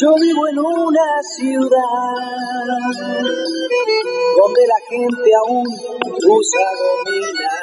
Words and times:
Yo 0.00 0.14
vivo 0.20 0.48
en 0.48 0.58
una 0.58 1.22
ciudad 1.36 2.64
donde 4.36 4.66
la 4.66 4.80
gente 4.88 5.30
aún 5.46 5.66
usa 5.66 6.66
gomina, 6.80 7.54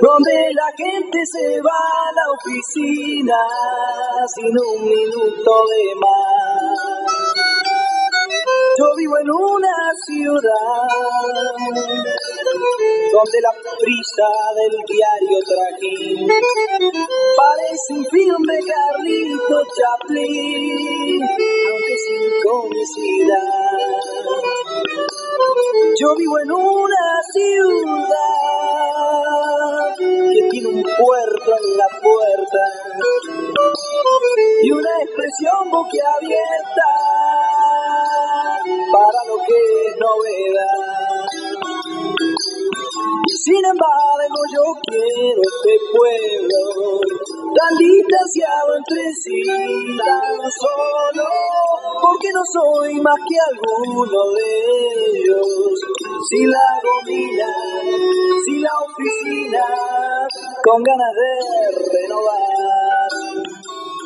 donde 0.00 0.34
la 0.54 0.70
gente 0.76 1.18
se 1.32 1.60
va 1.62 1.80
a 1.80 2.12
la 2.12 2.26
oficina 2.32 3.38
sin 4.34 4.54
un 4.58 4.88
minuto 4.88 5.52
de 5.70 5.94
más. 6.00 6.95
Yo 8.78 8.84
vivo 8.94 9.14
en 9.18 9.30
una 9.30 9.72
ciudad 10.04 10.84
donde 13.10 13.40
la 13.40 13.52
prisa 13.80 14.28
del 14.54 14.74
diario 14.84 15.38
trajín 15.48 16.28
parece 17.36 17.88
un 17.94 18.04
film 18.04 18.42
de 18.42 18.58
Carlito 18.68 19.58
Chaplin, 19.76 21.22
aunque 21.70 21.96
sin 22.04 22.24
comicidad. 22.44 23.96
Yo 25.98 26.08
vivo 26.16 26.38
en 26.40 26.50
una 26.52 27.06
ciudad 27.32 28.06
que 29.96 30.48
tiene 30.50 30.68
un 30.68 30.82
puerto 30.82 31.50
en 31.56 31.66
la 31.78 31.88
puerta 32.02 32.60
y 34.62 34.70
una 34.70 34.90
expresión 35.02 35.70
boquiabierta 35.70 37.25
para 38.92 39.20
lo 39.28 39.36
que 39.46 39.58
es 39.86 39.94
novedad. 39.98 41.26
Sin 43.46 43.62
embargo, 43.64 44.38
yo 44.54 44.64
quiero 44.90 45.40
este 45.42 45.74
pueblo 45.92 46.60
tan 47.54 47.72
distanciado 47.78 48.76
entre 48.76 49.02
sí, 49.22 49.42
tan 49.98 50.50
solo, 50.50 51.28
porque 52.02 52.28
no 52.34 52.42
soy 52.44 53.00
más 53.00 53.18
que 53.26 53.36
alguno 53.50 54.20
de 54.34 54.50
ellos. 55.14 55.46
Si 56.28 56.44
la 56.44 56.68
gomina, 56.82 57.50
si 58.44 58.58
la 58.60 58.74
oficina, 58.82 59.64
con 60.64 60.82
ganas 60.82 61.12
de 61.14 61.32
renovar. 61.92 62.76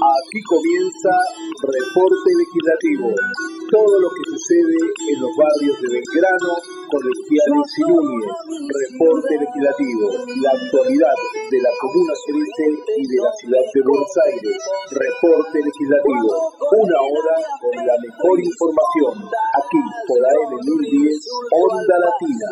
Aquí 0.01 0.41
comienza 0.49 1.13
Reporte 1.61 2.31
Legislativo. 2.41 3.50
Todo 3.71 4.01
lo 4.03 4.11
que 4.11 4.23
sucede 4.35 4.75
en 5.15 5.21
los 5.23 5.31
barrios 5.39 5.79
de 5.79 5.87
Belgrano, 5.95 6.59
Colegiales 6.91 7.71
y 7.79 7.83
Núñez. 7.87 8.35
Reporte 8.67 9.31
Legislativo. 9.31 10.07
La 10.43 10.51
actualidad 10.59 11.15
de 11.55 11.59
la 11.63 11.71
Comuna 11.79 12.15
Celeste 12.19 12.67
y 12.99 13.05
de 13.07 13.19
la 13.23 13.31
Ciudad 13.39 13.63
de 13.63 13.81
Buenos 13.87 14.15
Aires. 14.27 14.59
Reporte 14.91 15.57
Legislativo. 15.63 16.51
Una 16.51 16.99
hora 17.15 17.37
con 17.63 17.79
la 17.79 17.95
mejor 17.95 18.37
información. 18.43 19.15
Aquí 19.31 19.83
por 20.03 20.19
AM 20.19 20.51
1010, 20.67 21.31
Onda 21.55 21.95
Latina. 21.95 22.49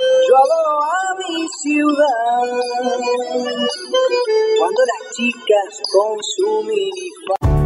Yo 0.00 0.32
adoro 0.32 0.80
a 0.80 1.04
mi 1.20 1.44
ciudad. 1.60 2.40
Cuando 4.56 4.80
las 4.80 5.02
chicas 5.12 5.70
con 5.92 6.16
su. 6.24 7.59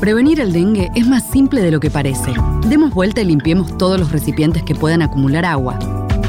Prevenir 0.00 0.40
el 0.40 0.54
dengue 0.54 0.88
es 0.96 1.06
más 1.06 1.30
simple 1.30 1.60
de 1.60 1.70
lo 1.70 1.78
que 1.78 1.90
parece. 1.90 2.32
Demos 2.66 2.94
vuelta 2.94 3.20
y 3.20 3.26
limpiemos 3.26 3.76
todos 3.76 4.00
los 4.00 4.10
recipientes 4.10 4.62
que 4.62 4.74
puedan 4.74 5.02
acumular 5.02 5.44
agua. 5.44 5.78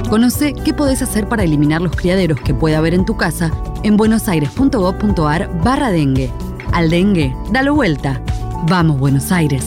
Conoce 0.09 0.53
qué 0.53 0.73
podés 0.73 1.01
hacer 1.01 1.29
para 1.29 1.45
eliminar 1.45 1.81
los 1.81 1.95
criaderos 1.95 2.41
que 2.41 2.53
puede 2.53 2.75
haber 2.75 2.93
en 2.93 3.05
tu 3.05 3.15
casa 3.15 3.49
en 3.83 3.95
buenosaires.gov.ar 3.95 5.63
barra 5.63 5.89
dengue. 5.89 6.29
Al 6.73 6.89
dengue, 6.89 7.33
dalo 7.53 7.73
vuelta. 7.73 8.21
Vamos, 8.69 8.99
Buenos 8.99 9.31
Aires. 9.31 9.63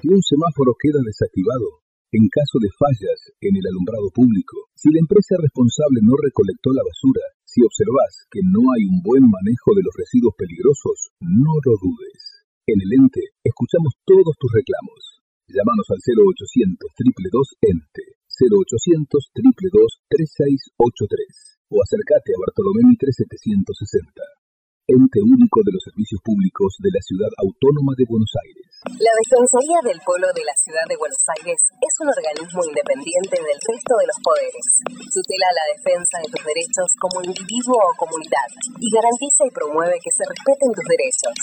Si 0.00 0.08
un 0.08 0.22
semáforo 0.22 0.74
queda 0.76 0.98
desactivado, 1.06 1.82
en 2.10 2.26
caso 2.28 2.58
de 2.58 2.68
fallas 2.76 3.30
en 3.42 3.54
el 3.54 3.66
alumbrado 3.70 4.10
público, 4.12 4.56
si 4.74 4.90
la 4.90 4.98
empresa 4.98 5.36
responsable 5.38 6.00
no 6.02 6.16
recolectó 6.20 6.72
la 6.72 6.82
basura, 6.82 7.22
si 7.56 7.64
observas 7.64 8.28
que 8.28 8.44
no 8.44 8.68
hay 8.68 8.84
un 8.84 9.00
buen 9.00 9.24
manejo 9.24 9.72
de 9.72 9.80
los 9.80 9.96
residuos 9.96 10.36
peligrosos, 10.36 11.08
no 11.24 11.56
lo 11.64 11.72
dudes. 11.80 12.44
En 12.68 12.76
el 12.84 13.00
ente 13.00 13.32
escuchamos 13.40 13.96
todos 14.04 14.36
tus 14.36 14.52
reclamos. 14.52 15.24
Llámanos 15.48 15.88
al 15.88 16.04
0800 16.04 16.76
222 16.76 17.56
ente 17.64 18.20
0800 18.28 19.08
222 19.08 19.72
3683 20.04 21.72
o 21.72 21.80
acércate 21.80 22.36
a 22.36 22.42
Bartolomé 22.44 22.92
Mitre 22.92 23.08
760 23.08 24.20
ente 24.86 25.18
único 25.18 25.66
de 25.66 25.74
los 25.74 25.82
servicios 25.82 26.22
públicos 26.22 26.78
de 26.78 26.94
la 26.94 27.02
Ciudad 27.02 27.30
Autónoma 27.42 27.90
de 27.98 28.06
Buenos 28.06 28.30
Aires. 28.46 28.62
La 28.86 29.10
Defensoría 29.18 29.82
del 29.82 29.98
Pueblo 30.06 30.30
de 30.30 30.46
la 30.46 30.54
Ciudad 30.54 30.86
de 30.86 30.94
Buenos 30.94 31.18
Aires 31.34 31.58
es 31.58 31.94
un 31.98 32.06
organismo 32.06 32.62
independiente 32.70 33.34
del 33.34 33.58
resto 33.66 33.98
de 33.98 34.06
los 34.06 34.18
poderes. 34.22 34.66
Tutela 35.10 35.50
la 35.58 35.66
defensa 35.74 36.22
de 36.22 36.30
tus 36.30 36.42
derechos 36.46 36.86
como 37.02 37.18
individuo 37.18 37.82
o 37.82 37.98
comunidad 37.98 38.46
y 38.78 38.86
garantiza 38.94 39.42
y 39.42 39.50
promueve 39.50 39.98
que 39.98 40.14
se 40.14 40.22
respeten 40.22 40.70
tus 40.70 40.86
derechos. 40.86 41.34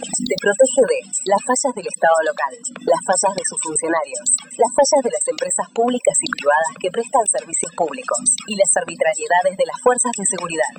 Te 0.00 0.36
protege 0.40 0.82
de 0.88 1.00
las 1.28 1.42
fallas 1.44 1.72
del 1.76 1.92
Estado 1.92 2.18
local, 2.24 2.52
las 2.88 3.02
fallas 3.04 3.34
de 3.36 3.44
sus 3.52 3.60
funcionarios, 3.68 4.26
las 4.56 4.72
fallas 4.72 5.02
de 5.04 5.12
las 5.12 5.24
empresas 5.28 5.66
públicas 5.76 6.16
y 6.24 6.28
privadas 6.40 6.72
que 6.80 6.88
prestan 6.88 7.24
servicios 7.36 7.72
públicos 7.76 8.24
y 8.48 8.56
las 8.56 8.72
arbitrariedades 8.80 9.60
de 9.60 9.68
las 9.68 9.78
fuerzas 9.84 10.12
de 10.16 10.24
seguridad. 10.24 10.72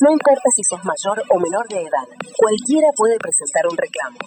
No 0.00 0.16
importa 0.16 0.48
si 0.56 0.64
sos 0.64 0.80
mayor 0.80 1.09
o 1.18 1.38
menor 1.38 1.66
de 1.68 1.82
edad, 1.82 2.06
cualquiera 2.38 2.88
puede 2.94 3.18
presentar 3.18 3.66
un 3.66 3.76
reclamo. 3.76 4.18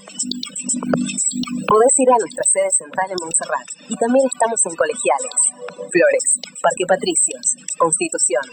Podés 1.64 1.96
ir 1.98 2.12
a 2.12 2.20
nuestra 2.20 2.44
sede 2.52 2.68
central 2.76 3.08
en 3.08 3.16
Montserrat 3.24 3.64
y 3.88 3.96
también 3.96 4.28
estamos 4.28 4.60
en 4.68 4.76
Colegiales, 4.76 5.32
Flores, 5.80 6.36
Parque 6.60 6.84
Patricios, 6.86 7.56
Constitución, 7.80 8.44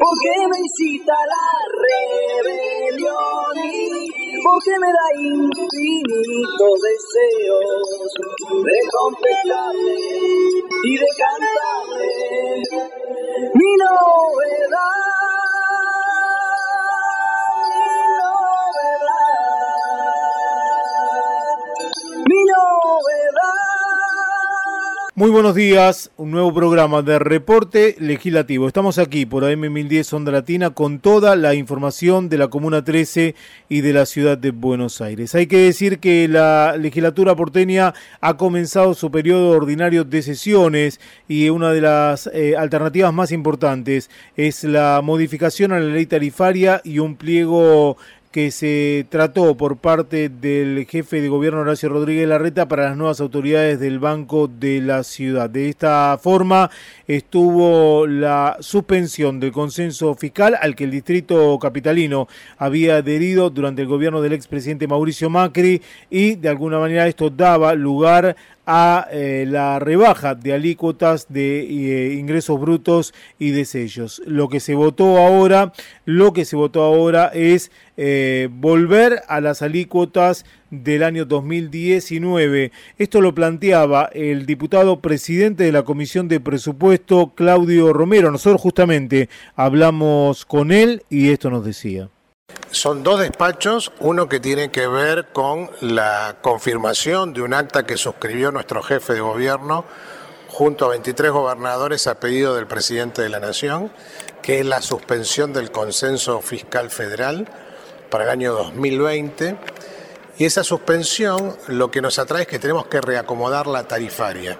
porque 0.00 0.32
me 0.50 0.58
incita 0.58 1.14
la 1.34 1.48
rebelión 1.86 3.54
y 3.64 4.40
porque 4.42 4.74
me 4.80 4.90
da 4.96 5.06
infinitos 5.20 6.76
deseos 6.86 7.65
buenos 25.36 25.54
días, 25.54 26.10
un 26.16 26.30
nuevo 26.30 26.54
programa 26.54 27.02
de 27.02 27.18
reporte 27.18 27.94
legislativo. 27.98 28.66
Estamos 28.68 28.96
aquí 28.96 29.26
por 29.26 29.42
AM1010 29.42 30.14
Onda 30.14 30.32
Latina 30.32 30.70
con 30.70 30.98
toda 30.98 31.36
la 31.36 31.52
información 31.52 32.30
de 32.30 32.38
la 32.38 32.48
Comuna 32.48 32.82
13 32.82 33.34
y 33.68 33.82
de 33.82 33.92
la 33.92 34.06
ciudad 34.06 34.38
de 34.38 34.50
Buenos 34.50 35.02
Aires. 35.02 35.34
Hay 35.34 35.46
que 35.46 35.58
decir 35.58 35.98
que 35.98 36.26
la 36.26 36.78
legislatura 36.78 37.36
porteña 37.36 37.92
ha 38.22 38.38
comenzado 38.38 38.94
su 38.94 39.10
periodo 39.10 39.50
ordinario 39.50 40.04
de 40.04 40.22
sesiones 40.22 41.00
y 41.28 41.50
una 41.50 41.70
de 41.70 41.82
las 41.82 42.30
eh, 42.32 42.56
alternativas 42.56 43.12
más 43.12 43.30
importantes 43.30 44.08
es 44.38 44.64
la 44.64 45.02
modificación 45.04 45.72
a 45.72 45.80
la 45.80 45.92
ley 45.92 46.06
tarifaria 46.06 46.80
y 46.82 46.98
un 46.98 47.14
pliego 47.14 47.98
que 48.36 48.50
se 48.50 49.06
trató 49.08 49.56
por 49.56 49.78
parte 49.78 50.28
del 50.28 50.84
jefe 50.86 51.22
de 51.22 51.28
gobierno 51.30 51.60
Horacio 51.60 51.88
Rodríguez 51.88 52.28
Larreta 52.28 52.68
para 52.68 52.90
las 52.90 52.94
nuevas 52.98 53.18
autoridades 53.22 53.80
del 53.80 53.98
Banco 53.98 54.46
de 54.46 54.82
la 54.82 55.04
Ciudad. 55.04 55.48
De 55.48 55.70
esta 55.70 56.18
forma 56.22 56.70
estuvo 57.06 58.06
la 58.06 58.58
suspensión 58.60 59.40
del 59.40 59.52
consenso 59.52 60.14
fiscal 60.16 60.54
al 60.60 60.76
que 60.76 60.84
el 60.84 60.90
distrito 60.90 61.58
capitalino 61.58 62.28
había 62.58 62.96
adherido 62.96 63.48
durante 63.48 63.80
el 63.80 63.88
gobierno 63.88 64.20
del 64.20 64.34
expresidente 64.34 64.86
Mauricio 64.86 65.30
Macri 65.30 65.80
y 66.10 66.34
de 66.34 66.50
alguna 66.50 66.78
manera 66.78 67.06
esto 67.06 67.30
daba 67.30 67.74
lugar 67.74 68.36
a 68.66 69.06
eh, 69.12 69.46
la 69.48 69.78
rebaja 69.78 70.34
de 70.34 70.52
alícuotas 70.52 71.26
de 71.28 71.60
eh, 71.60 72.14
ingresos 72.14 72.60
brutos 72.60 73.14
y 73.38 73.52
de 73.52 73.64
sellos. 73.64 74.20
Lo 74.26 74.48
que 74.48 74.58
se 74.60 74.74
votó 74.74 75.18
ahora, 75.18 75.72
lo 76.04 76.32
que 76.32 76.44
se 76.44 76.56
votó 76.56 76.82
ahora 76.82 77.30
es 77.32 77.70
eh, 77.96 78.48
volver 78.50 79.22
a 79.28 79.40
las 79.40 79.62
alícuotas 79.62 80.44
del 80.70 81.04
año 81.04 81.24
2019. 81.24 82.72
Esto 82.98 83.20
lo 83.20 83.34
planteaba 83.34 84.10
el 84.12 84.46
diputado 84.46 85.00
presidente 85.00 85.64
de 85.64 85.72
la 85.72 85.84
Comisión 85.84 86.26
de 86.26 86.40
Presupuesto, 86.40 87.32
Claudio 87.36 87.92
Romero. 87.92 88.32
Nosotros 88.32 88.60
justamente 88.60 89.28
hablamos 89.54 90.44
con 90.44 90.72
él 90.72 91.04
y 91.08 91.30
esto 91.30 91.50
nos 91.50 91.64
decía. 91.64 92.10
Son 92.76 93.02
dos 93.02 93.20
despachos, 93.20 93.90
uno 94.00 94.28
que 94.28 94.38
tiene 94.38 94.70
que 94.70 94.86
ver 94.86 95.28
con 95.32 95.70
la 95.80 96.36
confirmación 96.42 97.32
de 97.32 97.40
un 97.40 97.54
acta 97.54 97.86
que 97.86 97.96
suscribió 97.96 98.52
nuestro 98.52 98.82
jefe 98.82 99.14
de 99.14 99.20
gobierno 99.20 99.86
junto 100.48 100.84
a 100.84 100.90
23 100.90 101.32
gobernadores 101.32 102.06
a 102.06 102.20
pedido 102.20 102.54
del 102.54 102.66
presidente 102.66 103.22
de 103.22 103.30
la 103.30 103.40
Nación, 103.40 103.90
que 104.42 104.60
es 104.60 104.66
la 104.66 104.82
suspensión 104.82 105.54
del 105.54 105.70
consenso 105.70 106.42
fiscal 106.42 106.90
federal 106.90 107.48
para 108.10 108.24
el 108.24 108.30
año 108.30 108.52
2020. 108.52 109.56
Y 110.36 110.44
esa 110.44 110.62
suspensión 110.62 111.56
lo 111.68 111.90
que 111.90 112.02
nos 112.02 112.18
atrae 112.18 112.42
es 112.42 112.48
que 112.48 112.58
tenemos 112.58 112.88
que 112.88 113.00
reacomodar 113.00 113.66
la 113.68 113.88
tarifaria. 113.88 114.58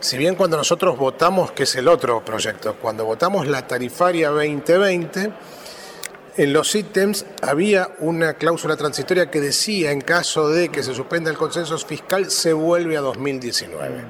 Si 0.00 0.16
bien 0.16 0.36
cuando 0.36 0.56
nosotros 0.56 0.96
votamos, 0.96 1.50
que 1.50 1.64
es 1.64 1.74
el 1.74 1.88
otro 1.88 2.24
proyecto, 2.24 2.76
cuando 2.76 3.04
votamos 3.04 3.48
la 3.48 3.66
tarifaria 3.66 4.30
2020, 4.30 5.32
en 6.38 6.52
los 6.52 6.72
ítems 6.76 7.26
había 7.42 7.90
una 7.98 8.34
cláusula 8.34 8.76
transitoria 8.76 9.28
que 9.28 9.40
decía 9.40 9.90
en 9.90 10.00
caso 10.00 10.48
de 10.48 10.68
que 10.68 10.84
se 10.84 10.94
suspenda 10.94 11.30
el 11.30 11.36
consenso 11.36 11.76
fiscal 11.78 12.30
se 12.30 12.52
vuelve 12.52 12.96
a 12.96 13.00
2019. 13.00 14.04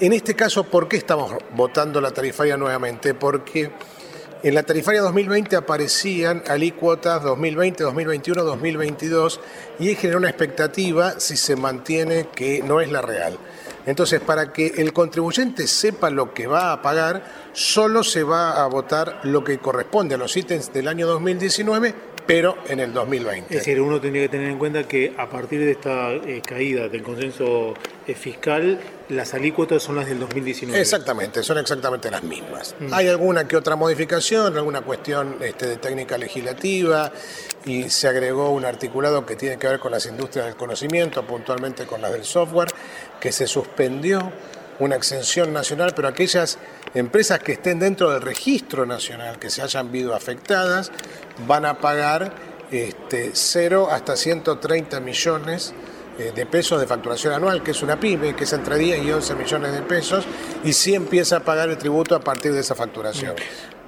En 0.00 0.12
este 0.12 0.34
caso, 0.34 0.64
¿por 0.64 0.88
qué 0.88 0.96
estamos 0.96 1.32
votando 1.54 2.00
la 2.00 2.10
tarifaria 2.10 2.56
nuevamente? 2.56 3.14
Porque 3.14 3.70
en 4.42 4.52
la 4.52 4.64
tarifaria 4.64 5.00
2020 5.02 5.54
aparecían 5.54 6.42
alícuotas 6.48 7.22
2020, 7.22 7.84
2021, 7.84 8.42
2022 8.42 9.40
y 9.78 9.94
generó 9.94 10.18
una 10.18 10.30
expectativa 10.30 11.20
si 11.20 11.36
se 11.36 11.54
mantiene 11.54 12.26
que 12.34 12.64
no 12.64 12.80
es 12.80 12.90
la 12.90 13.00
real. 13.00 13.38
Entonces, 13.86 14.20
para 14.20 14.52
que 14.52 14.66
el 14.78 14.92
contribuyente 14.92 15.66
sepa 15.66 16.10
lo 16.10 16.32
que 16.32 16.46
va 16.46 16.72
a 16.72 16.82
pagar, 16.82 17.24
solo 17.52 18.02
se 18.02 18.22
va 18.22 18.62
a 18.62 18.66
votar 18.66 19.20
lo 19.24 19.44
que 19.44 19.58
corresponde 19.58 20.14
a 20.14 20.18
los 20.18 20.36
ítems 20.36 20.72
del 20.72 20.88
año 20.88 21.06
2019 21.06 22.14
pero 22.26 22.56
en 22.68 22.80
el 22.80 22.92
2020. 22.92 23.54
Es 23.54 23.60
decir, 23.60 23.80
uno 23.80 24.00
tendría 24.00 24.24
que 24.24 24.28
tener 24.30 24.50
en 24.50 24.58
cuenta 24.58 24.84
que 24.84 25.14
a 25.16 25.28
partir 25.28 25.60
de 25.60 25.72
esta 25.72 26.12
eh, 26.12 26.42
caída 26.44 26.88
del 26.88 27.02
consenso 27.02 27.74
eh, 28.06 28.14
fiscal, 28.14 28.80
las 29.10 29.34
alícuotas 29.34 29.82
son 29.82 29.96
las 29.96 30.06
del 30.06 30.18
2019. 30.20 30.80
Exactamente, 30.80 31.42
son 31.42 31.58
exactamente 31.58 32.10
las 32.10 32.22
mismas. 32.22 32.74
Mm. 32.78 32.94
Hay 32.94 33.08
alguna 33.08 33.46
que 33.46 33.56
otra 33.56 33.76
modificación, 33.76 34.56
alguna 34.56 34.80
cuestión 34.80 35.36
este, 35.40 35.66
de 35.66 35.76
técnica 35.76 36.16
legislativa 36.16 37.12
y 37.66 37.90
se 37.90 38.08
agregó 38.08 38.50
un 38.50 38.64
articulado 38.64 39.26
que 39.26 39.36
tiene 39.36 39.58
que 39.58 39.66
ver 39.68 39.78
con 39.78 39.92
las 39.92 40.06
industrias 40.06 40.46
del 40.46 40.56
conocimiento, 40.56 41.26
puntualmente 41.26 41.86
con 41.86 42.00
las 42.00 42.12
del 42.12 42.24
software, 42.24 42.68
que 43.24 43.32
se 43.32 43.46
suspendió 43.46 44.30
una 44.80 44.96
exención 44.96 45.50
nacional, 45.50 45.94
pero 45.96 46.08
aquellas 46.08 46.58
empresas 46.94 47.38
que 47.38 47.52
estén 47.52 47.78
dentro 47.78 48.10
del 48.10 48.20
registro 48.20 48.84
nacional, 48.84 49.38
que 49.38 49.48
se 49.48 49.62
hayan 49.62 49.90
visto 49.90 50.14
afectadas, 50.14 50.92
van 51.48 51.64
a 51.64 51.78
pagar 51.78 52.34
este, 52.70 53.30
0 53.32 53.88
hasta 53.90 54.14
130 54.14 55.00
millones 55.00 55.72
eh, 56.18 56.32
de 56.36 56.44
pesos 56.44 56.78
de 56.78 56.86
facturación 56.86 57.32
anual, 57.32 57.62
que 57.62 57.70
es 57.70 57.82
una 57.82 57.98
pyme, 57.98 58.36
que 58.36 58.44
es 58.44 58.52
entre 58.52 58.76
10 58.76 59.06
y 59.06 59.12
11 59.12 59.36
millones 59.36 59.72
de 59.72 59.80
pesos, 59.80 60.26
y 60.62 60.74
sí 60.74 60.94
empieza 60.94 61.38
a 61.38 61.40
pagar 61.40 61.70
el 61.70 61.78
tributo 61.78 62.14
a 62.14 62.20
partir 62.20 62.52
de 62.52 62.60
esa 62.60 62.74
facturación. 62.74 63.36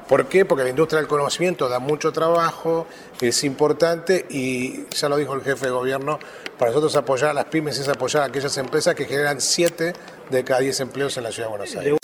¿Por 0.09 0.27
qué? 0.27 0.45
Porque 0.45 0.63
la 0.63 0.71
industria 0.71 1.01
del 1.01 1.09
conocimiento 1.09 1.69
da 1.69 1.81
mucho 1.81 2.13
trabajo, 2.13 2.87
es 3.21 3.43
importante 3.43 4.25
y 4.31 4.85
ya 4.91 5.09
lo 5.09 5.17
dijo 5.17 5.35
el 5.35 5.43
jefe 5.43 5.67
de 5.67 5.73
gobierno, 5.73 6.21
para 6.59 6.71
nosotros 6.71 6.95
apoyar 6.95 7.31
a 7.31 7.35
las 7.35 7.47
pymes 7.47 7.77
es 7.79 7.89
apoyar 7.89 8.23
a 8.23 8.27
aquellas 8.27 8.57
empresas 8.57 8.95
que 8.95 9.05
generan 9.05 9.41
7 9.41 9.93
de 10.31 10.45
cada 10.45 10.61
10 10.61 10.81
empleos 10.81 11.17
en 11.17 11.25
la 11.25 11.33
ciudad 11.33 11.49
de 11.49 11.57
Buenos 11.57 11.77
Aires. 11.77 11.99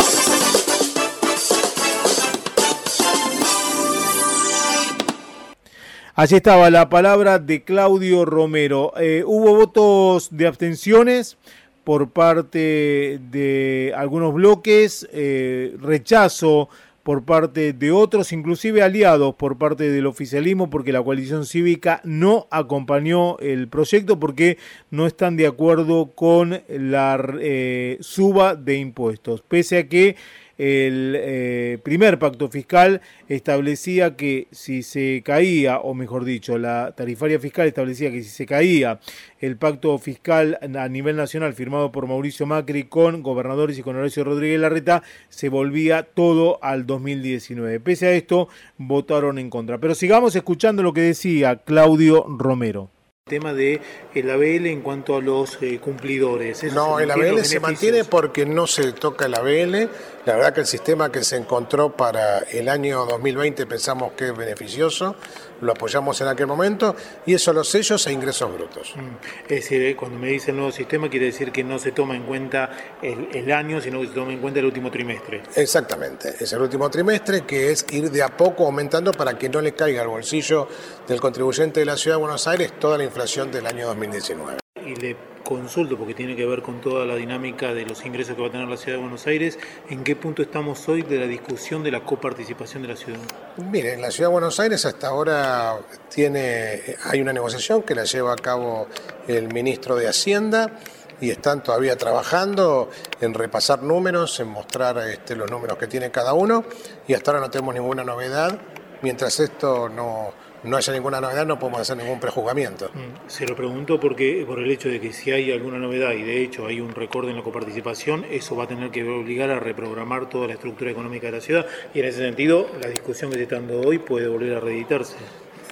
Allí 6.15 6.37
estaba 6.37 6.71
la 6.71 6.89
palabra 6.89 7.39
de 7.39 7.63
Claudio 7.63 8.25
Romero. 8.25 8.93
Eh, 8.97 9.23
hubo 9.25 9.55
votos 9.55 10.29
de 10.33 10.49
abstenciones 10.49 11.39
por 11.85 12.11
parte 12.11 13.21
de 13.31 13.95
algunos 13.97 14.35
bloques, 14.35 15.09
eh, 15.13 15.77
rechazo 15.81 16.69
por 17.03 17.25
parte 17.25 17.73
de 17.73 17.91
otros, 17.91 18.33
inclusive 18.33 18.83
aliados 18.83 19.35
por 19.35 19.59
parte 19.59 19.91
del 19.91 20.07
oficialismo, 20.07 20.71
porque 20.71 20.93
la 20.93 21.03
coalición 21.03 21.47
cívica 21.47 22.01
no 22.05 22.47
acompañó 22.51 23.39
el 23.39 23.69
proyecto 23.69 24.21
porque 24.21 24.59
no 24.91 25.07
están 25.07 25.37
de 25.37 25.47
acuerdo 25.47 26.13
con 26.15 26.63
la 26.69 27.23
eh, 27.41 27.99
suba 28.01 28.55
de 28.55 28.77
impuestos, 28.77 29.43
pese 29.43 29.79
a 29.79 29.89
que 29.89 30.17
el 30.63 31.17
eh, 31.19 31.79
primer 31.83 32.21
pacto 32.21 32.49
fiscal 32.49 33.01
establecía 33.27 34.15
que 34.15 34.47
si 34.53 34.85
se 34.85 35.21
caía, 35.25 35.79
o 35.79 35.93
mejor 35.93 36.25
dicho, 36.25 36.57
la 36.57 36.93
tarifaria 36.93 37.41
fiscal 37.41 37.67
establecía 37.67 38.13
que 38.13 38.23
si 38.23 38.29
se 38.29 38.47
caía 38.47 39.01
el 39.41 39.57
pacto 39.57 39.99
fiscal 39.99 40.61
a 40.63 40.89
nivel 40.89 41.17
nacional 41.17 41.53
firmado 41.55 41.91
por 41.91 42.07
Mauricio 42.07 42.47
Macri 42.47 42.85
con 42.85 43.25
gobernadores 43.25 43.77
y 43.77 43.83
con 43.83 43.97
Horacio 43.97 44.23
Rodríguez 44.23 44.61
Larreta, 44.61 45.03
se 45.31 45.49
volvía 45.49 46.05
todo 46.05 46.61
al 46.63 46.87
2019. 46.87 47.81
Pese 47.81 48.07
a 48.07 48.13
esto, 48.13 48.49
votaron 48.79 49.41
en 49.41 49.51
contra. 49.51 49.79
Pero 49.79 49.97
sigamos 49.97 50.37
escuchando 50.37 50.85
lo 50.85 50.93
que 50.93 51.01
decía 51.01 51.57
Claudio 51.57 52.25
Romero 52.29 52.89
tema 53.25 53.55
de 53.55 53.81
el 54.17 54.29
ABL 54.29 54.67
en 54.67 54.81
cuanto 54.81 55.15
a 55.15 55.21
los 55.21 55.57
eh, 55.63 55.79
cumplidores. 55.79 56.65
no, 56.73 56.99
el 56.99 57.09
ABL 57.09 57.45
se 57.45 57.61
mantiene 57.61 58.03
porque 58.03 58.45
no 58.45 58.67
se 58.67 58.93
toca 58.93 59.27
el 59.27 59.37
ABL. 59.37 59.89
La 60.27 60.35
verdad 60.35 60.53
que 60.53 60.63
el 60.63 60.67
sistema 60.67 61.13
que 61.13 61.23
se 61.23 61.37
encontró 61.37 61.97
para 61.97 62.41
el 62.41 62.69
año 62.69 63.07
2020 63.07 63.65
pensamos 63.67 64.13
que 64.15 64.27
es 64.27 64.37
beneficioso, 64.37 65.15
lo 65.63 65.73
apoyamos 65.73 66.21
en 66.21 66.29
aquel 66.29 66.47
momento 66.47 66.95
y 67.25 67.35
eso 67.35 67.53
los 67.53 67.69
sellos 67.69 68.07
e 68.07 68.13
ingresos 68.13 68.53
brutos. 68.53 68.95
Mm. 68.97 69.45
Es 69.45 69.49
decir, 69.49 69.83
eh, 69.83 69.97
cuando 69.97 70.19
me 70.19 70.29
dice 70.29 70.51
el 70.51 70.59
nuevo 70.59 70.73
sistema 70.73 71.09
quiere 71.09 71.27
decir 71.27 71.51
que 71.51 71.65
no 71.65 71.79
se 71.79 71.93
toma 71.93 72.15
en 72.15 72.25
cuenta 72.25 72.71
el, 73.01 73.29
el, 73.33 73.51
año, 73.53 73.81
sino 73.81 74.01
que 74.01 74.09
se 74.09 74.13
toma 74.15 74.33
en 74.33 74.41
cuenta 74.41 74.61
el 74.61 74.67
último 74.67 74.91
trimestre. 74.91 75.43
Exactamente, 75.57 76.35
es 76.39 76.53
el 76.53 76.61
último 76.61 76.91
trimestre 76.91 77.43
que 77.43 77.71
es 77.71 77.87
ir 77.91 78.11
de 78.11 78.23
a 78.23 78.37
poco 78.37 78.67
aumentando 78.67 79.13
para 79.13 79.39
que 79.39 79.49
no 79.49 79.61
le 79.61 79.73
caiga 79.73 80.03
al 80.03 80.09
bolsillo 80.09 80.69
del 81.07 81.21
contribuyente 81.21 81.81
de 81.81 81.87
la 81.87 81.97
Ciudad 81.97 82.17
de 82.17 82.21
Buenos 82.21 82.47
Aires 82.47 82.79
toda 82.79 82.99
la 82.99 83.05
inflación 83.05 83.51
del 83.51 83.67
año 83.67 83.87
2019. 83.87 84.59
Y 84.85 84.97
le 84.97 85.32
consulto, 85.43 85.97
porque 85.97 86.15
tiene 86.15 86.37
que 86.37 86.47
ver 86.47 86.63
con 86.63 86.81
toda 86.81 87.05
la 87.05 87.17
dinámica 87.17 87.75
de 87.75 87.85
los 87.85 88.05
ingresos 88.05 88.37
que 88.37 88.43
va 88.43 88.49
a 88.49 88.51
tener 88.51 88.69
la 88.69 88.77
Ciudad 88.77 88.99
de 88.99 89.03
Buenos 89.03 89.27
Aires, 89.27 89.59
¿en 89.91 90.05
qué 90.05 90.17
punto 90.17 90.43
estamos 90.43 90.89
hoy 90.89 91.03
de 91.03 91.19
la 91.19 91.27
discusión 91.27 91.83
de 91.83 91.91
la 91.91 92.01
coparticipación 92.01 92.83
de 92.83 92.89
la 92.89 92.97
ciudad? 92.97 93.19
Mire, 93.57 93.95
en 93.95 94.01
la 94.01 94.11
Ciudad 94.11 94.29
de 94.29 94.33
Buenos 94.33 94.59
Aires 94.61 94.85
hasta 94.85 95.09
ahora 95.09 95.79
tiene, 96.09 96.81
hay 97.05 97.21
una 97.21 97.33
negociación 97.33 97.83
que 97.83 97.95
la 97.95 98.05
lleva 98.05 98.33
a 98.33 98.37
cabo 98.37 98.87
el 99.29 99.53
ministro 99.53 99.97
de 99.97 100.09
Hacienda 100.09 100.79
y 101.21 101.31
están 101.31 101.63
todavía 101.63 101.97
trabajando 101.97 102.91
en 103.21 103.33
repasar 103.33 103.83
números, 103.83 104.41
en 104.41 104.49
mostrar 104.49 104.99
este, 104.99 105.37
los 105.37 105.51
números 105.51 105.79
que 105.79 105.87
tiene 105.87 106.11
cada 106.11 106.33
uno 106.33 106.65
y 107.07 107.15
hasta 107.15 107.31
ahora 107.31 107.41
no 107.41 107.51
tenemos 107.51 107.75
ninguna 107.75 108.03
novedad. 108.03 108.59
Mientras 109.03 109.39
esto 109.41 109.89
no, 109.89 110.33
no 110.65 110.77
haya 110.77 110.93
ninguna 110.93 111.21
novedad, 111.21 111.47
no 111.47 111.59
podemos 111.59 111.81
hacer 111.81 111.97
ningún 111.97 112.21
prejuzgamiento. 112.21 112.91
Mm, 112.95 113.29
se 113.29 113.47
lo 113.47 113.57
pregunto 113.57 113.99
porque 113.99 114.45
por 114.47 114.59
el 114.59 114.71
hecho 114.71 114.89
de 114.89 115.01
que 115.01 115.13
si 115.13 115.31
hay 115.31 115.51
alguna 115.51 115.79
novedad 115.79 116.13
y 116.13 116.23
de 116.23 116.43
hecho 116.43 116.67
hay 116.67 116.81
un 116.81 116.95
récord 116.95 117.29
en 117.29 117.37
la 117.37 117.43
coparticipación, 117.43 118.25
eso 118.31 118.57
va 118.57 118.65
a 118.65 118.69
tener 118.69 118.91
que 118.91 119.03
obligar 119.03 119.51
a 119.51 119.59
reprogramar 119.59 120.29
toda 120.29 120.47
la 120.47 120.55
estructura 120.55 120.91
económica 120.91 121.27
de 121.27 121.33
la 121.33 121.41
ciudad 121.41 121.67
y 121.95 122.01
en 122.01 122.07
ese 122.07 122.19
sentido 122.19 122.69
la 122.81 122.89
discusión 122.89 123.31
que 123.31 123.37
se 123.37 123.43
está 123.45 123.57
dando 123.57 123.81
hoy 123.81 123.99
puede 123.99 124.29
volver 124.29 124.57
a 124.57 124.61
reeditarse. 124.61 125.17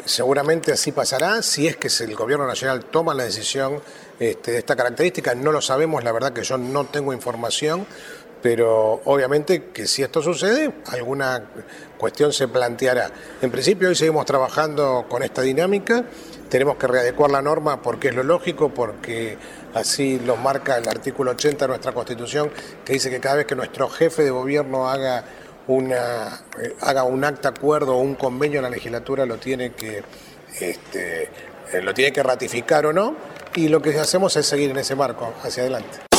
Seguramente 0.05 0.73
así 0.73 0.93
pasará 0.93 1.43
si 1.43 1.67
es 1.67 1.77
que 1.77 1.89
el 2.03 2.15
gobierno 2.15 2.47
nacional 2.47 2.87
toma 2.87 3.13
la 3.13 3.25
decisión 3.25 3.81
este, 4.19 4.53
de 4.53 4.59
esta 4.59 4.75
característica. 4.75 5.35
No 5.35 5.53
lo 5.53 5.61
sabemos, 5.61 6.03
la 6.03 6.11
verdad 6.11 6.33
que 6.33 6.43
yo 6.43 6.57
no 6.57 6.87
tengo 6.87 7.13
información 7.13 7.87
pero 8.43 9.01
obviamente 9.05 9.65
que 9.73 9.87
si 9.87 10.03
esto 10.03 10.23
sucede, 10.23 10.73
alguna 10.87 11.45
cuestión 12.01 12.33
se 12.33 12.49
planteará. 12.49 13.11
En 13.43 13.51
principio 13.51 13.89
hoy 13.89 13.95
seguimos 13.95 14.25
trabajando 14.25 15.05
con 15.07 15.23
esta 15.23 15.43
dinámica, 15.43 16.05
tenemos 16.49 16.77
que 16.77 16.87
readecuar 16.87 17.31
la 17.31 17.43
norma 17.43 17.83
porque 17.83 18.09
es 18.09 18.15
lo 18.15 18.23
lógico, 18.23 18.71
porque 18.71 19.37
así 19.75 20.19
lo 20.19 20.37
marca 20.37 20.79
el 20.79 20.89
artículo 20.89 21.33
80 21.33 21.67
de 21.67 21.69
nuestra 21.69 21.93
Constitución, 21.93 22.51
que 22.85 22.95
dice 22.95 23.11
que 23.11 23.21
cada 23.21 23.37
vez 23.37 23.47
que 23.47 23.55
nuestro 23.55 23.89
jefe 23.91 24.25
de 24.25 24.31
gobierno 24.31 24.89
haga 24.89 25.25
una 25.67 26.41
eh, 26.59 26.75
haga 26.81 27.05
un 27.05 27.23
acta 27.23 27.51
acuerdo 27.51 27.95
o 27.97 28.01
un 28.01 28.15
convenio 28.15 28.59
en 28.59 28.65
la 28.65 28.71
legislatura 28.71 29.27
lo 29.27 29.37
tiene 29.37 29.73
que 29.73 30.03
este, 30.59 31.25
eh, 31.73 31.83
lo 31.83 31.93
tiene 31.95 32.13
que 32.13 32.23
ratificar 32.23 32.87
o 32.87 32.93
no 32.93 33.15
y 33.55 33.69
lo 33.69 33.81
que 33.83 33.97
hacemos 33.99 34.35
es 34.37 34.47
seguir 34.47 34.71
en 34.71 34.79
ese 34.79 34.97
marco 34.97 35.33
hacia 35.45 35.63
adelante. 35.63 36.10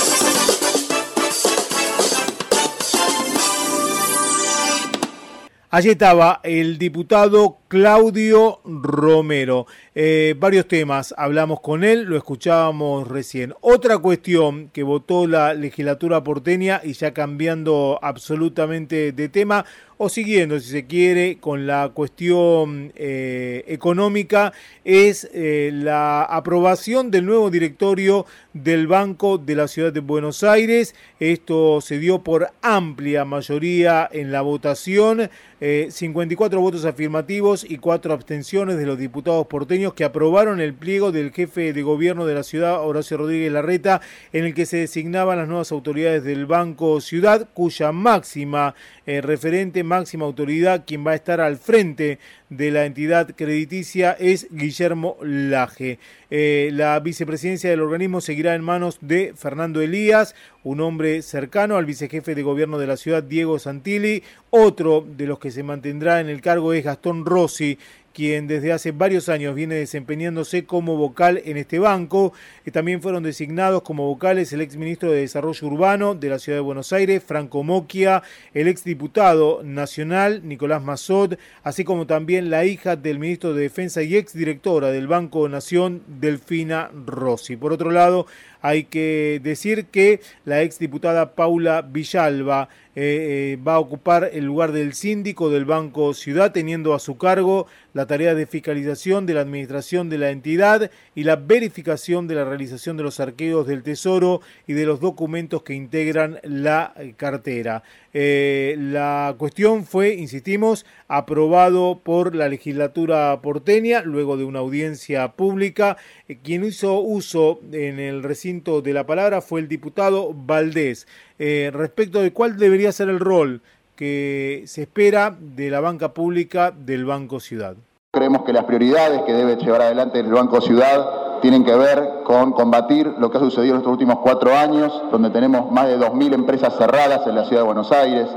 Allí 5.73 5.91
estaba 5.91 6.41
el 6.43 6.77
diputado 6.77 7.60
Claudio 7.71 8.59
Romero. 8.65 9.65
Eh, 9.95 10.35
varios 10.37 10.67
temas, 10.67 11.15
hablamos 11.17 11.61
con 11.61 11.85
él, 11.85 12.03
lo 12.03 12.17
escuchábamos 12.17 13.07
recién. 13.07 13.53
Otra 13.61 13.97
cuestión 13.97 14.69
que 14.73 14.83
votó 14.83 15.25
la 15.25 15.53
legislatura 15.53 16.21
porteña 16.21 16.81
y 16.83 16.91
ya 16.91 17.13
cambiando 17.13 17.97
absolutamente 18.01 19.13
de 19.13 19.29
tema, 19.29 19.63
o 19.97 20.09
siguiendo, 20.09 20.59
si 20.59 20.71
se 20.71 20.87
quiere, 20.87 21.37
con 21.39 21.67
la 21.67 21.91
cuestión 21.93 22.91
eh, 22.95 23.63
económica, 23.67 24.51
es 24.83 25.29
eh, 25.31 25.69
la 25.71 26.23
aprobación 26.23 27.11
del 27.11 27.25
nuevo 27.25 27.51
directorio 27.51 28.25
del 28.53 28.87
Banco 28.87 29.37
de 29.37 29.55
la 29.55 29.67
Ciudad 29.67 29.93
de 29.93 29.99
Buenos 29.99 30.43
Aires. 30.43 30.95
Esto 31.19 31.81
se 31.81 31.99
dio 31.99 32.23
por 32.23 32.49
amplia 32.63 33.25
mayoría 33.25 34.09
en 34.11 34.31
la 34.31 34.41
votación, 34.41 35.29
54 35.59 36.59
votos 36.59 36.85
afirmativos 36.85 37.60
y 37.67 37.77
4 37.77 38.13
abstenciones 38.13 38.77
de 38.77 38.85
los 38.85 38.97
diputados 38.97 39.47
porteños 39.47 39.93
que 39.93 40.03
aprobaron 40.03 40.59
el 40.59 40.73
pliego 40.73 41.11
del 41.11 41.31
jefe 41.31 41.73
de 41.73 41.81
gobierno 41.81 42.25
de 42.25 42.35
la 42.35 42.43
ciudad, 42.43 42.81
Horacio 42.85 43.17
Rodríguez 43.17 43.51
Larreta, 43.51 44.01
en 44.33 44.45
el 44.45 44.53
que 44.53 44.65
se 44.65 44.77
designaban 44.77 45.37
las 45.37 45.47
nuevas 45.47 45.71
autoridades 45.71 46.23
del 46.23 46.45
Banco 46.45 47.01
Ciudad, 47.01 47.49
cuya 47.53 47.91
máxima 47.91 48.75
eh, 49.05 49.21
referente, 49.21 49.83
máxima 49.83 50.25
autoridad, 50.25 50.83
quien 50.85 51.05
va 51.05 51.11
a 51.11 51.15
estar 51.15 51.41
al 51.41 51.57
frente 51.57 52.19
de 52.51 52.69
la 52.69 52.85
entidad 52.85 53.33
crediticia 53.33 54.11
es 54.11 54.47
Guillermo 54.51 55.15
Laje. 55.23 55.99
Eh, 56.29 56.69
la 56.73 56.99
vicepresidencia 56.99 57.69
del 57.69 57.79
organismo 57.79 58.19
seguirá 58.19 58.53
en 58.55 58.61
manos 58.61 58.99
de 58.99 59.33
Fernando 59.35 59.81
Elías, 59.81 60.35
un 60.63 60.81
hombre 60.81 61.21
cercano 61.21 61.77
al 61.77 61.85
vicejefe 61.85 62.35
de 62.35 62.43
gobierno 62.43 62.77
de 62.77 62.87
la 62.87 62.97
ciudad, 62.97 63.23
Diego 63.23 63.57
Santilli. 63.57 64.21
Otro 64.49 65.05
de 65.07 65.27
los 65.27 65.39
que 65.39 65.49
se 65.49 65.63
mantendrá 65.63 66.19
en 66.19 66.27
el 66.27 66.41
cargo 66.41 66.73
es 66.73 66.83
Gastón 66.83 67.25
Rossi, 67.25 67.79
quien 68.13 68.47
desde 68.47 68.71
hace 68.71 68.91
varios 68.91 69.29
años 69.29 69.55
viene 69.55 69.75
desempeñándose 69.75 70.65
como 70.65 70.97
vocal 70.97 71.41
en 71.45 71.57
este 71.57 71.79
banco. 71.79 72.33
También 72.71 73.01
fueron 73.01 73.23
designados 73.23 73.81
como 73.81 74.07
vocales 74.07 74.53
el 74.53 74.61
exministro 74.61 75.11
de 75.11 75.21
Desarrollo 75.21 75.67
Urbano 75.67 76.15
de 76.15 76.29
la 76.29 76.39
Ciudad 76.39 76.57
de 76.57 76.61
Buenos 76.61 76.93
Aires, 76.93 77.23
Franco 77.23 77.63
Moquia, 77.63 78.23
el 78.53 78.67
exdiputado 78.67 79.61
nacional, 79.63 80.41
Nicolás 80.47 80.83
Mazot, 80.83 81.37
así 81.63 81.83
como 81.83 82.07
también 82.07 82.49
la 82.49 82.65
hija 82.65 82.95
del 82.95 83.19
ministro 83.19 83.53
de 83.53 83.63
Defensa 83.63 84.01
y 84.03 84.15
exdirectora 84.15 84.91
del 84.91 85.07
Banco 85.07 85.47
Nación, 85.49 86.03
Delfina 86.07 86.91
Rossi. 87.05 87.55
Por 87.55 87.73
otro 87.73 87.91
lado, 87.91 88.27
hay 88.61 88.85
que 88.85 89.41
decir 89.43 89.85
que 89.85 90.21
la 90.45 90.61
exdiputada 90.61 91.33
Paula 91.33 91.81
Villalba 91.81 92.69
eh, 92.93 93.53
eh, 93.53 93.59
va 93.65 93.75
a 93.75 93.79
ocupar 93.79 94.29
el 94.33 94.45
lugar 94.45 94.73
del 94.73 94.93
síndico 94.93 95.49
del 95.49 95.63
Banco 95.63 96.13
Ciudad, 96.13 96.51
teniendo 96.51 96.93
a 96.93 96.99
su 96.99 97.17
cargo 97.17 97.67
la 97.93 98.05
tarea 98.05 98.35
de 98.35 98.45
fiscalización 98.45 99.25
de 99.25 99.33
la 99.33 99.41
administración 99.41 100.09
de 100.09 100.17
la 100.17 100.29
entidad 100.29 100.91
y 101.15 101.23
la 101.23 101.37
verificación 101.37 102.27
de 102.27 102.35
la 102.35 102.43
realización 102.43 102.97
de 102.97 103.03
los 103.03 103.19
arqueos 103.19 103.65
del 103.65 103.83
Tesoro 103.83 104.41
y 104.67 104.73
de 104.73 104.85
los 104.85 104.99
documentos 104.99 105.63
que 105.63 105.73
integran 105.73 106.39
la 106.43 106.93
cartera. 107.17 107.83
Eh, 108.13 108.75
la 108.77 109.35
cuestión 109.37 109.85
fue, 109.85 110.13
insistimos, 110.15 110.85
aprobado 111.07 111.99
por 112.03 112.35
la 112.35 112.49
legislatura 112.49 113.39
porteña 113.41 114.01
luego 114.01 114.37
de 114.37 114.43
una 114.43 114.59
audiencia 114.59 115.33
pública. 115.33 115.97
quien 116.43 116.63
hizo 116.63 116.99
uso 116.99 117.59
en 117.71 117.99
el 117.99 118.23
recinto 118.23 118.81
de 118.81 118.93
la 118.93 119.05
palabra 119.05 119.41
fue 119.41 119.61
el 119.61 119.67
diputado 119.67 120.33
Valdés. 120.33 121.07
Eh, 121.39 121.71
respecto 121.73 122.21
de 122.21 122.33
cuál 122.33 122.57
debería 122.57 122.91
ser 122.91 123.09
el 123.09 123.19
rol 123.19 123.61
que 123.95 124.63
se 124.65 124.83
espera 124.83 125.35
de 125.39 125.69
la 125.69 125.79
banca 125.79 126.13
pública 126.13 126.71
del 126.71 127.05
Banco 127.05 127.39
Ciudad. 127.39 127.75
Creemos 128.13 128.43
que 128.43 128.51
las 128.51 128.65
prioridades 128.65 129.21
que 129.25 129.33
debe 129.33 129.55
llevar 129.55 129.83
adelante 129.83 130.19
el 130.19 130.31
Banco 130.31 130.59
Ciudad 130.59 131.30
tienen 131.41 131.63
que 131.63 131.75
ver 131.75 132.21
con 132.23 132.53
combatir 132.53 133.15
lo 133.17 133.29
que 133.29 133.37
ha 133.37 133.41
sucedido 133.41 133.73
en 133.73 133.79
estos 133.79 133.91
últimos 133.91 134.19
cuatro 134.19 134.55
años, 134.55 135.01
donde 135.11 135.29
tenemos 135.29 135.71
más 135.71 135.87
de 135.87 135.99
2.000 135.99 136.33
empresas 136.33 136.75
cerradas 136.77 137.25
en 137.27 137.35
la 137.35 137.45
ciudad 137.45 137.61
de 137.61 137.65
Buenos 137.65 137.91
Aires, 137.91 138.27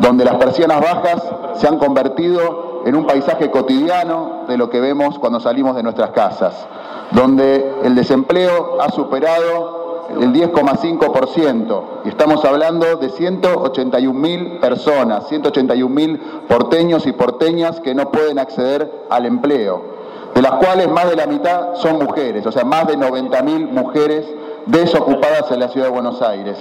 donde 0.00 0.24
las 0.24 0.34
persianas 0.34 0.80
bajas 0.80 1.22
se 1.54 1.68
han 1.68 1.78
convertido 1.78 2.82
en 2.84 2.96
un 2.96 3.06
paisaje 3.06 3.50
cotidiano 3.50 4.44
de 4.48 4.56
lo 4.56 4.68
que 4.68 4.80
vemos 4.80 5.18
cuando 5.18 5.40
salimos 5.40 5.76
de 5.76 5.82
nuestras 5.82 6.10
casas, 6.10 6.66
donde 7.12 7.72
el 7.84 7.94
desempleo 7.94 8.80
ha 8.80 8.90
superado 8.90 9.80
el 10.18 10.32
10,5%. 10.32 11.82
Y 12.04 12.08
estamos 12.08 12.44
hablando 12.44 12.96
de 12.96 13.10
181 13.10 14.18
mil 14.18 14.58
personas, 14.58 15.28
181 15.28 15.94
mil 15.94 16.18
porteños 16.48 17.06
y 17.06 17.12
porteñas 17.12 17.80
que 17.80 17.94
no 17.94 18.10
pueden 18.10 18.38
acceder 18.38 19.06
al 19.08 19.26
empleo, 19.26 19.99
de 20.34 20.42
las 20.42 20.52
cuales 20.52 20.88
más 20.88 21.08
de 21.08 21.16
la 21.16 21.26
mitad 21.26 21.74
son 21.74 21.98
mujeres, 21.98 22.46
o 22.46 22.52
sea, 22.52 22.64
más 22.64 22.86
de 22.86 22.96
90 22.96 23.42
mil 23.42 23.68
mujeres 23.68 24.26
desocupadas 24.66 25.50
en 25.50 25.60
la 25.60 25.68
ciudad 25.68 25.86
de 25.86 25.92
Buenos 25.92 26.22
Aires. 26.22 26.56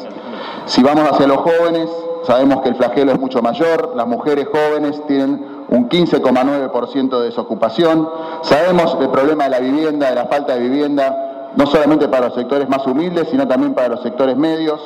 Si 0.65 0.83
vamos 0.83 1.09
hacia 1.09 1.27
los 1.27 1.37
jóvenes, 1.37 1.89
sabemos 2.23 2.61
que 2.61 2.69
el 2.69 2.75
flagelo 2.75 3.11
es 3.11 3.19
mucho 3.19 3.41
mayor, 3.41 3.93
las 3.95 4.07
mujeres 4.07 4.47
jóvenes 4.51 5.01
tienen 5.07 5.65
un 5.69 5.89
15,9% 5.89 7.19
de 7.19 7.25
desocupación, 7.25 8.09
sabemos 8.41 8.97
el 8.99 9.09
problema 9.09 9.45
de 9.45 9.49
la 9.51 9.59
vivienda, 9.59 10.09
de 10.09 10.15
la 10.15 10.25
falta 10.25 10.55
de 10.55 10.61
vivienda, 10.61 11.51
no 11.55 11.65
solamente 11.67 12.07
para 12.07 12.27
los 12.27 12.35
sectores 12.35 12.67
más 12.69 12.85
humildes, 12.87 13.27
sino 13.29 13.47
también 13.47 13.73
para 13.73 13.87
los 13.87 14.01
sectores 14.01 14.35
medios. 14.37 14.79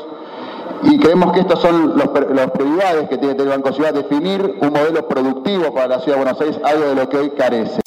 Y 0.84 0.98
creemos 1.00 1.32
que 1.32 1.40
estas 1.40 1.60
son 1.60 1.98
las 1.98 2.50
prioridades 2.52 3.08
que 3.08 3.18
tiene 3.18 3.42
el 3.42 3.48
Banco 3.48 3.72
Ciudad, 3.72 3.94
definir 3.94 4.58
un 4.62 4.74
modelo 4.74 5.08
productivo 5.08 5.74
para 5.74 5.88
la 5.88 6.00
Ciudad 6.00 6.18
de 6.18 6.24
Buenos 6.24 6.42
Aires, 6.42 6.60
algo 6.64 6.86
de 6.88 6.96
lo 6.96 7.08
que 7.08 7.18
hoy 7.18 7.30
carece. 7.30 7.80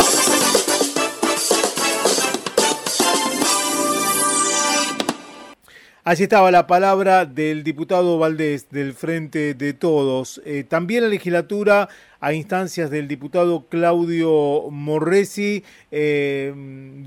Allí 6.09 6.23
estaba 6.23 6.53
la 6.53 6.69
palabra 6.69 7.25
del 7.25 7.65
diputado 7.65 8.17
Valdés 8.17 8.71
del 8.71 8.95
Frente 8.95 9.55
de 9.55 9.73
Todos. 9.73 10.41
Eh, 10.45 10.63
también 10.63 11.03
la 11.03 11.09
legislatura, 11.09 11.89
a 12.21 12.33
instancias 12.33 12.91
del 12.91 13.09
diputado 13.09 13.67
Claudio 13.69 14.71
Morresi, 14.71 15.65
eh, 15.91 16.55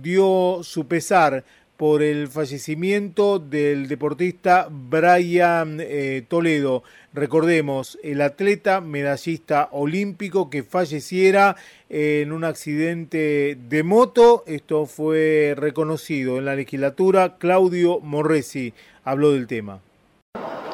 dio 0.01 0.59
su 0.63 0.85
pesar 0.89 1.45
por 1.79 2.03
el 2.03 2.27
fallecimiento 2.27 3.39
del 3.39 3.87
deportista 3.87 4.67
Brian 4.69 5.77
eh, 5.79 6.25
Toledo. 6.27 6.83
Recordemos, 7.13 7.97
el 8.03 8.21
atleta 8.21 8.81
medallista 8.81 9.69
olímpico 9.71 10.49
que 10.49 10.63
falleciera 10.63 11.55
en 11.87 12.33
un 12.33 12.43
accidente 12.43 13.57
de 13.69 13.83
moto. 13.83 14.43
Esto 14.45 14.87
fue 14.87 15.53
reconocido 15.55 16.37
en 16.37 16.43
la 16.43 16.55
legislatura. 16.55 17.37
Claudio 17.37 18.01
Morresi 18.01 18.73
habló 19.05 19.31
del 19.31 19.47
tema. 19.47 19.79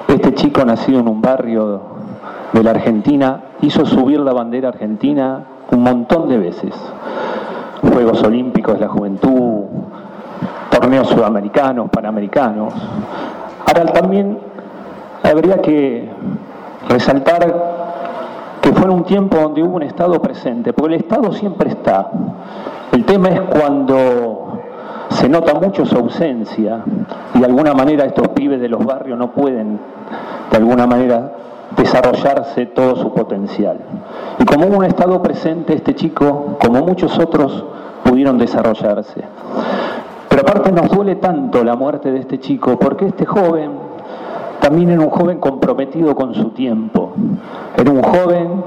Este 0.07 0.33
chico 0.33 0.65
nacido 0.65 1.01
en 1.01 1.07
un 1.07 1.21
barrio 1.21 1.83
de 2.51 2.63
la 2.63 2.71
Argentina 2.71 3.43
hizo 3.61 3.85
subir 3.85 4.21
la 4.21 4.33
bandera 4.33 4.69
argentina 4.69 5.45
un 5.69 5.83
montón 5.83 6.29
de 6.29 6.39
veces. 6.39 6.73
Juegos 7.93 8.23
Olímpicos 8.23 8.73
de 8.73 8.79
la 8.81 8.87
Juventud, 8.87 9.54
torneos 10.79 11.07
sudamericanos, 11.07 11.89
panamericanos. 11.89 12.73
Ahora 13.65 13.93
también 13.93 14.37
habría 15.23 15.61
que 15.61 16.09
resaltar 16.89 18.59
que 18.61 18.73
fue 18.73 18.89
un 18.89 19.03
tiempo 19.03 19.37
donde 19.37 19.63
hubo 19.63 19.77
un 19.77 19.83
Estado 19.83 20.21
presente, 20.21 20.73
porque 20.73 20.95
el 20.95 21.01
Estado 21.01 21.31
siempre 21.31 21.69
está. 21.69 22.09
El 22.91 23.05
tema 23.05 23.29
es 23.29 23.41
cuando 23.41 24.59
se 25.09 25.29
nota 25.29 25.53
mucho 25.53 25.85
su 25.85 25.95
ausencia 25.95 26.83
y 27.33 27.39
de 27.39 27.45
alguna 27.45 27.73
manera 27.73 28.05
estos 28.05 28.27
pibes 28.29 28.59
de 28.59 28.67
los 28.67 28.83
barrios 28.85 29.17
no 29.17 29.31
pueden 29.31 29.79
de 30.51 30.57
alguna 30.57 30.87
manera 30.87 31.31
desarrollarse 31.77 32.65
todo 32.67 32.95
su 32.97 33.13
potencial. 33.13 33.79
Y 34.39 34.45
como 34.45 34.67
hubo 34.67 34.77
un 34.77 34.85
Estado 34.85 35.21
presente, 35.21 35.73
este 35.73 35.95
chico, 35.95 36.57
como 36.61 36.81
muchos 36.81 37.17
otros, 37.17 37.65
pudieron 38.03 38.37
desarrollarse. 38.37 39.23
Pero 40.35 40.49
aparte 40.49 40.69
nos 40.73 40.89
duele 40.89 41.15
tanto 41.15 41.63
la 41.63 41.77
muerte 41.77 42.11
de 42.11 42.19
este 42.19 42.39
chico, 42.39 42.77
porque 42.77 43.05
este 43.05 43.25
joven 43.25 43.71
también 44.59 44.89
era 44.89 44.99
un 44.99 45.09
joven 45.09 45.39
comprometido 45.39 46.13
con 46.13 46.33
su 46.33 46.49
tiempo. 46.49 47.13
Era 47.77 47.89
un 47.89 48.03
joven 48.03 48.61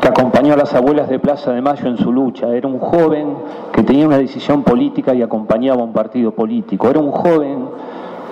que 0.00 0.06
acompañó 0.06 0.52
a 0.52 0.56
las 0.56 0.72
abuelas 0.74 1.08
de 1.08 1.18
Plaza 1.18 1.50
de 1.50 1.60
Mayo 1.60 1.88
en 1.88 1.96
su 1.96 2.12
lucha. 2.12 2.54
Era 2.54 2.68
un 2.68 2.78
joven 2.78 3.34
que 3.72 3.82
tenía 3.82 4.06
una 4.06 4.16
decisión 4.16 4.62
política 4.62 5.12
y 5.12 5.22
acompañaba 5.22 5.80
a 5.80 5.84
un 5.86 5.92
partido 5.92 6.30
político. 6.30 6.88
Era 6.88 7.00
un 7.00 7.10
joven 7.10 7.68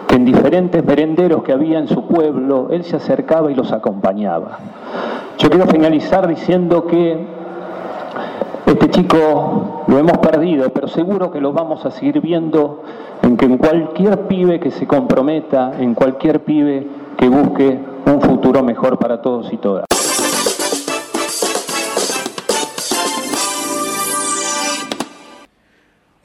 que 0.06 0.14
en 0.14 0.24
diferentes 0.24 0.84
merenderos 0.84 1.42
que 1.42 1.50
había 1.50 1.80
en 1.80 1.88
su 1.88 2.06
pueblo, 2.06 2.68
él 2.70 2.84
se 2.84 2.94
acercaba 2.94 3.50
y 3.50 3.56
los 3.56 3.72
acompañaba. 3.72 4.58
Yo 5.38 5.50
quiero 5.50 5.66
finalizar 5.66 6.28
diciendo 6.28 6.86
que 6.86 7.35
este 8.86 9.02
chico 9.02 9.84
lo 9.88 9.98
hemos 9.98 10.18
perdido, 10.18 10.70
pero 10.70 10.86
seguro 10.86 11.32
que 11.32 11.40
lo 11.40 11.52
vamos 11.52 11.84
a 11.84 11.90
seguir 11.90 12.20
viendo 12.20 12.82
en 13.22 13.36
que 13.36 13.46
en 13.46 13.58
cualquier 13.58 14.28
pibe 14.28 14.60
que 14.60 14.70
se 14.70 14.86
comprometa, 14.86 15.72
en 15.78 15.94
cualquier 15.94 16.44
pibe 16.44 16.86
que 17.18 17.28
busque 17.28 17.80
un 18.06 18.20
futuro 18.20 18.62
mejor 18.62 18.98
para 18.98 19.20
todos 19.20 19.52
y 19.52 19.56
todas. 19.56 19.86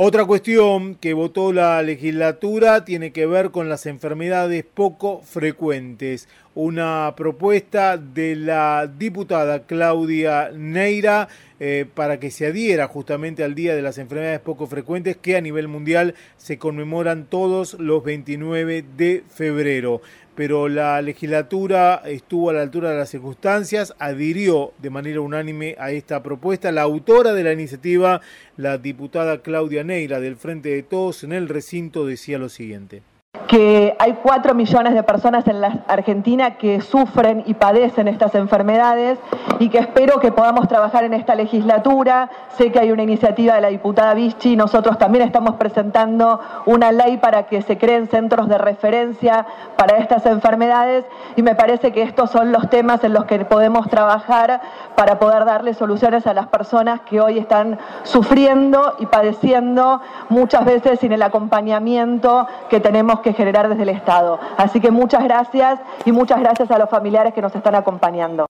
Otra 0.03 0.25
cuestión 0.25 0.95
que 0.95 1.13
votó 1.13 1.53
la 1.53 1.79
legislatura 1.83 2.85
tiene 2.85 3.11
que 3.11 3.27
ver 3.27 3.51
con 3.51 3.69
las 3.69 3.85
enfermedades 3.85 4.65
poco 4.65 5.21
frecuentes. 5.21 6.27
Una 6.55 7.13
propuesta 7.15 7.97
de 7.97 8.35
la 8.35 8.87
diputada 8.87 9.67
Claudia 9.67 10.49
Neira 10.55 11.27
eh, 11.59 11.85
para 11.93 12.19
que 12.19 12.31
se 12.31 12.47
adhiera 12.47 12.87
justamente 12.87 13.43
al 13.43 13.53
Día 13.53 13.75
de 13.75 13.83
las 13.83 13.99
Enfermedades 13.99 14.39
Poco 14.39 14.65
Frecuentes 14.65 15.17
que 15.17 15.37
a 15.37 15.41
nivel 15.41 15.67
mundial 15.67 16.15
se 16.35 16.57
conmemoran 16.57 17.25
todos 17.25 17.75
los 17.75 18.03
29 18.03 18.83
de 18.97 19.23
febrero 19.29 20.01
pero 20.41 20.67
la 20.67 20.99
legislatura 21.03 22.01
estuvo 22.03 22.49
a 22.49 22.53
la 22.53 22.63
altura 22.63 22.89
de 22.89 22.97
las 22.97 23.11
circunstancias, 23.11 23.93
adhirió 23.99 24.73
de 24.79 24.89
manera 24.89 25.21
unánime 25.21 25.75
a 25.77 25.91
esta 25.91 26.23
propuesta. 26.23 26.71
La 26.71 26.81
autora 26.81 27.33
de 27.33 27.43
la 27.43 27.53
iniciativa, 27.53 28.21
la 28.57 28.79
diputada 28.79 29.43
Claudia 29.43 29.83
Neira 29.83 30.19
del 30.19 30.37
Frente 30.37 30.69
de 30.69 30.81
Todos, 30.81 31.23
en 31.23 31.33
el 31.33 31.47
recinto 31.47 32.07
decía 32.07 32.39
lo 32.39 32.49
siguiente 32.49 33.03
que 33.51 33.97
hay 33.99 34.13
cuatro 34.23 34.55
millones 34.55 34.93
de 34.93 35.03
personas 35.03 35.45
en 35.45 35.59
la 35.59 35.79
Argentina 35.89 36.51
que 36.51 36.79
sufren 36.79 37.43
y 37.45 37.53
padecen 37.53 38.07
estas 38.07 38.33
enfermedades 38.35 39.19
y 39.59 39.67
que 39.67 39.79
espero 39.79 40.21
que 40.21 40.31
podamos 40.31 40.69
trabajar 40.69 41.03
en 41.03 41.13
esta 41.13 41.35
legislatura. 41.35 42.29
Sé 42.57 42.71
que 42.71 42.79
hay 42.79 42.93
una 42.93 43.03
iniciativa 43.03 43.55
de 43.55 43.59
la 43.59 43.67
diputada 43.67 44.13
Vichy, 44.13 44.55
nosotros 44.55 44.97
también 44.97 45.25
estamos 45.25 45.55
presentando 45.55 46.39
una 46.65 46.93
ley 46.93 47.17
para 47.17 47.43
que 47.43 47.61
se 47.61 47.77
creen 47.77 48.07
centros 48.07 48.47
de 48.47 48.57
referencia 48.57 49.45
para 49.75 49.97
estas 49.97 50.25
enfermedades 50.27 51.03
y 51.35 51.41
me 51.41 51.53
parece 51.53 51.91
que 51.91 52.03
estos 52.03 52.31
son 52.31 52.53
los 52.53 52.69
temas 52.69 53.03
en 53.03 53.11
los 53.11 53.25
que 53.25 53.43
podemos 53.43 53.89
trabajar 53.89 54.61
para 54.95 55.19
poder 55.19 55.43
darle 55.43 55.73
soluciones 55.73 56.25
a 56.25 56.33
las 56.33 56.47
personas 56.47 57.01
que 57.01 57.19
hoy 57.19 57.37
están 57.37 57.79
sufriendo 58.03 58.95
y 58.99 59.07
padeciendo 59.07 59.99
muchas 60.29 60.63
veces 60.63 61.01
sin 61.01 61.11
el 61.11 61.21
acompañamiento 61.21 62.47
que 62.69 62.79
tenemos 62.79 63.19
que 63.19 63.33
generar 63.33 63.40
desde 63.45 63.83
el 63.83 63.89
Estado. 63.89 64.39
Así 64.57 64.79
que 64.79 64.91
muchas 64.91 65.23
gracias 65.23 65.79
y 66.05 66.11
muchas 66.11 66.39
gracias 66.39 66.69
a 66.69 66.77
los 66.77 66.89
familiares 66.89 67.33
que 67.33 67.41
nos 67.41 67.55
están 67.55 67.75
acompañando. 67.75 68.45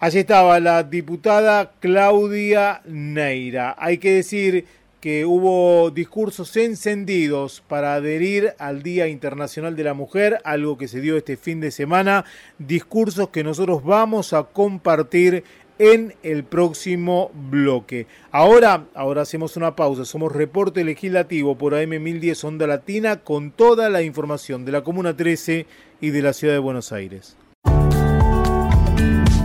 Allí 0.00 0.18
estaba 0.18 0.58
la 0.58 0.82
diputada 0.82 1.72
Claudia 1.78 2.80
Neira. 2.86 3.76
Hay 3.78 3.98
que 3.98 4.14
decir 4.14 4.66
que 5.02 5.24
hubo 5.26 5.90
discursos 5.90 6.56
encendidos 6.56 7.60
para 7.66 7.94
adherir 7.94 8.54
al 8.58 8.84
Día 8.84 9.08
Internacional 9.08 9.74
de 9.74 9.82
la 9.82 9.94
Mujer, 9.94 10.38
algo 10.44 10.78
que 10.78 10.86
se 10.86 11.00
dio 11.00 11.16
este 11.16 11.36
fin 11.36 11.60
de 11.60 11.72
semana, 11.72 12.24
discursos 12.58 13.30
que 13.30 13.42
nosotros 13.42 13.82
vamos 13.82 14.32
a 14.32 14.44
compartir 14.44 15.42
en 15.78 16.14
el 16.22 16.44
próximo 16.44 17.30
bloque. 17.50 18.06
Ahora, 18.30 18.86
ahora 18.94 19.22
hacemos 19.22 19.56
una 19.56 19.76
pausa. 19.76 20.04
Somos 20.04 20.32
reporte 20.32 20.84
legislativo 20.84 21.56
por 21.56 21.74
AM 21.74 22.02
1010 22.02 22.44
Onda 22.44 22.66
Latina 22.66 23.16
con 23.16 23.50
toda 23.50 23.88
la 23.88 24.02
información 24.02 24.64
de 24.64 24.72
la 24.72 24.82
Comuna 24.82 25.16
13 25.16 25.66
y 26.00 26.10
de 26.10 26.22
la 26.22 26.32
Ciudad 26.32 26.54
de 26.54 26.60
Buenos 26.60 26.92
Aires. 26.92 27.36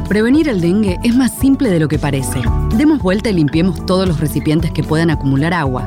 Prevenir 0.07 0.47
el 0.47 0.61
dengue 0.61 0.97
es 1.03 1.13
más 1.15 1.37
simple 1.37 1.69
de 1.69 1.79
lo 1.79 1.89
que 1.89 1.99
parece. 1.99 2.41
Demos 2.77 3.01
vuelta 3.01 3.29
y 3.29 3.33
limpiemos 3.33 3.85
todos 3.85 4.07
los 4.07 4.21
recipientes 4.21 4.71
que 4.71 4.81
puedan 4.81 5.09
acumular 5.09 5.53
agua. 5.53 5.85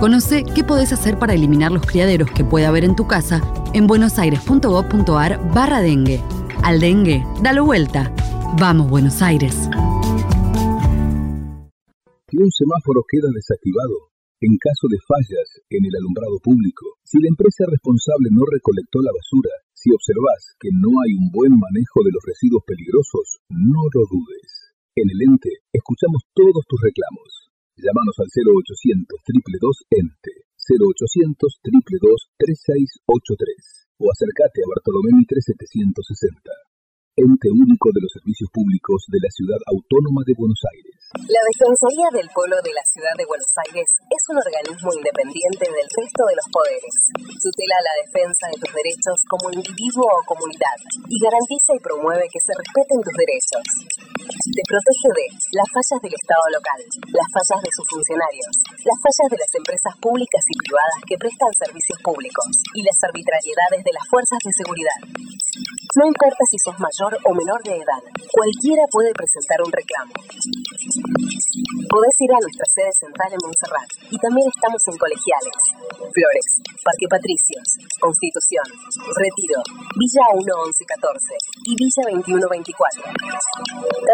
Conoce 0.00 0.44
qué 0.54 0.64
podés 0.64 0.94
hacer 0.94 1.18
para 1.18 1.34
eliminar 1.34 1.70
los 1.70 1.84
criaderos 1.84 2.30
que 2.30 2.42
puede 2.42 2.64
haber 2.64 2.84
en 2.84 2.96
tu 2.96 3.06
casa 3.06 3.42
en 3.74 3.86
buenosaires.gov.ar 3.86 5.52
barra 5.52 5.80
dengue. 5.80 6.22
Al 6.62 6.80
dengue, 6.80 7.22
dalo 7.42 7.66
vuelta. 7.66 8.10
Vamos, 8.58 8.90
Buenos 8.90 9.22
Aires. 9.22 9.54
Si 12.26 12.36
un 12.36 12.50
semáforo 12.50 13.06
queda 13.06 13.30
desactivado, 13.30 14.10
en 14.42 14.58
caso 14.58 14.90
de 14.90 14.98
fallas 15.06 15.48
en 15.70 15.86
el 15.86 15.94
alumbrado 15.94 16.42
público, 16.42 16.98
si 17.06 17.22
la 17.22 17.30
empresa 17.30 17.62
responsable 17.70 18.28
no 18.34 18.42
recolectó 18.42 19.02
la 19.06 19.14
basura, 19.14 19.54
si 19.70 19.94
observas 19.94 20.58
que 20.58 20.74
no 20.74 20.98
hay 20.98 21.14
un 21.14 21.30
buen 21.30 21.54
manejo 21.54 22.02
de 22.02 22.10
los 22.10 22.22
residuos 22.26 22.66
peligrosos, 22.66 23.38
no 23.54 23.86
lo 23.94 24.02
dudes. 24.10 24.74
En 24.98 25.06
el 25.14 25.30
ente 25.30 25.62
escuchamos 25.70 26.26
todos 26.34 26.66
tus 26.66 26.80
reclamos. 26.82 27.54
Llámanos 27.78 28.18
al 28.18 28.28
0800 28.34 29.14
222 29.30 29.86
ente 29.94 30.32
0800 30.58 31.38
222 31.38 32.34
3683 32.34 33.94
o 34.02 34.10
acércate 34.10 34.58
a 34.64 34.70
Bartolomé 34.74 35.16
Mitre 35.16 35.38
760 35.38 36.69
ente 37.18 37.50
único 37.50 37.90
de 37.90 38.02
los 38.06 38.12
servicios 38.14 38.46
públicos 38.54 39.02
de 39.10 39.18
la 39.18 39.30
Ciudad 39.34 39.60
Autónoma 39.66 40.22
de 40.22 40.34
Buenos 40.38 40.62
Aires. 40.70 40.94
La 41.10 41.42
Defensoría 41.42 42.06
del 42.14 42.30
Polo 42.30 42.54
de 42.62 42.70
la 42.70 42.86
Ciudad 42.86 43.14
de 43.18 43.26
Buenos 43.26 43.50
Aires 43.66 43.88
es 43.98 44.22
un 44.30 44.38
organismo 44.38 44.94
independiente 44.94 45.66
del 45.66 45.88
resto 45.90 46.22
de 46.22 46.38
los 46.38 46.46
poderes. 46.54 46.94
Tutela 47.34 47.78
la 47.82 47.94
defensa 48.06 48.46
de 48.46 48.62
tus 48.62 48.70
derechos 48.70 49.18
como 49.26 49.50
individuo 49.50 50.06
o 50.06 50.22
comunidad 50.22 50.78
y 51.10 51.16
garantiza 51.18 51.74
y 51.74 51.82
promueve 51.82 52.30
que 52.30 52.38
se 52.38 52.54
respeten 52.54 53.02
tus 53.02 53.16
derechos. 53.18 53.64
Te 54.30 54.62
protege 54.70 55.08
de 55.10 55.26
las 55.58 55.68
fallas 55.74 56.00
del 56.06 56.14
Estado 56.14 56.46
local, 56.54 56.80
las 57.10 57.28
fallas 57.34 57.58
de 57.58 57.74
sus 57.74 57.86
funcionarios, 57.90 58.54
las 58.86 58.98
fallas 59.02 59.28
de 59.34 59.40
las 59.42 59.52
empresas 59.58 59.94
públicas 59.98 60.42
y 60.46 60.54
privadas 60.62 61.00
que 61.10 61.18
prestan 61.18 61.50
servicios 61.58 61.98
públicos 62.06 62.46
y 62.78 62.86
las 62.86 62.98
arbitrariedades 63.02 63.82
de 63.82 63.94
las 63.98 64.06
fuerzas 64.06 64.40
de 64.46 64.54
seguridad. 64.54 64.98
No 65.98 66.06
importa 66.06 66.42
si 66.46 66.56
sos 66.62 66.78
mayor 66.78 67.09
o 67.24 67.34
menor 67.34 67.62
de 67.64 67.76
edad, 67.76 68.02
cualquiera 68.32 68.82
puede 68.90 69.12
presentar 69.12 69.60
un 69.64 69.72
reclamo. 69.72 70.12
Podés 71.90 72.14
ir 72.22 72.30
a 72.30 72.38
nuestra 72.38 72.62
sede 72.70 72.94
central 72.94 73.34
en 73.34 73.42
Montserrat 73.42 73.90
y 74.10 74.16
también 74.22 74.46
estamos 74.46 74.78
en 74.86 74.94
Colegiales, 74.96 75.58
Flores, 75.98 76.62
Parque 76.86 77.10
Patricios, 77.10 77.66
Constitución, 77.98 78.62
Retiro, 79.18 79.58
Villa 79.98 80.22
1114 80.38 81.34
y 81.66 81.74
Villa 81.74 82.14
2124. 82.14 83.10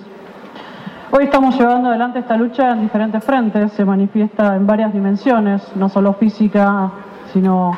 Hoy 1.10 1.24
estamos 1.24 1.58
llevando 1.58 1.90
adelante 1.90 2.20
esta 2.20 2.38
lucha 2.38 2.70
en 2.70 2.80
diferentes 2.80 3.22
frentes, 3.22 3.72
se 3.72 3.84
manifiesta 3.84 4.56
en 4.56 4.66
varias 4.66 4.94
dimensiones, 4.94 5.70
no 5.76 5.90
solo 5.90 6.14
física, 6.14 6.90
sino 7.34 7.72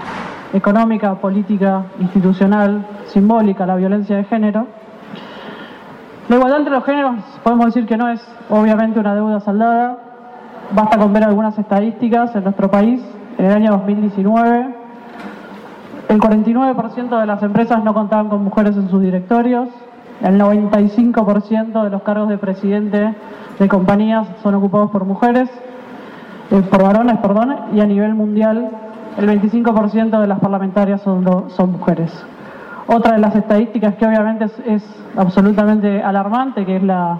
económica, 0.52 1.16
política, 1.16 1.86
institucional, 1.98 2.86
simbólica, 3.06 3.66
la 3.66 3.74
violencia 3.74 4.14
de 4.14 4.22
género. 4.22 4.68
La 6.28 6.36
igualdad 6.36 6.58
entre 6.60 6.72
los 6.72 6.84
géneros 6.84 7.16
podemos 7.42 7.66
decir 7.66 7.84
que 7.84 7.96
no 7.96 8.10
es 8.10 8.24
obviamente 8.48 9.00
una 9.00 9.16
deuda 9.16 9.40
saldada, 9.40 9.98
basta 10.70 10.96
con 10.98 11.12
ver 11.12 11.24
algunas 11.24 11.58
estadísticas 11.58 12.32
en 12.36 12.44
nuestro 12.44 12.70
país. 12.70 13.02
En 13.38 13.44
el 13.44 13.52
año 13.52 13.72
2019, 13.72 14.74
el 16.08 16.18
49% 16.18 17.20
de 17.20 17.26
las 17.26 17.42
empresas 17.42 17.84
no 17.84 17.92
contaban 17.92 18.30
con 18.30 18.42
mujeres 18.42 18.76
en 18.76 18.88
sus 18.88 19.02
directorios, 19.02 19.68
el 20.22 20.40
95% 20.40 21.84
de 21.84 21.90
los 21.90 22.02
cargos 22.02 22.30
de 22.30 22.38
presidente 22.38 23.14
de 23.58 23.68
compañías 23.68 24.26
son 24.42 24.54
ocupados 24.54 24.90
por 24.90 25.04
mujeres, 25.04 25.50
eh, 26.50 26.62
por 26.70 26.82
varones, 26.82 27.18
perdón, 27.18 27.56
y 27.74 27.80
a 27.80 27.86
nivel 27.86 28.14
mundial 28.14 28.70
el 29.18 29.28
25% 29.28 30.18
de 30.18 30.26
las 30.26 30.40
parlamentarias 30.40 31.02
son, 31.02 31.50
son 31.50 31.72
mujeres. 31.72 32.10
Otra 32.86 33.14
de 33.14 33.18
las 33.18 33.36
estadísticas 33.36 33.96
que 33.96 34.06
obviamente 34.06 34.46
es, 34.66 34.82
absolutamente 35.16 36.02
alarmante, 36.02 36.64
que 36.64 36.76
es 36.76 36.82
la, 36.82 37.18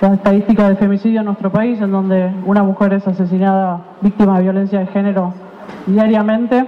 la, 0.00 0.14
estadística 0.14 0.68
de 0.68 0.76
femicidio 0.76 1.20
en 1.20 1.26
nuestro 1.26 1.50
país, 1.50 1.80
en 1.80 1.90
donde 1.90 2.34
una 2.44 2.62
mujer 2.62 2.94
es 2.94 3.06
asesinada 3.06 3.80
víctima 4.02 4.36
de 4.36 4.42
violencia 4.42 4.80
de 4.80 4.86
género 4.88 5.43
diariamente. 5.86 6.66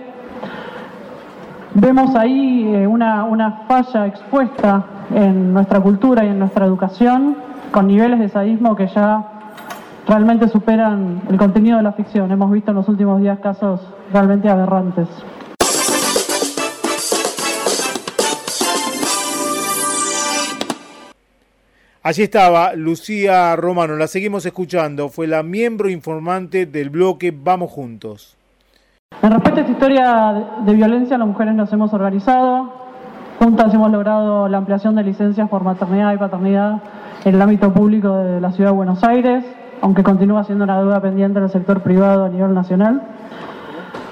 Vemos 1.74 2.14
ahí 2.14 2.74
eh, 2.74 2.86
una, 2.86 3.24
una 3.24 3.64
falla 3.68 4.06
expuesta 4.06 4.84
en 5.14 5.52
nuestra 5.52 5.80
cultura 5.80 6.24
y 6.24 6.28
en 6.28 6.38
nuestra 6.38 6.64
educación, 6.66 7.36
con 7.70 7.86
niveles 7.86 8.18
de 8.18 8.28
sadismo 8.28 8.74
que 8.74 8.86
ya 8.88 9.24
realmente 10.06 10.48
superan 10.48 11.22
el 11.28 11.36
contenido 11.36 11.76
de 11.76 11.82
la 11.82 11.92
ficción. 11.92 12.30
Hemos 12.30 12.50
visto 12.50 12.70
en 12.70 12.76
los 12.76 12.88
últimos 12.88 13.20
días 13.20 13.38
casos 13.40 13.80
realmente 14.12 14.48
aberrantes. 14.48 15.08
Allí 22.02 22.22
estaba 22.22 22.74
Lucía 22.74 23.56
Romano, 23.56 23.96
la 23.96 24.06
seguimos 24.06 24.46
escuchando, 24.46 25.08
fue 25.08 25.26
la 25.26 25.42
miembro 25.42 25.90
informante 25.90 26.64
del 26.64 26.88
bloque 26.88 27.34
Vamos 27.36 27.72
Juntos. 27.72 28.35
En 29.22 29.30
respeto 29.30 29.56
a 29.56 29.60
esta 29.60 29.72
historia 29.72 30.44
de 30.64 30.74
violencia, 30.74 31.16
las 31.16 31.26
mujeres 31.28 31.54
nos 31.54 31.72
hemos 31.72 31.92
organizado, 31.94 32.72
juntas 33.38 33.72
hemos 33.72 33.90
logrado 33.90 34.48
la 34.48 34.58
ampliación 34.58 34.94
de 34.94 35.04
licencias 35.04 35.48
por 35.48 35.64
maternidad 35.64 36.12
y 36.12 36.16
paternidad 36.16 36.82
en 37.24 37.34
el 37.34 37.40
ámbito 37.40 37.72
público 37.72 38.14
de 38.16 38.40
la 38.40 38.52
Ciudad 38.52 38.70
de 38.70 38.76
Buenos 38.76 39.02
Aires, 39.04 39.44
aunque 39.80 40.02
continúa 40.02 40.44
siendo 40.44 40.64
una 40.64 40.78
deuda 40.78 41.00
pendiente 41.00 41.40
del 41.40 41.50
sector 41.50 41.82
privado 41.82 42.24
a 42.24 42.28
nivel 42.28 42.52
nacional. 42.52 43.00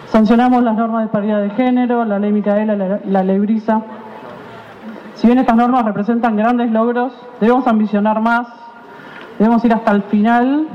Sancionamos 0.08 0.62
las 0.62 0.76
normas 0.76 1.04
de 1.04 1.08
paridad 1.10 1.42
de 1.42 1.50
género, 1.50 2.04
la 2.04 2.18
ley 2.18 2.32
Micaela, 2.32 2.74
la, 2.74 3.00
la 3.04 3.22
ley 3.24 3.38
Brisa. 3.38 3.82
Si 5.14 5.26
bien 5.26 5.38
estas 5.38 5.56
normas 5.56 5.84
representan 5.84 6.36
grandes 6.36 6.70
logros, 6.70 7.12
debemos 7.40 7.66
ambicionar 7.66 8.20
más, 8.20 8.46
debemos 9.38 9.64
ir 9.64 9.74
hasta 9.74 9.92
el 9.92 10.02
final, 10.04 10.66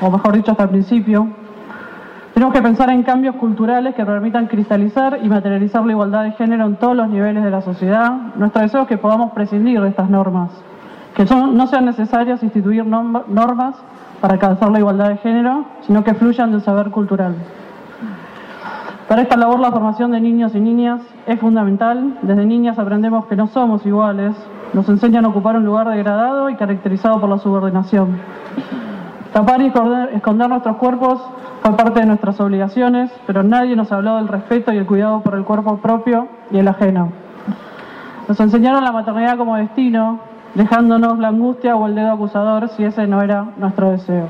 o 0.00 0.10
mejor 0.10 0.34
dicho, 0.34 0.52
hasta 0.52 0.64
el 0.64 0.70
principio. 0.70 1.45
Tenemos 2.36 2.52
que 2.52 2.60
pensar 2.60 2.90
en 2.90 3.02
cambios 3.02 3.34
culturales 3.36 3.94
que 3.94 4.04
permitan 4.04 4.46
cristalizar 4.46 5.20
y 5.22 5.26
materializar 5.26 5.86
la 5.86 5.92
igualdad 5.92 6.24
de 6.24 6.32
género 6.32 6.66
en 6.66 6.76
todos 6.76 6.94
los 6.94 7.08
niveles 7.08 7.42
de 7.42 7.50
la 7.50 7.62
sociedad. 7.62 8.12
Nuestro 8.36 8.60
deseo 8.60 8.82
es 8.82 8.88
que 8.88 8.98
podamos 8.98 9.32
prescindir 9.32 9.80
de 9.80 9.88
estas 9.88 10.10
normas, 10.10 10.50
que 11.14 11.26
son, 11.26 11.56
no 11.56 11.66
sean 11.66 11.86
necesarias 11.86 12.42
instituir 12.42 12.84
normas 12.84 13.76
para 14.20 14.34
alcanzar 14.34 14.70
la 14.70 14.78
igualdad 14.78 15.08
de 15.08 15.16
género, 15.16 15.64
sino 15.86 16.04
que 16.04 16.12
fluyan 16.12 16.52
del 16.52 16.60
saber 16.60 16.90
cultural. 16.90 17.36
Para 19.08 19.22
esta 19.22 19.38
labor 19.38 19.58
la 19.58 19.70
formación 19.70 20.10
de 20.10 20.20
niños 20.20 20.54
y 20.54 20.60
niñas 20.60 21.00
es 21.26 21.40
fundamental. 21.40 22.18
Desde 22.20 22.44
niñas 22.44 22.78
aprendemos 22.78 23.24
que 23.28 23.36
no 23.36 23.46
somos 23.46 23.86
iguales. 23.86 24.36
Nos 24.74 24.86
enseñan 24.90 25.24
a 25.24 25.28
ocupar 25.28 25.56
un 25.56 25.64
lugar 25.64 25.88
degradado 25.88 26.50
y 26.50 26.56
caracterizado 26.56 27.18
por 27.18 27.30
la 27.30 27.38
subordinación. 27.38 28.18
Tapar 29.32 29.62
y 29.62 29.72
esconder 30.12 30.50
nuestros 30.50 30.76
cuerpos 30.76 31.18
parte 31.74 32.00
de 32.00 32.06
nuestras 32.06 32.38
obligaciones, 32.38 33.10
pero 33.26 33.42
nadie 33.42 33.74
nos 33.74 33.90
habló 33.90 34.16
del 34.16 34.28
respeto 34.28 34.72
y 34.72 34.76
el 34.76 34.86
cuidado 34.86 35.22
por 35.22 35.34
el 35.34 35.44
cuerpo 35.44 35.78
propio 35.78 36.28
y 36.50 36.58
el 36.58 36.68
ajeno. 36.68 37.10
Nos 38.28 38.38
enseñaron 38.38 38.84
la 38.84 38.92
maternidad 38.92 39.36
como 39.38 39.56
destino, 39.56 40.20
dejándonos 40.54 41.18
la 41.18 41.28
angustia 41.28 41.74
o 41.74 41.86
el 41.86 41.94
dedo 41.94 42.12
acusador 42.12 42.68
si 42.76 42.84
ese 42.84 43.06
no 43.06 43.22
era 43.22 43.48
nuestro 43.56 43.90
deseo. 43.90 44.28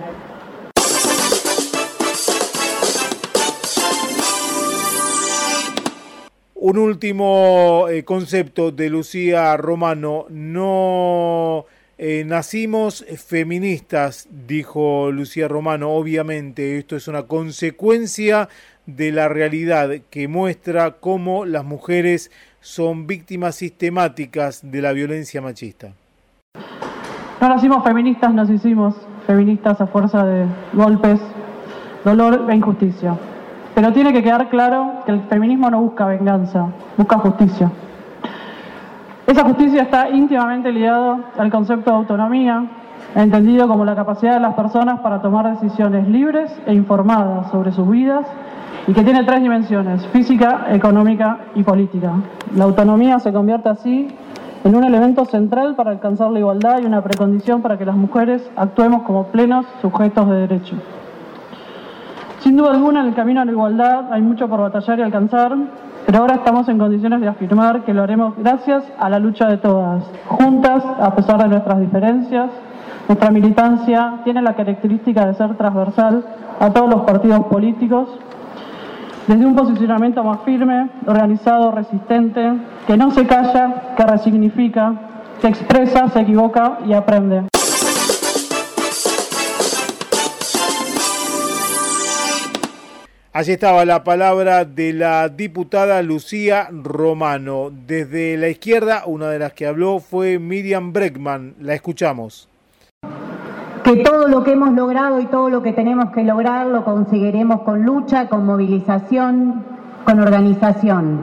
Un 6.54 6.78
último 6.78 7.86
eh, 7.88 8.04
concepto 8.04 8.72
de 8.72 8.88
Lucía 8.90 9.56
Romano. 9.56 10.26
No 10.30 11.66
eh, 11.98 12.24
nacimos 12.26 13.06
feministas, 13.26 14.28
dijo 14.30 15.10
Lucía 15.10 15.48
Romano. 15.48 15.90
Obviamente 15.90 16.78
esto 16.78 16.94
es 16.96 17.08
una 17.08 17.22
consecuencia 17.22 18.48
de 18.84 19.12
la 19.12 19.28
realidad 19.28 19.90
que 20.10 20.28
muestra 20.28 20.92
cómo 20.92 21.44
las 21.46 21.64
mujeres 21.64 22.30
son 22.60 23.06
víctimas 23.06 23.54
sistemáticas 23.54 24.60
de 24.70 24.82
la 24.82 24.92
violencia 24.92 25.40
machista. 25.40 25.92
No 27.40 27.48
nacimos 27.48 27.82
feministas, 27.82 28.32
nos 28.34 28.50
hicimos 28.50 28.94
feministas 29.26 29.80
a 29.80 29.86
fuerza 29.86 30.24
de 30.24 30.46
golpes, 30.74 31.20
dolor 32.04 32.46
e 32.50 32.54
injusticia. 32.54 33.16
Pero 33.74 33.92
tiene 33.92 34.12
que 34.12 34.22
quedar 34.22 34.48
claro 34.48 35.02
que 35.04 35.12
el 35.12 35.22
feminismo 35.28 35.70
no 35.70 35.80
busca 35.80 36.06
venganza, 36.06 36.72
busca 36.96 37.18
justicia. 37.18 37.70
Esa 39.26 39.42
justicia 39.42 39.82
está 39.82 40.08
íntimamente 40.08 40.70
ligada 40.70 41.18
al 41.36 41.50
concepto 41.50 41.90
de 41.90 41.96
autonomía, 41.96 42.64
entendido 43.16 43.66
como 43.66 43.84
la 43.84 43.96
capacidad 43.96 44.34
de 44.34 44.40
las 44.40 44.54
personas 44.54 45.00
para 45.00 45.20
tomar 45.20 45.50
decisiones 45.58 46.06
libres 46.06 46.56
e 46.64 46.72
informadas 46.72 47.50
sobre 47.50 47.72
sus 47.72 47.90
vidas 47.90 48.24
y 48.86 48.92
que 48.92 49.02
tiene 49.02 49.24
tres 49.24 49.42
dimensiones, 49.42 50.06
física, 50.08 50.66
económica 50.70 51.38
y 51.56 51.64
política. 51.64 52.12
La 52.54 52.64
autonomía 52.64 53.18
se 53.18 53.32
convierte 53.32 53.68
así 53.68 54.08
en 54.62 54.76
un 54.76 54.84
elemento 54.84 55.24
central 55.24 55.74
para 55.74 55.90
alcanzar 55.90 56.30
la 56.30 56.38
igualdad 56.38 56.80
y 56.80 56.86
una 56.86 57.02
precondición 57.02 57.62
para 57.62 57.76
que 57.76 57.84
las 57.84 57.96
mujeres 57.96 58.48
actuemos 58.54 59.02
como 59.02 59.26
plenos 59.26 59.66
sujetos 59.80 60.28
de 60.28 60.36
derecho. 60.36 60.76
Sin 62.40 62.56
duda 62.56 62.70
alguna, 62.70 63.00
en 63.00 63.06
el 63.06 63.14
camino 63.14 63.40
a 63.40 63.44
la 63.44 63.50
igualdad 63.50 64.12
hay 64.12 64.22
mucho 64.22 64.48
por 64.48 64.60
batallar 64.60 65.00
y 65.00 65.02
alcanzar, 65.02 65.56
pero 66.06 66.20
ahora 66.20 66.36
estamos 66.36 66.68
en 66.68 66.78
condiciones 66.78 67.20
de 67.20 67.26
afirmar 67.26 67.84
que 67.84 67.92
lo 67.92 68.02
haremos 68.02 68.34
gracias 68.38 68.84
a 68.96 69.10
la 69.10 69.18
lucha 69.18 69.48
de 69.48 69.56
todas, 69.56 70.04
juntas, 70.26 70.84
a 71.00 71.14
pesar 71.16 71.42
de 71.42 71.48
nuestras 71.48 71.80
diferencias. 71.80 72.48
Nuestra 73.08 73.30
militancia 73.32 74.20
tiene 74.22 74.40
la 74.40 74.54
característica 74.54 75.26
de 75.26 75.34
ser 75.34 75.56
transversal 75.56 76.24
a 76.60 76.70
todos 76.70 76.88
los 76.88 77.02
partidos 77.02 77.46
políticos, 77.46 78.08
desde 79.26 79.44
un 79.44 79.56
posicionamiento 79.56 80.22
más 80.22 80.40
firme, 80.44 80.88
organizado, 81.06 81.72
resistente, 81.72 82.52
que 82.86 82.96
no 82.96 83.10
se 83.10 83.26
calla, 83.26 83.94
que 83.96 84.04
resignifica, 84.04 84.94
que 85.40 85.48
expresa, 85.48 86.08
se 86.08 86.20
equivoca 86.20 86.78
y 86.86 86.92
aprende. 86.92 87.46
Allí 93.36 93.52
estaba 93.52 93.84
la 93.84 94.02
palabra 94.02 94.64
de 94.64 94.94
la 94.94 95.28
diputada 95.28 96.00
Lucía 96.00 96.68
Romano. 96.72 97.70
Desde 97.86 98.38
la 98.38 98.48
izquierda, 98.48 99.02
una 99.04 99.28
de 99.28 99.38
las 99.38 99.52
que 99.52 99.66
habló 99.66 99.98
fue 99.98 100.38
Miriam 100.38 100.94
Breckman. 100.94 101.52
La 101.60 101.74
escuchamos. 101.74 102.48
Que 103.84 103.96
todo 103.96 104.28
lo 104.28 104.42
que 104.42 104.52
hemos 104.52 104.72
logrado 104.72 105.20
y 105.20 105.26
todo 105.26 105.50
lo 105.50 105.62
que 105.62 105.74
tenemos 105.74 106.12
que 106.12 106.24
lograr 106.24 106.68
lo 106.68 106.82
conseguiremos 106.82 107.60
con 107.60 107.82
lucha, 107.82 108.26
con 108.30 108.46
movilización, 108.46 109.62
con 110.06 110.18
organización. 110.18 111.22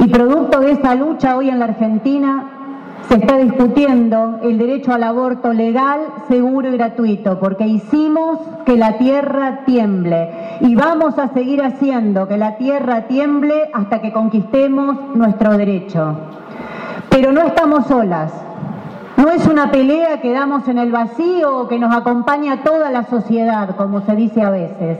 Y 0.00 0.08
producto 0.08 0.60
de 0.60 0.72
esa 0.72 0.94
lucha 0.94 1.38
hoy 1.38 1.48
en 1.48 1.60
la 1.60 1.64
Argentina 1.64 2.61
se 3.08 3.18
está 3.18 3.36
discutiendo 3.36 4.38
el 4.42 4.58
derecho 4.58 4.92
al 4.92 5.02
aborto 5.02 5.52
legal, 5.52 6.00
seguro 6.28 6.68
y 6.68 6.72
gratuito, 6.72 7.38
porque 7.38 7.66
hicimos 7.66 8.38
que 8.64 8.76
la 8.76 8.96
tierra 8.96 9.64
tiemble 9.66 10.30
y 10.60 10.74
vamos 10.74 11.18
a 11.18 11.28
seguir 11.28 11.62
haciendo 11.62 12.26
que 12.26 12.38
la 12.38 12.56
tierra 12.56 13.02
tiemble 13.08 13.70
hasta 13.74 14.00
que 14.00 14.12
conquistemos 14.12 14.96
nuestro 15.14 15.56
derecho. 15.58 16.16
Pero 17.10 17.32
no 17.32 17.42
estamos 17.42 17.86
solas. 17.86 18.32
No 19.16 19.30
es 19.30 19.46
una 19.46 19.70
pelea 19.70 20.20
que 20.20 20.32
damos 20.32 20.66
en 20.68 20.78
el 20.78 20.90
vacío 20.90 21.58
o 21.58 21.68
que 21.68 21.78
nos 21.78 21.94
acompaña 21.94 22.62
toda 22.62 22.90
la 22.90 23.04
sociedad, 23.04 23.76
como 23.76 24.00
se 24.06 24.16
dice 24.16 24.42
a 24.42 24.50
veces. 24.50 24.98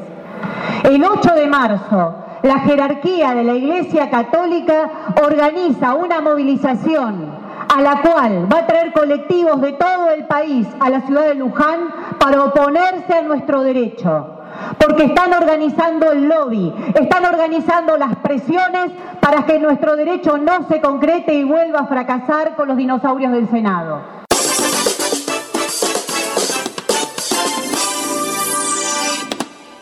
El 0.85 1.03
8 1.03 1.35
de 1.35 1.47
marzo, 1.47 2.15
la 2.43 2.59
jerarquía 2.59 3.35
de 3.35 3.45
la 3.45 3.55
Iglesia 3.55 4.11
Católica 4.11 4.91
organiza 5.25 5.95
una 5.95 6.21
movilización 6.21 7.42
a 7.73 7.81
la 7.81 8.03
cual 8.03 8.53
va 8.53 8.59
a 8.59 8.67
traer 8.67 8.93
colectivos 8.93 9.59
de 9.63 9.73
todo 9.73 10.11
el 10.11 10.27
país 10.27 10.67
a 10.79 10.91
la 10.91 11.01
ciudad 11.07 11.29
de 11.29 11.35
Luján 11.37 11.89
para 12.19 12.45
oponerse 12.45 13.15
a 13.15 13.23
nuestro 13.23 13.63
derecho. 13.63 14.41
Porque 14.79 15.05
están 15.05 15.33
organizando 15.33 16.13
el 16.13 16.29
lobby, 16.29 16.71
están 16.95 17.25
organizando 17.25 17.97
las 17.97 18.17
presiones 18.17 18.91
para 19.21 19.47
que 19.47 19.59
nuestro 19.59 19.97
derecho 19.97 20.37
no 20.37 20.69
se 20.69 20.83
concrete 20.83 21.33
y 21.33 21.45
vuelva 21.45 21.81
a 21.81 21.87
fracasar 21.87 22.57
con 22.57 22.69
los 22.69 22.77
dinosaurios 22.77 23.33
del 23.33 23.49
Senado. 23.49 24.03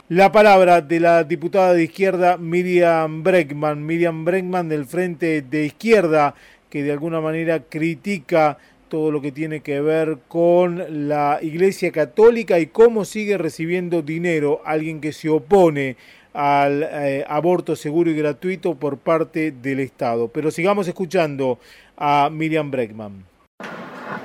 La 0.08 0.30
palabra 0.30 0.80
de 0.80 1.00
la 1.00 1.24
diputada 1.24 1.72
de 1.72 1.84
izquierda 1.84 2.36
Miriam 2.36 3.22
Bregman, 3.22 3.84
Miriam 3.84 4.24
Bregman 4.24 4.68
del 4.68 4.84
Frente 4.84 5.42
de 5.42 5.66
Izquierda, 5.66 6.34
que 6.70 6.82
de 6.82 6.92
alguna 6.92 7.20
manera 7.20 7.64
critica 7.68 8.58
todo 8.88 9.10
lo 9.10 9.20
que 9.20 9.32
tiene 9.32 9.60
que 9.60 9.80
ver 9.80 10.18
con 10.28 11.08
la 11.08 11.38
Iglesia 11.42 11.92
Católica 11.92 12.58
y 12.58 12.66
cómo 12.66 13.04
sigue 13.04 13.38
recibiendo 13.38 14.02
dinero 14.02 14.62
alguien 14.64 15.00
que 15.00 15.12
se 15.12 15.28
opone 15.28 15.96
al 16.32 16.82
eh, 16.82 17.24
aborto 17.28 17.76
seguro 17.76 18.10
y 18.10 18.14
gratuito 18.14 18.74
por 18.74 18.98
parte 18.98 19.52
del 19.52 19.80
Estado. 19.80 20.28
Pero 20.28 20.50
sigamos 20.50 20.88
escuchando 20.88 21.58
a 21.96 22.30
Miriam 22.32 22.70
Bregman. 22.70 23.29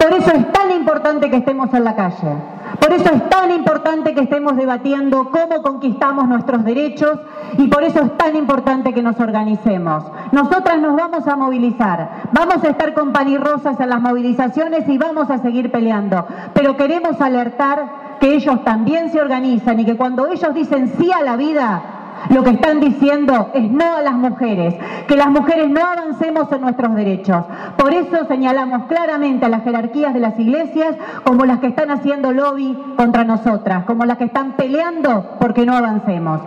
Por 0.06 0.14
eso 0.14 0.32
es 0.34 0.52
tan 0.52 0.70
importante 0.70 1.32
que 1.32 1.38
estemos 1.38 1.74
en 1.74 1.84
la 1.84 1.96
calle. 1.96 2.36
Por 2.80 2.94
eso 2.94 3.12
es 3.12 3.28
tan 3.28 3.50
importante 3.50 4.14
que 4.14 4.22
estemos 4.22 4.56
debatiendo 4.56 5.32
cómo 5.32 5.64
conquistamos 5.64 6.28
nuestros 6.28 6.64
derechos 6.64 7.18
y 7.58 7.68
por 7.70 7.84
eso 7.84 8.02
es 8.02 8.16
tan 8.16 8.36
importante 8.36 8.94
que 8.94 9.02
nos 9.02 9.20
organicemos. 9.20 10.04
Nosotras 10.32 10.80
nos 10.80 10.96
vamos 10.96 11.28
a 11.28 11.36
movilizar, 11.36 12.22
vamos 12.34 12.64
a 12.64 12.68
estar 12.68 12.94
con 12.94 13.14
panirrosas 13.14 13.80
en 13.80 13.90
las 13.90 14.00
movilizaciones 14.00 14.88
y 14.88 15.00
vamos 15.00 15.32
a 15.32 15.40
seguir 15.40 15.72
peleando, 15.72 16.24
pero 16.54 16.78
queremos 16.78 17.20
alertar 17.20 18.18
que 18.20 18.36
ellos 18.36 18.64
también 18.64 19.12
se 19.12 19.20
organizan 19.20 19.80
y 19.80 19.86
que 19.86 19.98
cuando 19.98 20.28
ellos 20.28 20.54
dicen 20.54 20.94
sí 21.00 21.12
a 21.12 21.24
la 21.24 21.36
vida, 21.36 21.82
lo 22.30 22.44
que 22.44 22.52
están 22.52 22.80
diciendo 22.80 23.52
es 23.54 23.70
no 23.70 23.98
a 23.98 24.02
las 24.02 24.14
mujeres, 24.14 24.76
que 25.08 25.16
las 25.16 25.28
mujeres 25.28 25.70
no 25.70 25.82
avancemos 25.82 26.52
en 26.52 26.62
nuestros 26.62 26.96
derechos. 26.96 27.46
Por 27.78 27.94
eso 27.94 28.26
señalamos 28.28 28.88
claramente 28.88 29.46
a 29.46 29.50
las 29.50 29.64
jerarquías 29.64 30.14
de 30.14 30.20
las 30.20 30.40
iglesias 30.40 30.96
como 31.24 31.46
las 31.46 31.60
que 31.60 31.68
están 31.68 31.92
haciendo 31.92 32.32
lobby 32.32 32.78
contra 32.98 33.24
nosotras, 33.24 33.86
como 33.86 34.06
las 34.06 34.18
que 34.18 34.26
están 34.26 34.54
peleando 34.54 35.38
porque 35.40 35.66
no 35.66 35.76
avancemos. 35.76 36.42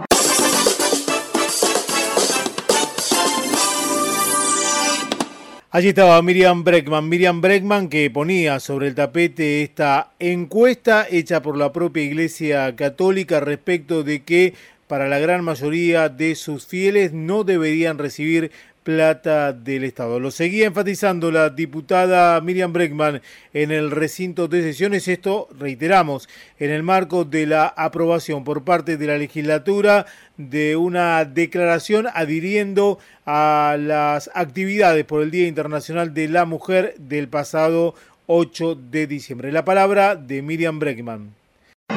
Allí 5.70 5.88
estaba 5.88 6.20
Miriam 6.22 6.64
Breckman, 6.64 7.08
Miriam 7.10 7.42
Breckman 7.42 7.90
que 7.90 8.10
ponía 8.10 8.58
sobre 8.58 8.88
el 8.88 8.94
tapete 8.94 9.62
esta 9.62 10.12
encuesta 10.18 11.06
hecha 11.10 11.42
por 11.42 11.58
la 11.58 11.72
propia 11.72 12.02
Iglesia 12.02 12.74
Católica 12.74 13.38
respecto 13.38 14.02
de 14.02 14.22
que 14.22 14.54
para 14.88 15.06
la 15.06 15.18
gran 15.18 15.44
mayoría 15.44 16.08
de 16.08 16.34
sus 16.34 16.66
fieles 16.66 17.12
no 17.12 17.44
deberían 17.44 17.98
recibir 17.98 18.50
plata 18.88 19.52
del 19.52 19.84
Estado. 19.84 20.18
Lo 20.18 20.30
seguía 20.30 20.66
enfatizando 20.66 21.30
la 21.30 21.50
diputada 21.50 22.40
Miriam 22.40 22.72
Breckman 22.72 23.20
en 23.52 23.70
el 23.70 23.90
recinto 23.90 24.48
de 24.48 24.62
sesiones. 24.62 25.08
Esto, 25.08 25.46
reiteramos, 25.58 26.26
en 26.58 26.70
el 26.70 26.82
marco 26.82 27.26
de 27.26 27.46
la 27.46 27.66
aprobación 27.66 28.44
por 28.44 28.64
parte 28.64 28.96
de 28.96 29.06
la 29.06 29.18
legislatura 29.18 30.06
de 30.38 30.76
una 30.76 31.26
declaración 31.26 32.06
adhiriendo 32.14 32.98
a 33.26 33.76
las 33.78 34.30
actividades 34.32 35.04
por 35.04 35.22
el 35.22 35.30
Día 35.30 35.48
Internacional 35.48 36.14
de 36.14 36.28
la 36.28 36.46
Mujer 36.46 36.94
del 36.96 37.28
pasado 37.28 37.94
8 38.26 38.74
de 38.90 39.06
diciembre. 39.06 39.52
La 39.52 39.66
palabra 39.66 40.16
de 40.16 40.40
Miriam 40.40 40.78
Breckman. 40.78 41.34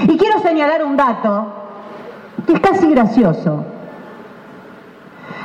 Y 0.09 0.17
quiero 0.17 0.41
señalar 0.41 0.83
un 0.83 0.97
dato 0.97 1.70
que 2.45 2.53
es 2.53 2.59
casi 2.59 2.87
gracioso. 2.89 3.65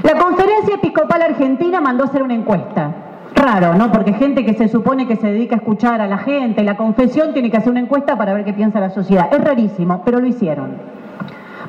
La 0.03 0.19
Conferencia 0.19 0.75
Episcopal 0.77 1.23
Argentina 1.23 1.81
mandó 1.81 2.05
hacer 2.05 2.23
una 2.23 2.35
encuesta. 2.35 2.93
Raro, 3.35 3.75
¿no? 3.75 3.93
Porque 3.93 4.15
gente 4.15 4.45
que 4.45 4.55
se 4.55 4.69
supone 4.69 5.07
que 5.07 5.17
se 5.17 5.27
dedica 5.27 5.57
a 5.57 5.59
escuchar 5.59 6.01
a 6.01 6.07
la 6.07 6.19
gente, 6.19 6.65
la 6.65 6.77
confesión 6.77 7.33
tiene 7.33 7.51
que 7.51 7.57
hacer 7.59 7.71
una 7.71 7.81
encuesta 7.81 8.17
para 8.17 8.33
ver 8.33 8.45
qué 8.45 8.53
piensa 8.53 8.81
la 8.81 8.91
sociedad. 8.91 9.29
Es 9.33 9.43
rarísimo, 9.43 10.03
pero 10.05 10.21
lo 10.21 10.27
hicieron. 10.27 10.77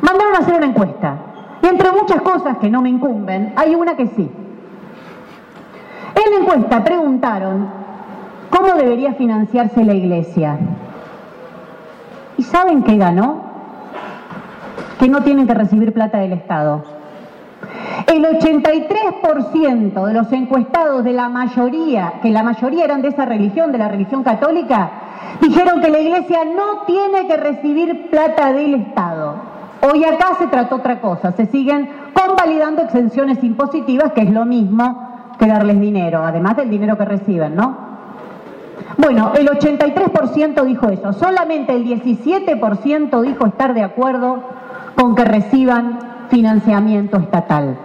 Mandaron 0.01 0.35
a 0.35 0.39
hacer 0.39 0.55
una 0.55 0.67
encuesta. 0.67 1.15
Y 1.61 1.67
entre 1.67 1.91
muchas 1.91 2.21
cosas 2.21 2.57
que 2.59 2.69
no 2.69 2.81
me 2.81 2.89
incumben, 2.89 3.53
hay 3.55 3.75
una 3.75 3.95
que 3.95 4.07
sí. 4.07 4.29
En 6.15 6.31
la 6.33 6.39
encuesta 6.39 6.83
preguntaron 6.83 7.67
cómo 8.49 8.73
debería 8.73 9.13
financiarse 9.13 9.83
la 9.83 9.93
iglesia. 9.93 10.57
¿Y 12.37 12.43
saben 12.43 12.83
qué 12.83 12.97
ganó? 12.97 13.46
Que 14.99 15.07
no 15.07 15.21
tienen 15.23 15.47
que 15.47 15.53
recibir 15.53 15.93
plata 15.93 16.19
del 16.19 16.33
Estado. 16.33 16.83
El 18.07 18.23
83% 18.23 20.05
de 20.05 20.13
los 20.13 20.31
encuestados 20.31 21.03
de 21.03 21.13
la 21.13 21.29
mayoría, 21.29 22.13
que 22.21 22.29
la 22.29 22.43
mayoría 22.43 22.85
eran 22.85 23.01
de 23.01 23.09
esa 23.09 23.25
religión, 23.25 23.71
de 23.71 23.79
la 23.79 23.87
religión 23.87 24.23
católica, 24.23 24.89
dijeron 25.41 25.81
que 25.81 25.89
la 25.89 25.99
iglesia 25.99 26.39
no 26.45 26.83
tiene 26.85 27.27
que 27.27 27.37
recibir 27.37 28.09
plata 28.09 28.53
del 28.53 28.75
Estado. 28.75 29.35
Hoy 29.81 30.03
acá 30.03 30.35
se 30.39 30.47
trató 30.47 30.77
otra 30.77 31.01
cosa, 31.01 31.31
se 31.33 31.45
siguen 31.47 31.89
convalidando 32.13 32.81
exenciones 32.81 33.43
impositivas, 33.43 34.11
que 34.13 34.21
es 34.21 34.31
lo 34.31 34.45
mismo 34.45 35.33
que 35.37 35.47
darles 35.47 35.79
dinero, 35.79 36.23
además 36.23 36.57
del 36.57 36.69
dinero 36.69 36.97
que 36.97 37.05
reciben, 37.05 37.55
¿no? 37.55 37.87
Bueno, 38.97 39.33
el 39.37 39.47
83% 39.47 40.63
dijo 40.63 40.89
eso, 40.89 41.13
solamente 41.13 41.75
el 41.75 41.85
17% 41.85 43.21
dijo 43.21 43.45
estar 43.45 43.73
de 43.73 43.83
acuerdo 43.83 44.39
con 44.97 45.15
que 45.15 45.23
reciban 45.23 45.99
financiamiento 46.29 47.17
estatal. 47.17 47.77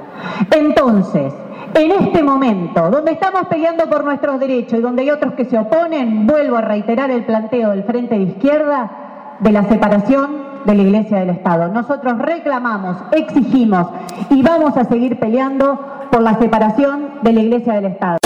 Entonces, 0.50 1.32
en 1.74 1.90
este 1.92 2.22
momento, 2.22 2.90
donde 2.90 3.12
estamos 3.12 3.46
peleando 3.48 3.88
por 3.88 4.04
nuestros 4.04 4.40
derechos 4.40 4.78
y 4.78 4.82
donde 4.82 5.02
hay 5.02 5.10
otros 5.10 5.34
que 5.34 5.44
se 5.44 5.58
oponen, 5.58 6.26
vuelvo 6.26 6.56
a 6.56 6.62
reiterar 6.62 7.10
el 7.10 7.24
planteo 7.24 7.70
del 7.70 7.84
Frente 7.84 8.16
de 8.16 8.22
Izquierda 8.22 9.36
de 9.40 9.52
la 9.52 9.64
separación 9.64 10.42
de 10.64 10.74
la 10.74 10.82
Iglesia 10.82 11.18
del 11.18 11.30
Estado. 11.30 11.68
Nosotros 11.68 12.18
reclamamos, 12.18 12.96
exigimos 13.12 13.88
y 14.30 14.42
vamos 14.42 14.76
a 14.76 14.84
seguir 14.84 15.18
peleando 15.18 15.78
por 16.10 16.22
la 16.22 16.38
separación 16.38 17.20
de 17.22 17.32
la 17.32 17.40
Iglesia 17.40 17.74
del 17.74 17.86
Estado. 17.86 18.18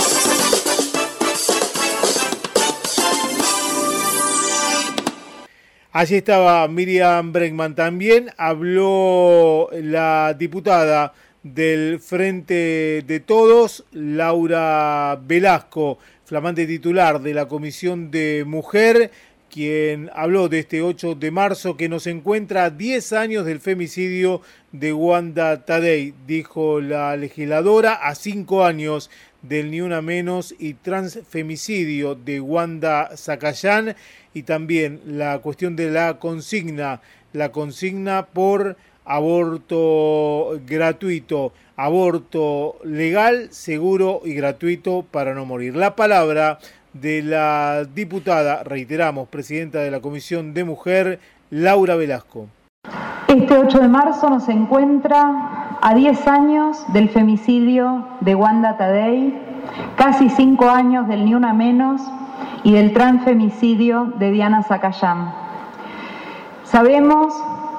Allí 5.99 6.17
estaba 6.17 6.69
Miriam 6.69 7.33
Bregman. 7.33 7.75
También 7.75 8.29
habló 8.37 9.71
la 9.73 10.37
diputada 10.39 11.15
del 11.43 12.01
Frente 12.01 13.03
de 13.07 13.21
Todos, 13.21 13.87
Laura 13.93 15.19
Velasco, 15.27 15.97
flamante 16.27 16.67
titular 16.67 17.23
de 17.23 17.33
la 17.33 17.49
Comisión 17.49 18.11
de 18.11 18.45
Mujer, 18.47 19.11
quien 19.51 20.11
habló 20.13 20.51
de 20.51 20.59
este 20.59 20.83
8 20.83 21.15
de 21.15 21.31
marzo 21.31 21.79
que 21.79 21.89
nos 21.89 22.07
encuentra 22.07 22.65
a 22.65 22.71
10 22.71 23.15
años 23.15 23.47
del 23.47 23.61
femicidio 23.61 24.43
de 24.73 24.93
Wanda 24.93 25.65
Tadei, 25.65 26.13
dijo 26.27 26.83
la 26.83 27.17
legisladora, 27.17 27.95
a 27.95 28.15
5 28.15 28.67
años 28.67 29.09
del 29.41 29.71
Ni 29.71 29.81
Una 29.81 30.03
Menos 30.03 30.55
y 30.59 30.75
transfemicidio 30.75 32.17
de 32.17 32.41
Wanda 32.41 33.17
Zacayán 33.17 33.97
y 34.37 34.43
también 34.43 35.01
la 35.07 35.39
cuestión 35.39 35.77
de 35.77 35.91
la 35.91 36.19
consigna, 36.19 37.01
la 37.33 37.53
consigna 37.53 38.27
por 38.27 38.77
aborto 39.07 40.61
gratuito, 40.67 41.55
aborto 41.75 42.77
legal, 42.85 43.49
seguro 43.51 44.21
y 44.27 44.35
gratuito 44.35 45.07
para 45.11 45.33
no 45.33 45.47
morir. 45.47 45.75
La 45.75 45.97
palabra 45.97 46.59
de 46.93 47.23
la 47.23 47.87
diputada, 47.95 48.63
reiteramos, 48.63 49.27
presidenta 49.29 49.79
de 49.79 49.91
la 49.91 50.01
Comisión 50.01 50.53
de 50.53 50.65
Mujer, 50.65 51.19
Laura 51.49 51.97
Velasco. 51.97 52.49
Este 53.29 53.57
8 53.57 53.79
de 53.79 53.89
marzo 53.89 54.29
nos 54.29 54.51
encuentra 54.51 55.79
a 55.81 55.95
10 55.95 56.29
años 56.29 56.77
del 56.93 57.09
femicidio 57.09 58.07
de 58.21 58.35
Wanda 58.35 58.77
Tadei, 58.77 59.33
casi 59.97 60.29
5 60.29 60.69
años 60.69 61.09
del 61.09 61.25
Ni 61.25 61.35
Una 61.35 61.53
Menos 61.53 62.03
y 62.63 62.73
del 62.73 62.93
transfemicidio 62.93 64.13
de 64.17 64.31
Diana 64.31 64.63
Zacayán. 64.63 65.33
Sabemos 66.65 67.35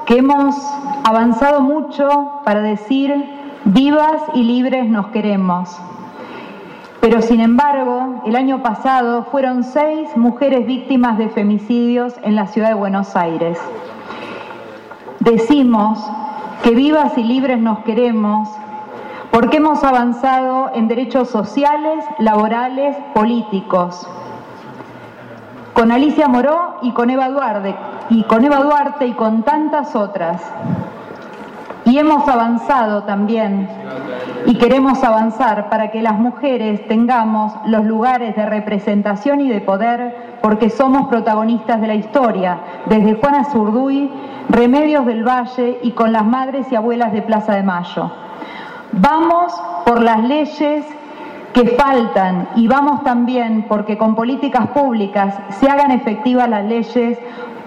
que 0.06 0.18
hemos 0.18 0.56
avanzado 1.04 1.62
mucho 1.62 2.42
para 2.46 2.62
decir 2.62 3.14
vivas 3.66 4.22
y 4.34 4.44
libres 4.44 4.90
nos 4.90 5.08
queremos. 5.08 5.78
Pero 7.02 7.22
sin 7.22 7.42
embargo, 7.42 8.24
el 8.26 8.36
año 8.36 8.64
pasado 8.64 9.26
fueron 9.26 9.64
seis 9.64 10.10
mujeres 10.16 10.66
víctimas 10.66 11.18
de 11.18 11.30
femicidios 11.30 12.16
en 12.24 12.36
la 12.36 12.48
ciudad 12.48 12.70
de 12.70 12.74
Buenos 12.74 13.16
Aires. 13.16 13.60
Decimos 15.20 16.00
que 16.64 16.72
vivas 16.72 17.18
y 17.18 17.24
libres 17.24 17.60
nos 17.60 17.80
queremos 17.80 18.50
porque 19.32 19.58
hemos 19.58 19.84
avanzado 19.84 20.72
en 20.74 20.88
derechos 20.88 21.30
sociales, 21.30 22.04
laborales, 22.20 22.96
políticos. 23.14 24.08
Con 25.74 25.92
Alicia 25.92 26.28
Moró 26.28 26.78
y 26.82 26.92
con 26.92 27.10
Eva 27.10 27.30
Duarte, 27.30 27.76
y 28.10 28.24
con 28.24 28.44
Eva 28.44 28.58
Duarte 28.58 29.06
y 29.06 29.14
con 29.14 29.44
tantas 29.44 29.96
otras. 29.96 30.42
Y 31.86 31.98
hemos 32.00 32.28
avanzado 32.28 33.04
también 33.04 33.70
y 34.46 34.56
queremos 34.56 35.04
avanzar 35.04 35.70
para 35.70 35.92
que 35.92 36.02
las 36.02 36.18
mujeres 36.20 36.86
tengamos 36.88 37.54
los 37.66 37.86
lugares 37.86 38.36
de 38.36 38.46
representación 38.46 39.42
y 39.42 39.50
de 39.50 39.62
poder 39.62 40.40
porque 40.42 40.70
somos 40.70 41.08
protagonistas 41.08 41.80
de 41.82 41.88
la 41.88 41.96
historia, 41.96 42.60
desde 42.86 43.16
Juana 43.16 43.46
Zurduy, 43.46 44.10
Remedios 44.50 45.06
del 45.06 45.24
Valle 45.24 45.80
y 45.82 45.92
con 45.92 46.12
las 46.12 46.26
madres 46.26 46.68
y 46.72 46.76
abuelas 46.76 47.12
de 47.14 47.22
Plaza 47.22 47.56
de 47.56 47.64
Mayo. 47.64 48.12
Vamos 48.92 49.54
por 49.86 50.02
las 50.02 50.24
leyes 50.24 50.86
que 51.54 51.70
faltan 51.70 52.50
y 52.56 52.68
vamos 52.68 53.04
también 53.04 53.66
porque 53.68 53.98
con 53.98 54.16
políticas 54.16 54.68
públicas 54.68 55.36
se 55.60 55.70
hagan 55.70 55.92
efectivas 55.92 56.50
las 56.50 56.66
leyes 56.66 57.18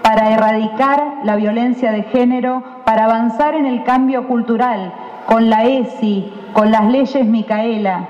para 0.01 0.31
erradicar 0.31 1.19
la 1.23 1.35
violencia 1.35 1.91
de 1.91 2.03
género, 2.03 2.63
para 2.85 3.05
avanzar 3.05 3.53
en 3.53 3.65
el 3.65 3.83
cambio 3.83 4.27
cultural 4.27 4.93
con 5.25 5.49
la 5.49 5.65
ESI, 5.65 6.33
con 6.53 6.71
las 6.71 6.85
leyes 6.85 7.25
Micaela. 7.25 8.07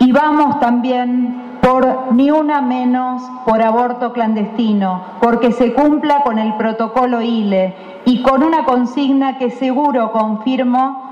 Y 0.00 0.10
vamos 0.12 0.58
también 0.60 1.58
por 1.60 2.12
ni 2.12 2.30
una 2.30 2.60
menos 2.60 3.22
por 3.46 3.62
aborto 3.62 4.12
clandestino, 4.12 5.02
porque 5.20 5.52
se 5.52 5.74
cumpla 5.74 6.22
con 6.22 6.38
el 6.38 6.54
protocolo 6.54 7.22
ILE 7.22 7.74
y 8.04 8.22
con 8.22 8.42
una 8.42 8.64
consigna 8.64 9.38
que 9.38 9.50
seguro 9.50 10.10
confirmo 10.10 11.11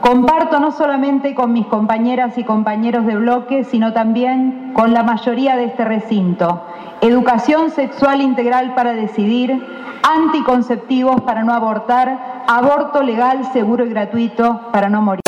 comparto 0.00 0.60
no 0.60 0.72
solamente 0.72 1.34
con 1.34 1.52
mis 1.52 1.66
compañeras 1.66 2.38
y 2.38 2.44
compañeros 2.44 3.06
de 3.06 3.16
bloque, 3.16 3.64
sino 3.64 3.92
también 3.92 4.72
con 4.74 4.92
la 4.92 5.02
mayoría 5.02 5.56
de 5.56 5.64
este 5.64 5.84
recinto. 5.84 6.64
Educación 7.00 7.70
sexual 7.70 8.20
integral 8.20 8.74
para 8.74 8.92
decidir, 8.92 9.62
anticonceptivos 10.02 11.20
para 11.22 11.44
no 11.44 11.52
abortar, 11.52 12.44
aborto 12.46 13.02
legal, 13.02 13.50
seguro 13.52 13.84
y 13.84 13.90
gratuito 13.90 14.68
para 14.72 14.88
no 14.88 15.02
morir. 15.02 15.20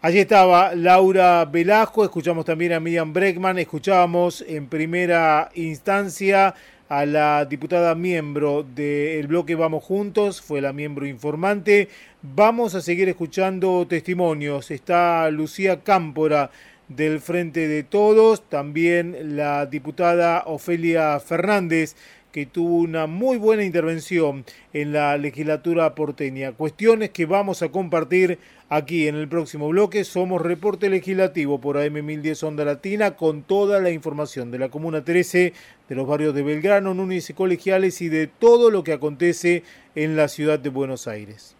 Allí 0.00 0.20
estaba 0.20 0.74
Laura 0.74 1.44
Velasco, 1.44 2.04
escuchamos 2.04 2.44
también 2.44 2.72
a 2.72 2.80
Miriam 2.80 3.12
Breckman, 3.12 3.58
escuchábamos 3.58 4.44
en 4.46 4.68
primera 4.68 5.50
instancia 5.54 6.54
a 6.88 7.04
la 7.04 7.44
diputada 7.44 7.94
miembro 7.94 8.62
del 8.62 9.26
bloque 9.26 9.54
Vamos 9.54 9.84
Juntos, 9.84 10.40
fue 10.40 10.60
la 10.60 10.72
miembro 10.72 11.06
informante. 11.06 11.88
Vamos 12.22 12.74
a 12.74 12.80
seguir 12.80 13.08
escuchando 13.08 13.86
testimonios. 13.86 14.70
Está 14.70 15.30
Lucía 15.30 15.82
Cámpora 15.82 16.50
del 16.88 17.20
Frente 17.20 17.68
de 17.68 17.82
Todos, 17.82 18.48
también 18.48 19.36
la 19.36 19.66
diputada 19.66 20.44
Ofelia 20.46 21.20
Fernández 21.20 21.94
que 22.38 22.46
tuvo 22.46 22.76
una 22.76 23.08
muy 23.08 23.36
buena 23.36 23.64
intervención 23.64 24.44
en 24.72 24.92
la 24.92 25.18
legislatura 25.18 25.96
porteña. 25.96 26.52
Cuestiones 26.52 27.10
que 27.10 27.26
vamos 27.26 27.62
a 27.62 27.70
compartir 27.70 28.38
aquí 28.68 29.08
en 29.08 29.16
el 29.16 29.26
próximo 29.26 29.66
bloque. 29.66 30.04
Somos 30.04 30.40
Reporte 30.40 30.88
Legislativo 30.88 31.60
por 31.60 31.78
AM1010 31.78 32.40
Onda 32.44 32.64
Latina 32.64 33.16
con 33.16 33.42
toda 33.42 33.80
la 33.80 33.90
información 33.90 34.52
de 34.52 34.60
la 34.60 34.68
Comuna 34.68 35.02
13, 35.02 35.52
de 35.88 35.94
los 35.96 36.06
barrios 36.06 36.32
de 36.32 36.44
Belgrano, 36.44 36.94
Núñez 36.94 37.28
y 37.28 37.34
Colegiales 37.34 38.00
y 38.02 38.08
de 38.08 38.28
todo 38.28 38.70
lo 38.70 38.84
que 38.84 38.92
acontece 38.92 39.64
en 39.96 40.14
la 40.14 40.28
ciudad 40.28 40.60
de 40.60 40.68
Buenos 40.68 41.08
Aires. 41.08 41.56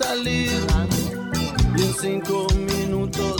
Salir. 0.00 0.50
En 1.76 1.94
cinco 1.94 2.46
minutos 2.54 3.39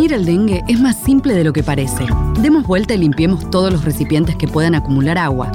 Prevenir 0.00 0.18
el 0.18 0.24
dengue 0.24 0.62
es 0.66 0.80
más 0.80 0.96
simple 1.04 1.34
de 1.34 1.44
lo 1.44 1.52
que 1.52 1.62
parece. 1.62 2.06
Demos 2.40 2.66
vuelta 2.66 2.94
y 2.94 2.96
limpiemos 2.96 3.50
todos 3.50 3.70
los 3.70 3.84
recipientes 3.84 4.34
que 4.34 4.48
puedan 4.48 4.74
acumular 4.74 5.18
agua. 5.18 5.52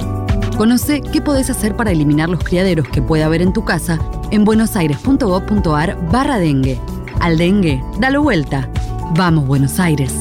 Conoce 0.56 1.00
qué 1.00 1.20
podés 1.20 1.50
hacer 1.50 1.74
para 1.74 1.90
eliminar 1.90 2.28
los 2.28 2.44
criaderos 2.44 2.86
que 2.88 3.02
puede 3.02 3.24
haber 3.24 3.42
en 3.42 3.52
tu 3.52 3.64
casa 3.64 3.98
en 4.30 4.44
buenosaires.gov.ar 4.44 5.98
barra 6.12 6.38
dengue. 6.38 6.78
Al 7.18 7.38
dengue, 7.38 7.82
dalo 7.98 8.22
vuelta. 8.22 8.70
Vamos, 9.16 9.48
Buenos 9.48 9.80
Aires. 9.80 10.12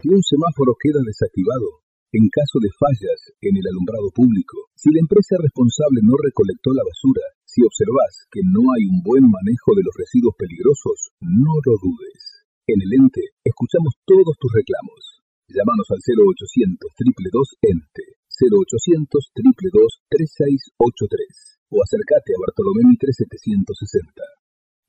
Si 0.00 0.08
un 0.08 0.22
semáforo 0.22 0.74
queda 0.80 1.00
desactivado, 1.04 1.84
en 2.12 2.26
caso 2.30 2.58
de 2.62 2.70
fallas 2.72 3.20
en 3.42 3.54
el 3.58 3.66
alumbrado 3.68 4.08
público, 4.14 4.56
si 4.76 4.90
la 4.92 5.00
empresa 5.00 5.36
responsable 5.38 6.00
no 6.04 6.14
recolectó 6.24 6.72
la 6.72 6.84
basura, 6.88 7.20
si 7.50 7.66
observas 7.66 8.30
que 8.30 8.46
no 8.46 8.70
hay 8.70 8.86
un 8.86 9.02
buen 9.02 9.26
manejo 9.26 9.74
de 9.74 9.82
los 9.82 9.94
residuos 9.98 10.38
peligrosos, 10.38 11.10
no 11.18 11.58
lo 11.66 11.74
dudes. 11.82 12.46
En 12.70 12.78
el 12.78 12.90
ente 12.94 13.34
escuchamos 13.42 13.98
todos 14.06 14.38
tus 14.38 14.54
reclamos. 14.54 15.26
Llámanos 15.50 15.90
al 15.90 15.98
0800 15.98 16.78
222 16.78 17.58
ente 17.66 18.04
0800 18.38 19.10
222 19.10 20.06
3683 20.06 21.74
o 21.74 21.82
acércate 21.82 22.30
a 22.38 22.42
Bartolomé 22.46 22.86
Mitre 22.86 23.10
760 23.10 24.39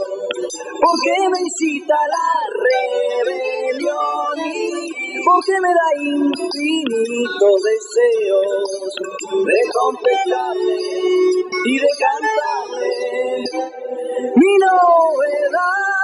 porque 0.81 1.13
me 1.31 1.39
incita 1.39 1.95
la 1.95 2.31
rebelión 2.67 4.35
y 4.45 4.91
porque 5.23 5.55
me 5.61 5.69
da 5.69 5.87
infinitos 6.01 7.57
deseos 7.71 8.67
de 9.45 9.59
contestarle 9.71 10.79
y 11.65 11.79
de 11.79 11.91
cantarle 11.99 12.95
mi 14.35 14.53
novedad. 14.59 16.00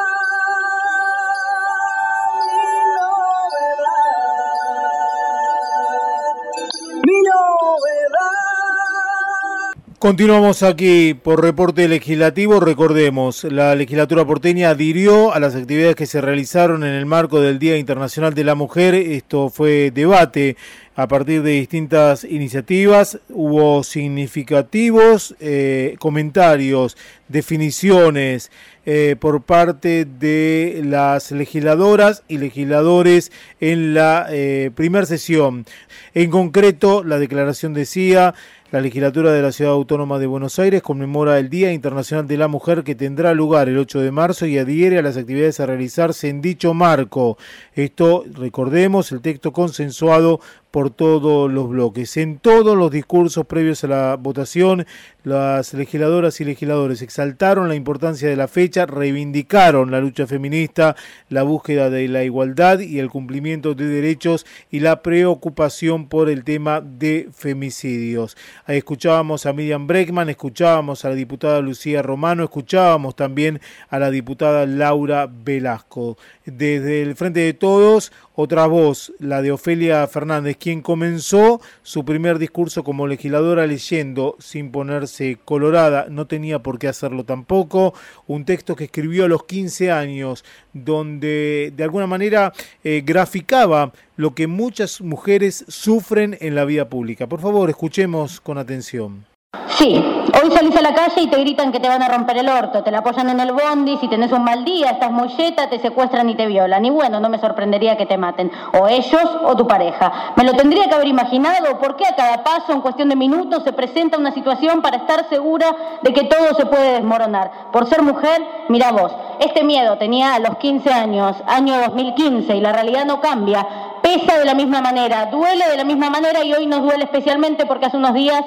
Continuamos 9.99 10.61
aquí 10.61 11.15
por 11.15 11.41
reporte 11.41 11.87
legislativo. 11.87 12.59
Recordemos, 12.59 13.43
la 13.45 13.73
legislatura 13.73 14.25
porteña 14.25 14.69
adhirió 14.69 15.33
a 15.33 15.39
las 15.39 15.55
actividades 15.55 15.95
que 15.95 16.05
se 16.05 16.21
realizaron 16.21 16.83
en 16.83 16.93
el 16.93 17.07
marco 17.07 17.41
del 17.41 17.57
Día 17.57 17.77
Internacional 17.77 18.35
de 18.35 18.43
la 18.43 18.53
Mujer. 18.53 18.93
Esto 18.93 19.49
fue 19.49 19.89
debate 19.89 20.55
a 20.95 21.07
partir 21.07 21.41
de 21.41 21.51
distintas 21.51 22.23
iniciativas. 22.23 23.19
Hubo 23.29 23.83
significativos 23.83 25.35
eh, 25.39 25.95
comentarios, 25.97 26.95
definiciones 27.27 28.51
eh, 28.85 29.15
por 29.19 29.41
parte 29.41 30.05
de 30.05 30.81
las 30.85 31.31
legisladoras 31.31 32.23
y 32.27 32.37
legisladores 32.37 33.31
en 33.59 33.93
la 33.93 34.27
eh, 34.29 34.71
primera 34.75 35.05
sesión. 35.05 35.65
En 36.13 36.29
concreto, 36.29 37.03
la 37.03 37.19
declaración 37.19 37.73
decía 37.73 38.33
la 38.69 38.81
legislatura 38.81 39.31
de 39.31 39.41
la 39.41 39.53
Ciudad 39.53 39.71
Autónoma 39.73 40.19
de 40.19 40.27
Buenos 40.27 40.59
Aires 40.59 40.81
conmemora 40.81 41.39
el 41.39 41.49
Día 41.49 41.71
Internacional 41.71 42.27
de 42.27 42.37
la 42.37 42.49
Mujer 42.49 42.83
que 42.83 42.95
tendrá 42.95 43.33
lugar 43.33 43.69
el 43.69 43.77
8 43.77 44.01
de 44.01 44.11
marzo 44.11 44.45
y 44.45 44.57
adhiere 44.57 44.97
a 44.97 45.01
las 45.01 45.15
actividades 45.15 45.61
a 45.61 45.65
realizarse 45.65 46.27
en 46.27 46.41
dicho 46.41 46.73
marco. 46.73 47.37
Esto, 47.75 48.25
recordemos, 48.33 49.13
el 49.13 49.21
texto 49.21 49.53
consensuado 49.53 50.41
por 50.71 50.89
todos 50.89 51.51
los 51.51 51.69
bloques. 51.69 52.17
En 52.17 52.39
todos 52.39 52.77
los 52.77 52.91
discursos 52.91 53.45
previos 53.45 53.83
a 53.83 53.87
la 53.87 54.15
votación, 54.15 54.85
las 55.23 55.73
legisladoras 55.73 56.39
y 56.39 56.45
legisladores 56.45 57.01
exaltaron 57.01 57.67
la 57.67 57.75
importancia 57.75 58.29
de 58.29 58.35
la 58.35 58.47
fecha, 58.47 58.85
reivindicaron 58.85 59.91
la 59.91 59.99
lucha 59.99 60.27
feminista, 60.27 60.95
la 61.29 61.43
búsqueda 61.43 61.89
de 61.89 62.07
la 62.07 62.23
igualdad 62.23 62.79
y 62.79 62.99
el 62.99 63.09
cumplimiento 63.09 63.73
de 63.73 63.87
derechos 63.87 64.45
y 64.71 64.79
la 64.79 65.01
preocupación 65.01 66.07
por 66.07 66.29
el 66.29 66.43
tema 66.43 66.81
de 66.81 67.29
femicidios. 67.33 68.37
Escuchábamos 68.67 69.45
a 69.45 69.53
Miriam 69.53 69.87
Breckman, 69.87 70.29
escuchábamos 70.29 71.03
a 71.05 71.09
la 71.09 71.15
diputada 71.15 71.61
Lucía 71.61 72.01
Romano, 72.01 72.43
escuchábamos 72.43 73.15
también 73.15 73.59
a 73.89 73.99
la 73.99 74.11
diputada 74.11 74.65
Laura 74.65 75.27
Velasco. 75.27 76.17
Desde 76.45 77.01
el 77.01 77.15
Frente 77.15 77.41
de 77.41 77.53
Todos, 77.53 78.11
otra 78.35 78.67
voz, 78.67 79.11
la 79.19 79.41
de 79.41 79.51
Ofelia 79.51 80.05
Fernández, 80.07 80.56
quien 80.59 80.81
comenzó 80.81 81.61
su 81.83 82.03
primer 82.05 82.39
discurso 82.39 82.83
como 82.83 83.07
legisladora 83.07 83.67
leyendo, 83.67 84.35
sin 84.39 84.71
ponerse 84.71 85.37
colorada, 85.43 86.07
no 86.09 86.27
tenía 86.27 86.59
por 86.59 86.79
qué 86.79 86.87
hacerlo 86.87 87.23
tampoco, 87.23 87.93
un 88.25 88.45
texto 88.45 88.75
que 88.75 88.85
escribió 88.85 89.25
a 89.25 89.27
los 89.27 89.45
15 89.45 89.91
años, 89.91 90.43
donde 90.73 91.71
de 91.75 91.83
alguna 91.83 92.07
manera 92.07 92.53
eh, 92.83 93.03
graficaba 93.05 93.93
lo 94.15 94.33
que 94.33 94.47
muchas 94.47 95.01
mujeres 95.01 95.65
sufren 95.67 96.37
en 96.41 96.55
la 96.55 96.65
vida 96.65 96.89
pública. 96.89 97.27
Por 97.27 97.41
favor, 97.41 97.69
escuchemos 97.69 98.41
con 98.41 98.57
atención. 98.57 99.36
Sí, 99.77 99.93
hoy 99.93 100.51
salís 100.51 100.75
a 100.75 100.81
la 100.81 100.95
calle 100.95 101.21
y 101.21 101.27
te 101.27 101.39
gritan 101.39 101.71
que 101.71 101.79
te 101.79 101.87
van 101.87 102.01
a 102.01 102.09
romper 102.09 102.37
el 102.37 102.49
orto, 102.49 102.83
te 102.83 102.89
la 102.89 102.97
apoyan 102.97 103.29
en 103.29 103.39
el 103.39 103.51
bondi, 103.51 103.95
si 103.97 104.07
tenés 104.07 104.31
un 104.31 104.43
mal 104.43 104.65
día, 104.65 104.89
estás 104.89 105.11
molleta, 105.11 105.69
te 105.69 105.79
secuestran 105.79 106.29
y 106.29 106.35
te 106.35 106.47
violan. 106.47 106.83
Y 106.83 106.89
bueno, 106.89 107.19
no 107.19 107.29
me 107.29 107.37
sorprendería 107.37 107.95
que 107.95 108.05
te 108.05 108.17
maten, 108.17 108.51
o 108.73 108.87
ellos 108.87 109.23
o 109.45 109.55
tu 109.55 109.67
pareja. 109.67 110.33
Me 110.35 110.43
lo 110.43 110.53
tendría 110.53 110.89
que 110.89 110.95
haber 110.95 111.07
imaginado, 111.07 111.77
¿por 111.79 111.95
qué 111.95 112.07
a 112.07 112.15
cada 112.15 112.43
paso, 112.43 112.73
en 112.73 112.81
cuestión 112.81 113.09
de 113.09 113.15
minutos, 113.15 113.63
se 113.63 113.71
presenta 113.71 114.17
una 114.17 114.31
situación 114.31 114.81
para 114.81 114.97
estar 114.97 115.29
segura 115.29 115.67
de 116.01 116.11
que 116.11 116.23
todo 116.23 116.55
se 116.55 116.65
puede 116.65 116.93
desmoronar? 116.93 117.71
Por 117.71 117.87
ser 117.87 118.01
mujer, 118.01 118.43
mira 118.69 118.91
vos, 118.91 119.15
este 119.39 119.63
miedo 119.63 119.97
tenía 119.97 120.33
a 120.33 120.39
los 120.39 120.57
15 120.57 120.91
años, 120.91 121.37
año 121.45 121.77
2015, 121.85 122.55
y 122.55 122.61
la 122.61 122.73
realidad 122.73 123.05
no 123.05 123.21
cambia. 123.21 123.65
Pesa 124.01 124.39
de 124.39 124.45
la 124.45 124.55
misma 124.55 124.81
manera, 124.81 125.27
duele 125.27 125.67
de 125.69 125.77
la 125.77 125.83
misma 125.83 126.09
manera 126.09 126.43
y 126.43 126.53
hoy 126.53 126.65
nos 126.65 126.81
duele 126.81 127.03
especialmente 127.03 127.65
porque 127.65 127.85
hace 127.85 127.97
unos 127.97 128.13
días 128.13 128.41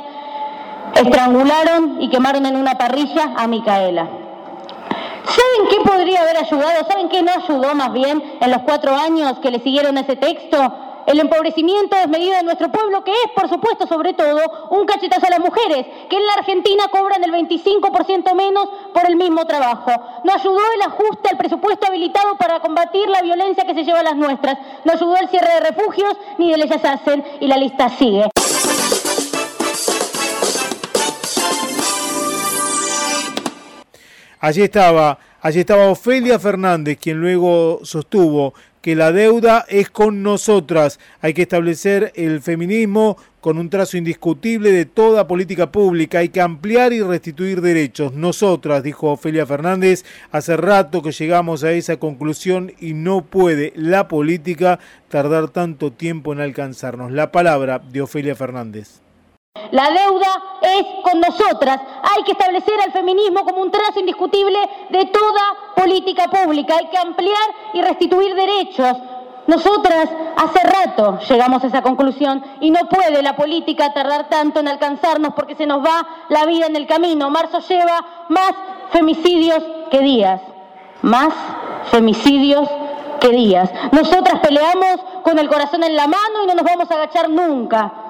estrangularon 0.95 2.01
y 2.01 2.09
quemaron 2.09 2.47
en 2.47 2.57
una 2.57 2.77
parrilla 2.77 3.33
a 3.37 3.47
Micaela. 3.47 4.09
¿Saben 5.25 5.69
qué 5.69 5.77
podría 5.89 6.23
haber 6.23 6.39
ayudado? 6.39 6.85
¿Saben 6.89 7.09
qué 7.09 7.23
no 7.23 7.31
ayudó 7.33 7.75
más 7.75 7.93
bien 7.93 8.39
en 8.41 8.51
los 8.51 8.63
cuatro 8.63 8.95
años 8.97 9.39
que 9.41 9.51
le 9.51 9.61
siguieron 9.61 9.97
ese 9.99 10.17
texto? 10.17 10.57
El 11.07 11.19
empobrecimiento 11.19 11.97
desmedido 11.97 12.37
de 12.37 12.43
nuestro 12.43 12.71
pueblo, 12.71 13.03
que 13.05 13.11
es, 13.13 13.33
por 13.35 13.49
supuesto, 13.49 13.87
sobre 13.87 14.13
todo, 14.13 14.69
un 14.71 14.87
cachetazo 14.87 15.27
a 15.27 15.31
las 15.31 15.41
mujeres, 15.41 15.87
que 16.09 16.17
en 16.17 16.27
la 16.27 16.35
Argentina 16.35 16.85
cobran 16.91 17.25
el 17.25 17.33
25% 17.33 18.35
menos 18.35 18.69
por 18.93 19.07
el 19.07 19.17
mismo 19.17 19.45
trabajo. 19.47 19.93
No 20.25 20.33
ayudó 20.33 20.61
el 20.75 20.83
ajuste 20.83 21.31
al 21.31 21.37
presupuesto 21.37 21.87
habilitado 21.87 22.37
para 22.37 22.61
combatir 22.61 23.09
la 23.09 23.23
violencia 23.23 23.65
que 23.65 23.75
se 23.75 23.85
lleva 23.85 24.01
a 24.01 24.05
las 24.05 24.17
nuestras. 24.17 24.59
No 24.85 24.93
ayudó 24.93 25.17
el 25.17 25.29
cierre 25.29 25.55
de 25.55 25.61
refugios 25.61 26.17
ni 26.39 26.51
de 26.51 26.59
leyes 26.59 26.85
hacen, 26.85 27.25
y 27.41 27.47
la 27.47 27.57
lista 27.57 27.89
sigue. 27.89 28.31
Allí 34.41 34.63
estaba 34.63 35.19
Allí 35.43 35.61
estaba 35.61 35.87
Ofelia 35.87 36.39
Fernández, 36.39 36.99
quien 37.01 37.19
luego 37.19 37.81
sostuvo 37.83 38.53
que 38.83 38.95
la 38.95 39.11
deuda 39.11 39.65
es 39.71 39.89
con 39.89 40.23
nosotras. 40.23 40.99
Hay 41.23 41.33
que 41.33 41.43
establecer 41.43 42.13
el 42.15 42.43
feminismo 42.43 43.17
con 43.41 43.57
un 43.57 43.71
trazo 43.71 43.97
indiscutible 43.97 44.71
de 44.71 44.85
toda 44.85 45.27
política 45.27 45.73
pública. 45.73 46.19
Hay 46.19 46.29
que 46.29 46.43
ampliar 46.43 46.93
y 46.93 47.01
restituir 47.01 47.63
derechos. 47.63 48.13
Nosotras, 48.13 48.83
dijo 48.83 49.11
Ofelia 49.11 49.47
Fernández, 49.47 50.05
hace 50.31 50.59
rato 50.59 51.01
que 51.01 51.13
llegamos 51.13 51.65
a 51.65 51.73
esa 51.73 51.97
conclusión 51.97 52.75
y 52.79 52.93
no 52.93 53.23
puede 53.23 53.73
la 53.77 54.09
política 54.09 54.79
tardar 55.09 55.49
tanto 55.49 55.91
tiempo 55.91 56.35
en 56.35 56.41
alcanzarnos. 56.41 57.13
La 57.13 57.33
palabra 57.33 57.79
de 57.79 58.03
Ofelia 58.03 58.35
Fernández. 58.35 59.01
La 59.73 59.91
deuda 59.91 60.29
es 60.63 60.87
con 61.03 61.21
nosotras. 61.21 61.81
Hay 62.03 62.23
que 62.23 62.33
establecer 62.33 62.81
al 62.81 62.93
feminismo 62.93 63.45
como 63.45 63.63
un 63.63 63.71
trazo 63.71 63.99
indiscutible 63.99 64.59
de 64.91 65.07
toda 65.07 65.43
política 65.75 66.29
pública. 66.29 66.77
Hay 66.77 66.87
que 66.87 66.99
ampliar 66.99 67.49
y 67.75 67.83
restituir 67.83 68.35
derechos. 68.35 68.97
Nosotras 69.49 70.09
hace 70.37 70.61
rato 70.61 71.19
llegamos 71.29 71.65
a 71.65 71.67
esa 71.67 71.83
conclusión 71.83 72.45
y 72.61 72.71
no 72.71 72.89
puede 72.89 73.23
la 73.23 73.35
política 73.35 73.93
tardar 73.93 74.29
tanto 74.29 74.61
en 74.61 74.69
alcanzarnos 74.69 75.35
porque 75.35 75.57
se 75.57 75.67
nos 75.67 75.85
va 75.85 76.07
la 76.29 76.47
vida 76.47 76.67
en 76.67 76.77
el 76.77 76.87
camino. 76.87 77.31
Marzo 77.31 77.59
lleva 77.61 78.27
más 78.29 78.53
femicidios 78.93 79.65
que 79.91 79.99
días. 79.99 80.41
Más 81.03 81.35
femicidios 81.91 82.69
que 83.21 83.31
días. 83.31 83.69
Nosotras 83.91 84.39
peleamos 84.41 85.01
con 85.25 85.41
el 85.41 85.49
corazón 85.49 85.83
en 85.83 85.97
la 85.97 86.07
mano 86.07 86.45
y 86.45 86.47
no 86.47 86.55
nos 86.55 86.65
vamos 86.65 86.89
a 86.91 86.95
agachar 86.95 87.29
nunca. 87.29 88.10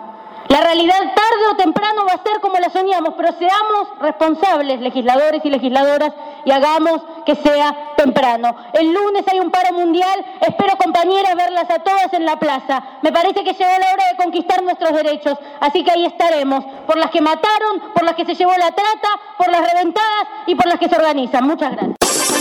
La 0.50 0.60
realidad 0.62 0.98
tarde 0.98 1.46
o 1.52 1.54
temprano 1.54 2.04
va 2.04 2.14
a 2.14 2.22
ser 2.24 2.40
como 2.40 2.58
la 2.58 2.70
soñamos, 2.70 3.14
pero 3.16 3.30
seamos 3.38 3.86
responsables, 4.00 4.80
legisladores 4.80 5.42
y 5.44 5.48
legisladoras, 5.48 6.12
y 6.44 6.50
hagamos 6.50 7.02
que 7.24 7.36
sea 7.36 7.94
temprano. 7.96 8.56
El 8.72 8.92
lunes 8.92 9.22
hay 9.30 9.38
un 9.38 9.52
paro 9.52 9.72
mundial, 9.74 10.26
espero 10.40 10.76
compañeras 10.76 11.36
verlas 11.36 11.70
a 11.70 11.78
todas 11.78 12.12
en 12.14 12.24
la 12.26 12.34
plaza. 12.36 12.82
Me 13.02 13.12
parece 13.12 13.44
que 13.44 13.52
llegó 13.52 13.70
la 13.70 13.92
hora 13.92 14.04
de 14.10 14.16
conquistar 14.16 14.60
nuestros 14.64 14.92
derechos, 14.92 15.38
así 15.60 15.84
que 15.84 15.92
ahí 15.92 16.04
estaremos, 16.06 16.64
por 16.84 16.98
las 16.98 17.12
que 17.12 17.20
mataron, 17.20 17.92
por 17.94 18.02
las 18.02 18.16
que 18.16 18.24
se 18.24 18.34
llevó 18.34 18.50
la 18.50 18.72
trata, 18.72 19.08
por 19.38 19.48
las 19.52 19.72
reventadas 19.72 20.26
y 20.48 20.56
por 20.56 20.66
las 20.66 20.80
que 20.80 20.88
se 20.88 20.96
organizan. 20.96 21.46
Muchas 21.46 21.70
gracias. 21.70 22.39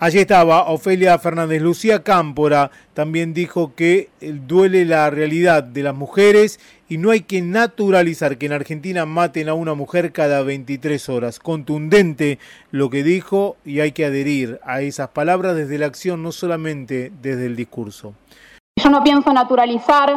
Allí 0.00 0.20
estaba 0.20 0.68
Ofelia 0.68 1.18
Fernández. 1.18 1.60
Lucía 1.60 2.04
Cámpora 2.04 2.70
también 2.94 3.34
dijo 3.34 3.72
que 3.74 4.10
duele 4.20 4.84
la 4.84 5.10
realidad 5.10 5.64
de 5.64 5.82
las 5.82 5.94
mujeres 5.94 6.60
y 6.88 6.98
no 6.98 7.10
hay 7.10 7.22
que 7.22 7.42
naturalizar 7.42 8.38
que 8.38 8.46
en 8.46 8.52
Argentina 8.52 9.06
maten 9.06 9.48
a 9.48 9.54
una 9.54 9.74
mujer 9.74 10.12
cada 10.12 10.44
23 10.44 11.08
horas. 11.08 11.40
Contundente 11.40 12.38
lo 12.70 12.90
que 12.90 13.02
dijo 13.02 13.56
y 13.64 13.80
hay 13.80 13.90
que 13.90 14.04
adherir 14.04 14.60
a 14.64 14.82
esas 14.82 15.08
palabras 15.08 15.56
desde 15.56 15.78
la 15.78 15.86
acción, 15.86 16.22
no 16.22 16.30
solamente 16.30 17.10
desde 17.20 17.46
el 17.46 17.56
discurso. 17.56 18.14
Yo 18.76 18.90
no 18.90 19.02
pienso 19.02 19.32
naturalizar 19.32 20.14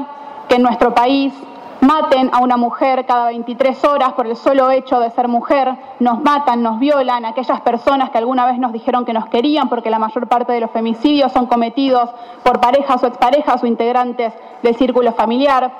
que 0.48 0.58
en 0.58 0.62
nuestro 0.62 0.94
país 0.94 1.34
maten 1.82 2.30
a 2.32 2.40
una 2.40 2.58
mujer 2.58 3.06
cada 3.06 3.26
23 3.28 3.84
horas 3.86 4.14
por 4.14 4.28
el 4.28 4.36
solo 4.36 4.70
hecho 4.70 5.00
de 5.00 5.10
ser 5.10 5.28
mujer, 5.28 5.76
nos 6.00 6.22
matan, 6.22 6.62
nos 6.62 6.80
violan, 6.80 7.26
aquellas 7.26 7.62
personas 7.62 8.12
que 8.12 8.20
alguna 8.20 8.46
vez 8.46 8.60
nos 8.60 8.72
dijeron 8.72 9.04
que 9.04 9.14
nos 9.14 9.26
querían, 9.28 9.68
porque 9.68 9.90
la 9.90 9.98
mayor 9.98 10.28
parte 10.28 10.54
de 10.54 10.60
los 10.60 10.72
femicidios 10.72 11.32
son 11.32 11.48
cometidos 11.48 12.10
por 12.44 12.60
parejas 12.62 13.04
o 13.04 13.08
exparejas 13.08 13.64
o 13.64 13.68
integrantes 13.68 14.32
del 14.62 14.76
círculo 14.76 15.12
familiar. 15.14 15.72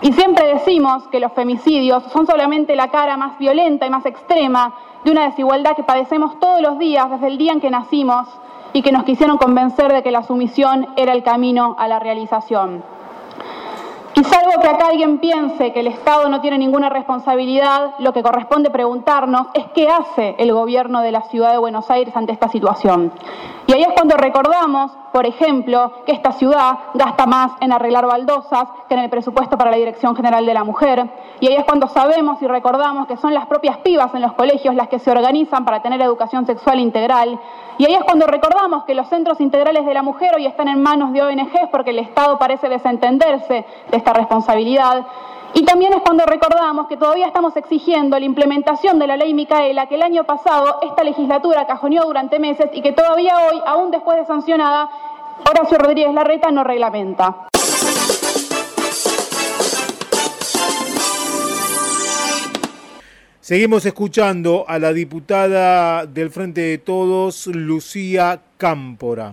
Y 0.00 0.12
siempre 0.12 0.46
decimos 0.46 1.08
que 1.08 1.18
los 1.18 1.32
femicidios 1.32 2.04
son 2.04 2.26
solamente 2.26 2.76
la 2.76 2.88
cara 2.88 3.16
más 3.16 3.36
violenta 3.38 3.84
y 3.84 3.90
más 3.90 4.06
extrema 4.06 4.72
de 5.04 5.10
una 5.10 5.24
desigualdad 5.24 5.74
que 5.74 5.82
padecemos 5.82 6.38
todos 6.38 6.60
los 6.60 6.78
días 6.78 7.10
desde 7.10 7.26
el 7.26 7.38
día 7.38 7.52
en 7.52 7.60
que 7.60 7.70
nacimos 7.70 8.28
y 8.72 8.82
que 8.82 8.92
nos 8.92 9.02
quisieron 9.02 9.38
convencer 9.38 9.92
de 9.92 10.02
que 10.04 10.12
la 10.12 10.22
sumisión 10.22 10.86
era 10.96 11.12
el 11.12 11.24
camino 11.24 11.74
a 11.78 11.88
la 11.88 11.98
realización. 11.98 12.84
Y 14.18 14.24
salvo 14.24 14.60
que 14.60 14.66
acá 14.66 14.88
alguien 14.88 15.18
piense 15.18 15.72
que 15.72 15.78
el 15.78 15.86
Estado 15.86 16.28
no 16.28 16.40
tiene 16.40 16.58
ninguna 16.58 16.88
responsabilidad, 16.88 17.92
lo 18.00 18.12
que 18.12 18.20
corresponde 18.20 18.68
preguntarnos 18.68 19.46
es 19.54 19.66
qué 19.76 19.88
hace 19.88 20.34
el 20.38 20.52
gobierno 20.52 21.02
de 21.02 21.12
la 21.12 21.22
ciudad 21.22 21.52
de 21.52 21.58
Buenos 21.58 21.88
Aires 21.88 22.16
ante 22.16 22.32
esta 22.32 22.48
situación. 22.48 23.12
Y 23.68 23.74
ahí 23.74 23.82
es 23.82 23.92
cuando 23.94 24.16
recordamos, 24.16 24.90
por 25.12 25.26
ejemplo, 25.26 25.92
que 26.06 26.12
esta 26.12 26.32
ciudad 26.32 26.78
gasta 26.94 27.26
más 27.26 27.52
en 27.60 27.72
arreglar 27.72 28.06
baldosas 28.06 28.68
que 28.88 28.94
en 28.94 29.00
el 29.00 29.10
presupuesto 29.10 29.56
para 29.56 29.70
la 29.70 29.76
Dirección 29.76 30.14
General 30.16 30.44
de 30.44 30.54
la 30.54 30.64
Mujer. 30.64 31.08
Y 31.40 31.48
ahí 31.48 31.54
es 31.54 31.64
cuando 31.64 31.88
sabemos 31.88 32.40
y 32.42 32.46
recordamos 32.46 33.06
que 33.06 33.16
son 33.16 33.34
las 33.34 33.46
propias 33.46 33.78
pibas 33.78 34.14
en 34.14 34.22
los 34.22 34.32
colegios 34.34 34.74
las 34.74 34.88
que 34.88 34.98
se 34.98 35.10
organizan 35.10 35.64
para 35.64 35.82
tener 35.82 36.00
educación 36.00 36.46
sexual 36.46 36.80
integral. 36.80 37.38
Y 37.78 37.86
ahí 37.86 37.94
es 37.94 38.04
cuando 38.04 38.26
recordamos 38.26 38.84
que 38.84 38.94
los 38.94 39.08
centros 39.08 39.40
integrales 39.40 39.86
de 39.86 39.94
la 39.94 40.02
mujer 40.02 40.34
hoy 40.36 40.46
están 40.46 40.68
en 40.68 40.82
manos 40.82 41.12
de 41.12 41.22
ONGs 41.22 41.68
porque 41.70 41.90
el 41.90 42.00
Estado 42.00 42.38
parece 42.38 42.68
desentenderse 42.68 43.64
de 43.90 43.96
esta 43.96 44.12
responsabilidad. 44.12 45.06
Y 45.54 45.64
también 45.64 45.92
es 45.94 46.02
cuando 46.02 46.24
recordamos 46.26 46.86
que 46.88 46.96
todavía 46.96 47.26
estamos 47.26 47.56
exigiendo 47.56 48.18
la 48.18 48.24
implementación 48.24 48.98
de 48.98 49.06
la 49.06 49.16
ley 49.16 49.34
Micaela 49.34 49.86
que 49.86 49.94
el 49.94 50.02
año 50.02 50.24
pasado 50.24 50.78
esta 50.82 51.02
legislatura 51.02 51.66
cajoneó 51.66 52.04
durante 52.04 52.38
meses 52.38 52.70
y 52.72 52.82
que 52.82 52.92
todavía 52.92 53.34
hoy, 53.38 53.60
aún 53.66 53.90
después 53.90 54.18
de 54.18 54.26
sancionada, 54.26 54.88
Horacio 55.48 55.78
Rodríguez 55.78 56.12
Larreta 56.12 56.50
no 56.50 56.64
reglamenta. 56.64 57.48
Seguimos 63.40 63.86
escuchando 63.86 64.66
a 64.68 64.78
la 64.78 64.92
diputada 64.92 66.04
del 66.04 66.28
Frente 66.28 66.60
de 66.60 66.76
Todos, 66.76 67.46
Lucía 67.46 68.42
Cámpora. 68.58 69.32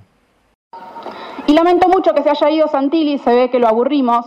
Y 1.48 1.54
lamento 1.54 1.90
mucho 1.90 2.14
que 2.14 2.24
se 2.24 2.30
haya 2.30 2.50
ido 2.50 2.68
Santilli, 2.70 3.18
se 3.18 3.36
ve 3.36 3.50
que 3.50 3.60
lo 3.60 3.68
aburrimos, 3.68 4.26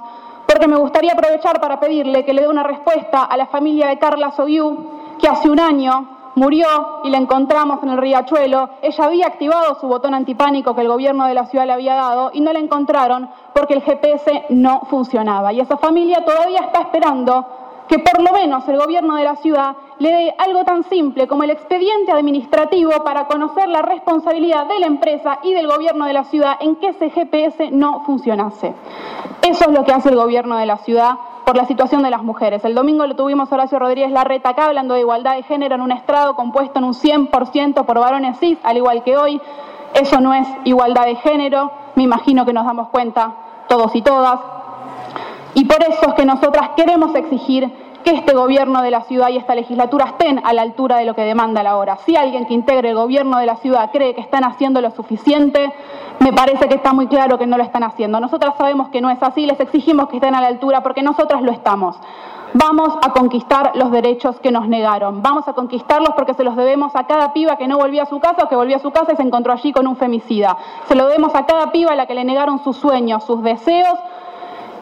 porque 0.49 0.67
me 0.67 0.77
gustaría 0.77 1.13
aprovechar 1.13 1.61
para 1.61 1.79
pedirle 1.79 2.25
que 2.25 2.33
le 2.33 2.41
dé 2.41 2.49
una 2.49 2.63
respuesta 2.63 3.23
a 3.25 3.37
la 3.37 3.47
familia 3.47 3.87
de 3.89 3.99
Carla 3.99 4.33
Sobiú, 4.33 5.19
que 5.21 5.29
hace 5.29 5.51
un 5.51 5.61
año 5.61 6.33
murió 6.37 6.67
y 7.05 7.11
la 7.11 7.19
encontramos 7.19 7.83
en 7.83 7.91
el 7.91 7.99
riachuelo. 7.99 8.71
Ella 8.81 9.05
había 9.05 9.27
activado 9.27 9.79
su 9.79 9.87
botón 9.87 10.15
antipánico 10.15 10.75
que 10.75 10.81
el 10.81 10.89
gobierno 10.89 11.27
de 11.27 11.35
la 11.35 11.45
ciudad 11.47 11.67
le 11.67 11.75
había 11.75 11.95
dado 11.97 12.31
y 12.33 12.41
no 12.41 12.51
la 12.55 12.61
encontraron 12.61 13.29
porque 13.53 13.75
el 13.75 13.83
GPS 13.83 14.47
no 14.49 14.81
funcionaba. 14.89 15.53
Y 15.53 15.61
esa 15.61 15.77
familia 15.77 16.25
todavía 16.25 16.61
está 16.61 16.81
esperando 16.81 17.45
que 17.87 17.99
por 17.99 18.23
lo 18.23 18.33
menos 18.33 18.67
el 18.69 18.79
gobierno 18.79 19.17
de 19.17 19.25
la 19.25 19.37
ciudad 19.37 19.77
le 19.99 20.11
dé 20.11 20.35
algo 20.39 20.65
tan 20.65 20.85
simple 20.85 21.27
como 21.27 21.43
el 21.43 21.51
expediente 21.51 22.13
administrativo 22.13 22.93
para 23.05 23.27
conocer 23.27 23.69
la 23.69 23.83
responsabilidad 23.83 24.67
de 24.67 24.79
la 24.79 24.87
empresa 24.87 25.41
y 25.43 25.53
del 25.55 25.67
gobierno 25.67 26.07
de 26.07 26.13
la 26.13 26.25
ciudad 26.25 26.57
en 26.61 26.77
que 26.77 26.89
ese 26.89 27.11
GPS 27.11 27.71
no 27.71 28.05
funcionase. 28.05 28.75
Eso 29.43 29.65
es 29.65 29.71
lo 29.71 29.85
que 29.85 29.93
hace 29.93 30.11
el 30.11 30.17
gobierno 30.17 30.57
de 30.57 30.67
la 30.67 30.79
ciudad 30.79 31.15
por 31.45 31.57
la 31.57 31.65
situación 31.65 32.03
de 32.03 32.11
las 32.11 32.23
mujeres. 32.23 32.65
El 32.65 32.75
domingo 32.75 33.07
lo 33.07 33.17
tuvimos 33.17 33.51
Horacio 33.51 33.79
Rodríguez 33.79 34.13
Larreta 34.13 34.51
acá 34.51 34.67
hablando 34.67 34.95
de 34.95 35.01
igualdad 35.01 35.35
de 35.35 35.43
género 35.43 35.75
en 35.75 35.81
un 35.81 35.93
estrado 35.93 36.35
compuesto 36.37 36.79
en 36.79 36.85
un 36.85 36.95
100% 36.95 37.85
por 37.85 37.99
varones 37.99 38.39
cis, 38.39 38.59
al 38.63 38.77
igual 38.77 39.03
que 39.03 39.17
hoy. 39.17 39.41
Eso 39.95 40.21
no 40.21 40.35
es 40.35 40.47
igualdad 40.65 41.07
de 41.07 41.17
género, 41.17 41.73
me 41.97 42.03
imagino 42.03 42.45
que 42.45 42.53
nos 42.53 42.67
damos 42.67 42.89
cuenta 42.91 43.33
todos 43.69 43.95
y 43.97 44.03
todas. 44.03 44.41
Y 45.55 45.65
por 45.65 45.83
eso 45.83 46.09
es 46.09 46.15
que 46.15 46.27
nosotras 46.27 46.71
queremos 46.77 47.15
exigir 47.15 47.88
que 48.09 48.17
este 48.17 48.35
gobierno 48.35 48.81
de 48.81 48.91
la 48.91 49.03
ciudad 49.03 49.29
y 49.29 49.37
esta 49.37 49.55
legislatura 49.55 50.07
estén 50.07 50.41
a 50.43 50.55
la 50.55 50.63
altura 50.63 50.97
de 50.97 51.05
lo 51.05 51.15
que 51.15 51.25
demanda 51.25 51.63
la 51.63 51.77
hora. 51.77 51.99
Si 52.07 52.17
alguien 52.17 52.47
que 52.47 52.55
integre 52.55 52.89
el 52.89 52.95
gobierno 52.95 53.39
de 53.39 53.45
la 53.45 53.57
ciudad 53.57 53.91
cree 53.93 54.15
que 54.15 54.23
están 54.23 54.45
haciendo 54.45 54.81
lo 54.81 54.91
suficiente, 54.93 55.71
me 56.21 56.33
parece 56.33 56.69
que 56.69 56.77
está 56.77 56.95
muy 56.95 57.07
claro 57.07 57.37
que 57.37 57.47
no 57.47 57.59
lo 57.59 57.65
están 57.65 57.83
haciendo. 57.83 58.19
Nosotras 58.19 58.55
sabemos 58.57 58.89
que 58.89 59.03
no 59.03 59.11
es 59.11 59.23
así, 59.23 59.45
les 59.45 59.61
exigimos 59.61 60.09
que 60.09 60.17
estén 60.17 60.35
a 60.35 60.41
la 60.41 60.47
altura 60.47 60.83
porque 60.83 61.03
nosotras 61.03 61.43
lo 61.43 61.53
estamos. 61.53 61.97
Vamos 62.55 62.97
a 63.03 63.13
conquistar 63.13 63.73
los 63.75 63.91
derechos 63.91 64.41
que 64.41 64.51
nos 64.51 64.69
negaron. 64.69 65.23
Vamos 65.23 65.47
a 65.47 65.53
conquistarlos 65.53 66.15
porque 66.17 66.33
se 66.33 66.45
los 66.45 66.57
debemos 66.57 66.97
a 66.97 67.07
cada 67.07 67.35
piba 67.35 67.57
que 67.57 67.69
no 67.69 67.77
volvió 67.77 68.03
a 68.03 68.07
su 68.07 68.21
casa 68.21 68.45
o 68.45 68.49
que 68.49 68.57
volvió 68.57 68.77
a 68.77 68.81
su 68.81 68.91
casa 68.91 69.13
y 69.13 69.17
se 69.17 69.23
encontró 69.23 69.53
allí 69.53 69.71
con 69.71 69.87
un 69.87 69.97
femicida. 69.97 70.57
Se 70.87 70.95
lo 70.95 71.05
debemos 71.09 71.35
a 71.35 71.45
cada 71.45 71.73
piba 71.73 71.93
a 71.93 71.97
la 71.97 72.07
que 72.07 72.15
le 72.15 72.25
negaron 72.25 72.65
sus 72.65 72.79
sueños, 72.79 73.25
sus 73.25 73.43
deseos 73.43 73.99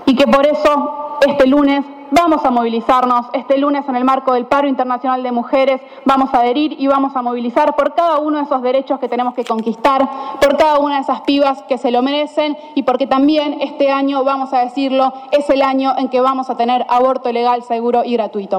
y 0.05 0.14
que 0.14 0.29
por 0.29 0.47
eso 0.47 1.16
este 1.27 1.49
lunes 1.49 1.85
vamos 2.11 2.44
a 2.44 2.50
movilizarnos. 2.50 3.26
Este 3.32 3.59
lunes 3.59 3.88
en 3.88 3.96
el 3.96 4.04
marco 4.04 4.32
del 4.32 4.46
paro 4.46 4.68
internacional 4.68 5.22
de 5.22 5.32
mujeres 5.32 5.80
vamos 6.04 6.32
a 6.32 6.40
adherir 6.40 6.74
y 6.78 6.86
vamos 6.86 7.14
a 7.16 7.22
movilizar 7.22 7.76
por 7.76 7.94
cada 7.94 8.18
uno 8.18 8.38
de 8.38 8.44
esos 8.44 8.62
derechos 8.62 8.98
que 8.98 9.09
tenemos 9.09 9.34
que 9.34 9.44
conquistar, 9.44 10.09
por 10.40 10.57
cada 10.57 10.78
una 10.78 10.96
de 10.96 11.02
esas 11.02 11.20
pibas 11.22 11.62
que 11.68 11.78
se 11.78 11.90
lo 11.90 12.02
merecen 12.02 12.57
y 12.74 12.82
porque 12.82 13.07
también 13.07 13.61
este 13.61 13.90
año, 13.90 14.24
vamos 14.24 14.52
a 14.52 14.61
decirlo, 14.61 15.12
es 15.32 15.48
el 15.50 15.62
año 15.62 15.94
en 15.98 16.09
que 16.09 16.20
vamos 16.20 16.50
a 16.50 16.57
tener 16.57 16.84
aborto 16.88 17.32
legal, 17.32 17.62
seguro 17.62 18.02
y 18.04 18.14
gratuito. 18.14 18.59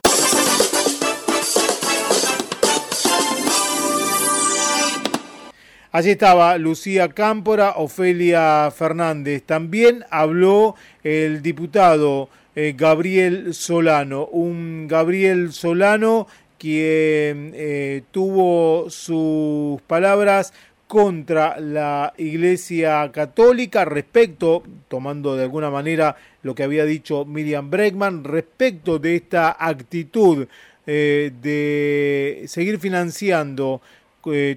Allí 5.97 6.11
estaba 6.11 6.57
Lucía 6.59 7.09
Cámpora, 7.09 7.73
Ofelia 7.77 8.69
Fernández. 8.69 9.43
También 9.43 10.05
habló 10.11 10.75
el 11.03 11.41
diputado 11.41 12.29
eh, 12.60 12.74
Gabriel 12.76 13.53
Solano. 13.53 14.26
Un 14.26 14.88
Gabriel 14.88 15.53
Solano 15.53 16.26
quien 16.58 17.51
eh, 17.53 18.01
tuvo 18.10 18.89
sus 18.89 19.80
palabras 19.84 20.53
contra 20.88 21.60
la 21.60 22.16
Iglesia 22.18 23.12
Católica 23.12 23.86
respecto, 23.86 24.64
tomando 24.88 25.36
de 25.36 25.43
alguna 25.43 25.70
manera 25.70 26.16
lo 26.41 26.55
que 26.55 26.64
había 26.64 26.86
dicho 26.86 27.26
Miriam 27.26 27.70
Bregman, 27.70 28.24
respecto 28.24 28.97
de 28.97 29.18
esta 29.18 29.55
actitud 29.60 30.47
eh, 30.88 31.32
de 31.39 32.43
seguir 32.47 32.80
financiando 32.80 33.82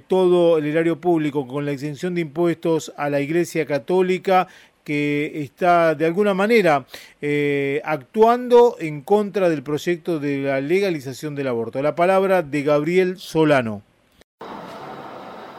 todo 0.08 0.58
el 0.58 0.66
erario 0.66 1.00
público 1.00 1.46
con 1.46 1.64
la 1.64 1.70
exención 1.70 2.16
de 2.16 2.22
impuestos 2.22 2.92
a 2.96 3.08
la 3.08 3.20
Iglesia 3.20 3.66
Católica 3.66 4.48
que 4.90 5.42
está 5.42 5.94
de 5.94 6.04
alguna 6.04 6.34
manera 6.34 6.84
eh, 7.22 7.80
actuando 7.84 8.74
en 8.80 9.02
contra 9.02 9.48
del 9.48 9.62
proyecto 9.62 10.18
de 10.18 10.38
la 10.38 10.60
legalización 10.60 11.36
del 11.36 11.46
aborto. 11.46 11.80
La 11.80 11.94
palabra 11.94 12.42
de 12.42 12.64
Gabriel 12.64 13.16
Solano. 13.16 13.82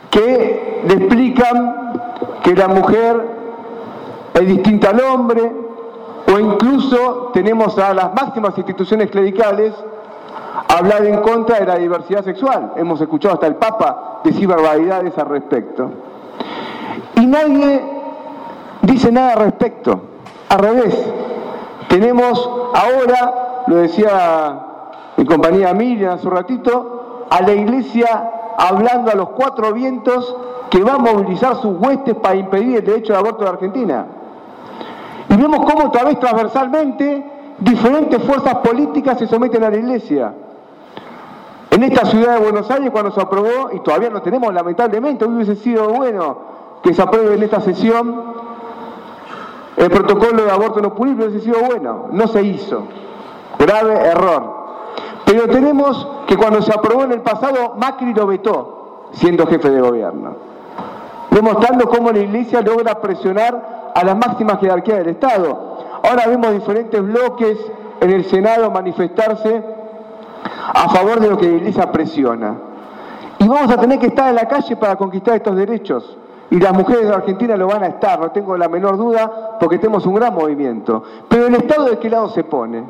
Que 0.09 0.82
le 0.86 0.93
explican 0.95 2.11
que 2.43 2.53
la 2.53 2.67
mujer 2.67 3.21
es 4.34 4.47
distinta 4.47 4.89
al 4.89 4.99
hombre, 4.99 5.49
o 6.27 6.38
incluso 6.38 7.32
tenemos 7.34 7.77
a 7.77 7.93
las 7.93 8.13
máximas 8.13 8.57
instituciones 8.57 9.09
clericales 9.11 9.73
hablar 10.67 11.05
en 11.05 11.21
contra 11.21 11.57
de 11.57 11.67
la 11.67 11.77
diversidad 11.77 12.25
sexual. 12.25 12.73
Hemos 12.75 12.99
escuchado 12.99 13.36
hasta 13.36 13.47
el 13.47 13.55
Papa 13.55 14.19
decir 14.25 14.45
barbaridades 14.45 15.17
al 15.17 15.29
respecto. 15.29 15.89
Y 17.15 17.25
nadie 17.25 18.01
dice 18.82 19.11
nada 19.11 19.34
al 19.34 19.39
respecto. 19.39 20.01
Al 20.49 20.59
revés, 20.59 20.97
tenemos 21.88 22.49
ahora, 22.73 23.63
lo 23.67 23.75
decía 23.77 24.59
mi 25.17 25.25
compañía 25.25 25.73
Miriam 25.73 26.13
hace 26.15 26.27
un 26.27 26.34
ratito, 26.34 27.25
a 27.29 27.41
la 27.41 27.53
iglesia 27.53 28.32
hablando 28.57 29.11
a 29.11 29.15
los 29.15 29.29
cuatro 29.29 29.73
vientos 29.73 30.36
que 30.69 30.84
va 30.84 30.93
a 30.93 30.97
movilizar 30.97 31.55
sus 31.55 31.77
huestes 31.79 32.15
para 32.15 32.36
impedir 32.36 32.77
el 32.77 32.86
derecho 32.86 33.13
de 33.13 33.19
aborto 33.19 33.43
de 33.43 33.49
Argentina. 33.49 34.05
Y 35.29 35.36
vemos 35.36 35.59
cómo 35.59 35.88
otra 35.88 36.03
vez 36.03 36.19
transversalmente 36.19 37.25
diferentes 37.59 38.21
fuerzas 38.23 38.55
políticas 38.55 39.19
se 39.19 39.27
someten 39.27 39.63
a 39.63 39.69
la 39.69 39.77
iglesia. 39.77 40.34
En 41.69 41.84
esta 41.84 42.05
ciudad 42.05 42.36
de 42.36 42.39
Buenos 42.41 42.69
Aires, 42.69 42.89
cuando 42.91 43.11
se 43.11 43.21
aprobó, 43.21 43.69
y 43.73 43.79
todavía 43.79 44.09
no 44.09 44.21
tenemos 44.21 44.53
lamentablemente, 44.53 45.25
hubiese 45.25 45.55
sido 45.55 45.88
bueno 45.89 46.38
que 46.84 46.93
se 46.93 47.01
apruebe 47.01 47.36
en 47.36 47.43
esta 47.43 47.61
sesión 47.61 48.23
el 49.82 49.89
protocolo 49.89 50.45
de 50.45 50.51
aborto 50.51 50.79
no 50.79 50.93
punible, 50.93 51.25
hubiese 51.25 51.45
sido 51.45 51.59
bueno, 51.61 52.05
no 52.11 52.27
se 52.27 52.43
hizo. 52.43 52.84
Grave 53.57 53.93
error. 53.95 54.61
Pero 55.25 55.47
tenemos 55.47 56.07
que 56.27 56.38
cuando 56.38 56.61
se 56.61 56.71
aprobó 56.71 57.03
en 57.03 57.13
el 57.13 57.21
pasado, 57.21 57.73
Macri 57.77 58.13
lo 58.13 58.27
vetó, 58.27 59.09
siendo 59.13 59.47
jefe 59.47 59.71
de 59.71 59.82
gobierno. 59.82 60.36
Demostrando 61.32 61.89
cómo 61.89 62.11
la 62.11 62.19
iglesia 62.19 62.61
logra 62.61 63.01
presionar 63.01 63.91
a 63.95 64.03
las 64.03 64.15
máximas 64.15 64.59
jerarquías 64.59 64.99
del 64.99 65.09
Estado. 65.09 65.77
Ahora 66.03 66.27
vemos 66.27 66.51
diferentes 66.51 67.01
bloques 67.01 67.57
en 68.01 68.11
el 68.11 68.25
Senado 68.25 68.69
manifestarse 68.69 69.63
a 70.73 70.89
favor 70.89 71.19
de 71.19 71.29
lo 71.29 71.38
que 71.38 71.49
la 71.49 71.57
iglesia 71.57 71.91
presiona. 71.91 72.55
Y 73.39 73.47
vamos 73.47 73.71
a 73.71 73.77
tener 73.77 73.97
que 73.97 74.07
estar 74.07 74.29
en 74.29 74.36
la 74.36 74.47
calle 74.47 74.75
para 74.75 74.95
conquistar 74.95 75.36
estos 75.36 75.55
derechos. 75.55 76.17
Y 76.52 76.60
las 76.60 76.74
mujeres 76.74 77.08
de 77.08 77.14
Argentina 77.14 77.56
lo 77.56 77.68
van 77.68 77.84
a 77.84 77.88
estar, 77.88 78.20
no 78.20 78.30
tengo 78.32 78.58
la 78.58 78.68
menor 78.68 78.97
duda, 78.97 79.58
porque 79.58 79.80
tenemos 79.80 80.06
un 80.06 80.16
gran 80.16 80.34
movimiento. 80.34 81.02
Pero 81.30 81.47
el 81.47 81.56
Estado 81.56 81.86
de 81.86 81.97
qué 81.97 82.10
lado 82.10 82.28
se 82.30 82.43
pone? 82.43 82.84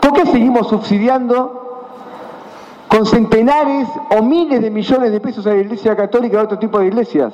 ¿Por 0.00 0.12
qué 0.12 0.26
seguimos 0.26 0.68
subsidiando 0.68 1.62
con 2.88 3.06
centenares 3.06 3.88
o 4.16 4.22
miles 4.22 4.60
de 4.60 4.70
millones 4.70 5.12
de 5.12 5.20
pesos 5.20 5.46
a 5.46 5.50
la 5.50 5.56
Iglesia 5.56 5.96
Católica 5.96 6.36
y 6.36 6.40
a 6.40 6.42
otro 6.42 6.58
tipo 6.58 6.78
de 6.78 6.88
iglesias? 6.88 7.32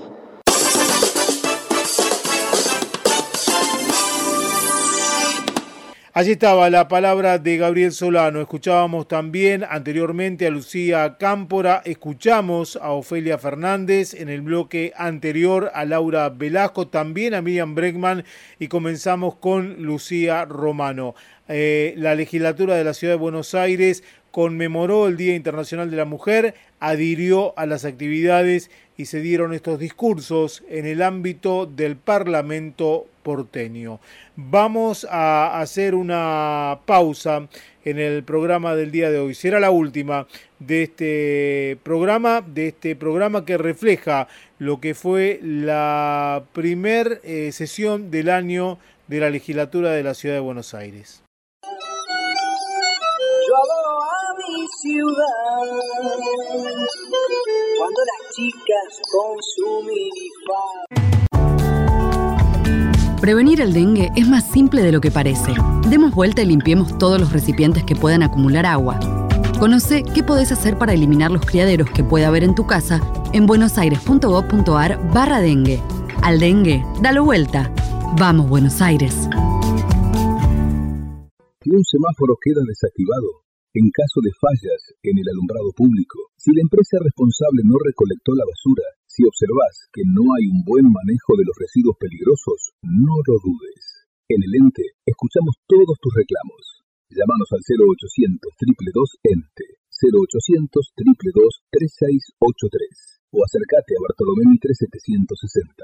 Allí 6.15 6.33
estaba 6.33 6.69
la 6.69 6.89
palabra 6.89 7.39
de 7.39 7.57
Gabriel 7.57 7.91
Solano. 7.91 8.43
Escuchábamos 8.43 9.09
también 9.09 9.65
anteriormente 9.65 10.47
a 10.47 10.51
Lucía 10.51 11.17
Cámpora, 11.19 11.81
escuchamos 11.87 12.77
a 12.77 12.91
Ofelia 12.91 13.39
Fernández 13.39 14.13
en 14.13 14.29
el 14.29 14.43
bloque 14.43 14.93
anterior, 14.95 15.71
a 15.73 15.87
Laura 15.87 16.29
Velasco, 16.29 16.87
también 16.87 17.33
a 17.33 17.41
Miriam 17.41 17.75
Bregman 17.75 18.25
y 18.59 18.69
comenzamos 18.69 19.37
con 19.37 19.83
Lucía 19.83 20.45
Romano. 20.45 21.15
Eh, 21.49 21.95
la 21.97 22.15
legislatura 22.15 22.75
de 22.75 22.85
la 22.85 22.93
Ciudad 22.93 23.15
de 23.15 23.19
Buenos 23.19 23.55
Aires 23.55 24.05
conmemoró 24.33 25.09
el 25.09 25.17
Día 25.17 25.35
Internacional 25.35 25.91
de 25.91 25.97
la 25.97 26.05
Mujer, 26.05 26.55
adhirió 26.79 27.59
a 27.59 27.65
las 27.65 27.87
actividades 27.87 28.71
y 29.03 29.05
se 29.05 29.21
dieron 29.21 29.53
estos 29.53 29.81
discursos 29.81 30.63
en 30.69 30.87
el 30.87 31.03
ámbito 31.03 31.67
del 31.67 31.97
Parlamento 31.97 33.09
porteño. 33.25 33.99
Vamos 34.37 35.09
a 35.11 35.61
hacer 35.61 35.97
una 35.97 36.79
pausa 36.87 37.49
en 37.85 37.99
el 37.99 38.23
programa 38.23 38.77
del 38.77 38.93
día 38.93 39.11
de 39.11 39.19
hoy. 39.19 39.35
Será 39.35 39.59
la 39.59 39.73
última 39.73 40.29
de 40.61 40.85
este 40.85 41.79
programa, 41.83 42.43
de 42.47 42.69
este 42.69 42.95
programa 42.95 43.45
que 43.45 43.59
refleja 43.59 44.29
lo 44.61 44.81
que 44.81 44.95
fue 44.95 45.41
la 45.43 46.45
primer 46.53 47.21
eh, 47.25 47.51
sesión 47.51 48.13
del 48.13 48.31
año 48.31 48.79
de 49.09 49.19
la 49.19 49.31
legislatura 49.31 49.91
de 49.91 50.05
la 50.05 50.15
Ciudad 50.15 50.37
de 50.37 50.41
Buenos 50.43 50.75
Aires. 50.75 51.25
Yo 53.49 53.57
a 54.01 54.37
mi 54.39 54.69
ciudad 54.81 55.33
cuando 57.83 58.01
las 58.01 58.23
chicas 58.37 59.01
con 59.11 59.35
su 59.43 59.83
minifalda. 59.83 60.85
Prevenir 63.21 63.61
el 63.61 63.73
dengue 63.73 64.13
es 64.15 64.29
más 64.29 64.49
simple 64.49 64.83
de 64.83 64.93
lo 64.93 65.01
que 65.01 65.11
parece. 65.11 65.53
Demos 65.89 66.15
vuelta 66.15 66.43
y 66.43 66.47
limpiemos 66.47 66.97
todos 66.99 67.19
los 67.21 67.33
recipientes 67.33 67.83
que 67.83 67.97
puedan 67.97 68.23
acumular 68.23 68.67
agua. 68.67 69.01
Conoce 69.59 70.05
qué 70.15 70.23
podés 70.23 70.53
hacer 70.53 70.79
para 70.79 70.93
eliminar 70.93 71.33
los 71.33 71.45
criaderos 71.45 71.91
que 71.91 72.05
pueda 72.05 72.29
haber 72.29 72.45
en 72.45 72.55
tu 72.55 72.69
casa 72.69 73.01
en 73.33 73.47
buenosaires.gov.ar 73.47 75.13
barra 75.13 75.41
dengue. 75.41 75.83
Al 76.23 76.39
dengue, 76.39 76.85
dalo 77.01 77.25
vuelta. 77.25 77.75
Vamos, 78.17 78.49
Buenos 78.49 78.81
Aires. 78.81 79.29
Si 81.63 81.71
un 81.71 81.83
semáforo 81.83 82.37
queda 82.41 82.63
desactivado, 82.65 83.43
en 83.75 83.91
caso 83.91 84.21
de 84.23 84.31
fallas 84.41 84.95
en 85.03 85.19
el 85.19 85.29
alumbrado 85.31 85.73
público, 85.75 86.32
si 86.43 86.51
la 86.51 86.67
empresa 86.67 86.99
responsable 86.99 87.63
no 87.63 87.79
recolectó 87.79 88.35
la 88.35 88.43
basura, 88.43 88.83
si 89.07 89.23
observas 89.23 89.87
que 89.95 90.03
no 90.03 90.35
hay 90.35 90.51
un 90.51 90.67
buen 90.67 90.91
manejo 90.91 91.39
de 91.39 91.47
los 91.47 91.55
residuos 91.55 91.95
peligrosos, 92.03 92.75
no 92.83 93.15
lo 93.23 93.39
dudes. 93.39 94.11
En 94.27 94.43
el 94.43 94.51
ente 94.59 94.99
escuchamos 95.07 95.55
todos 95.71 95.95
tus 96.03 96.11
reclamos. 96.19 96.83
Llámanos 97.15 97.47
al 97.55 97.63
0800 97.63 98.43
222 98.59 99.23
ente 99.23 99.79
0800 99.87 100.67
222 100.75 101.63
3683 101.71 103.23
o 103.31 103.47
acércate 103.47 103.95
a 103.95 104.03
Bartolomé 104.03 104.43
Mitre 104.51 104.75
760 104.75 105.79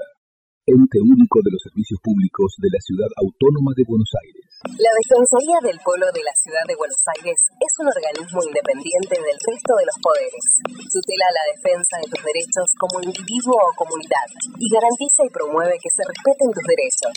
ente 0.69 1.01
único 1.01 1.41
de 1.41 1.51
los 1.51 1.61
servicios 1.65 1.97
públicos 2.05 2.53
de 2.61 2.69
la 2.69 2.81
Ciudad 2.85 3.09
Autónoma 3.17 3.73
de 3.73 3.83
Buenos 3.89 4.11
Aires. 4.21 4.49
La 4.59 4.91
Defensoría 4.91 5.57
del 5.63 5.79
Polo 5.81 6.11
de 6.11 6.19
la 6.19 6.35
Ciudad 6.35 6.65
de 6.67 6.75
Buenos 6.75 6.99
Aires 7.15 7.39
es 7.47 7.73
un 7.79 7.87
organismo 7.87 8.43
independiente 8.43 9.15
del 9.15 9.39
resto 9.39 9.71
de 9.79 9.87
los 9.87 9.97
poderes. 10.03 10.43
Tutela 10.91 11.27
la 11.31 11.45
defensa 11.55 11.95
de 11.95 12.11
tus 12.11 12.21
derechos 12.21 12.67
como 12.75 12.99
individuo 12.99 13.55
o 13.55 13.71
comunidad 13.79 14.27
y 14.59 14.67
garantiza 14.67 15.21
y 15.23 15.31
promueve 15.31 15.79
que 15.79 15.89
se 15.95 16.03
respeten 16.03 16.51
tus 16.51 16.65
derechos. 16.67 17.13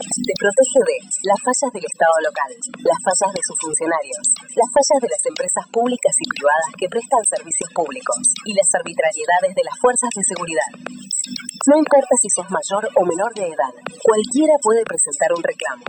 Te 0.00 0.34
protege 0.40 0.80
de 0.88 0.98
las 1.28 1.40
fallas 1.44 1.70
del 1.76 1.84
Estado 1.84 2.16
local, 2.24 2.50
las 2.80 3.00
fallas 3.04 3.32
de 3.36 3.42
sus 3.44 3.56
funcionarios, 3.60 4.24
las 4.56 4.70
fallas 4.72 5.00
de 5.04 5.12
las 5.12 5.22
empresas 5.28 5.64
públicas 5.68 6.14
y 6.16 6.26
privadas 6.32 6.70
que 6.80 6.88
prestan 6.88 7.22
servicios 7.28 7.70
públicos 7.76 8.18
y 8.48 8.56
las 8.56 8.68
arbitrariedades 8.72 9.52
de 9.52 9.66
las 9.68 9.76
fuerzas 9.84 10.10
de 10.16 10.24
seguridad. 10.24 10.70
No 11.68 11.76
importa 11.76 12.14
si 12.16 12.28
sos 12.32 12.48
mayor 12.48 12.79
o 12.94 13.04
menor 13.04 13.34
de 13.34 13.48
edad, 13.48 13.72
cualquiera 14.02 14.54
puede 14.62 14.84
presentar 14.84 15.32
un 15.36 15.42
reclamo. 15.42 15.82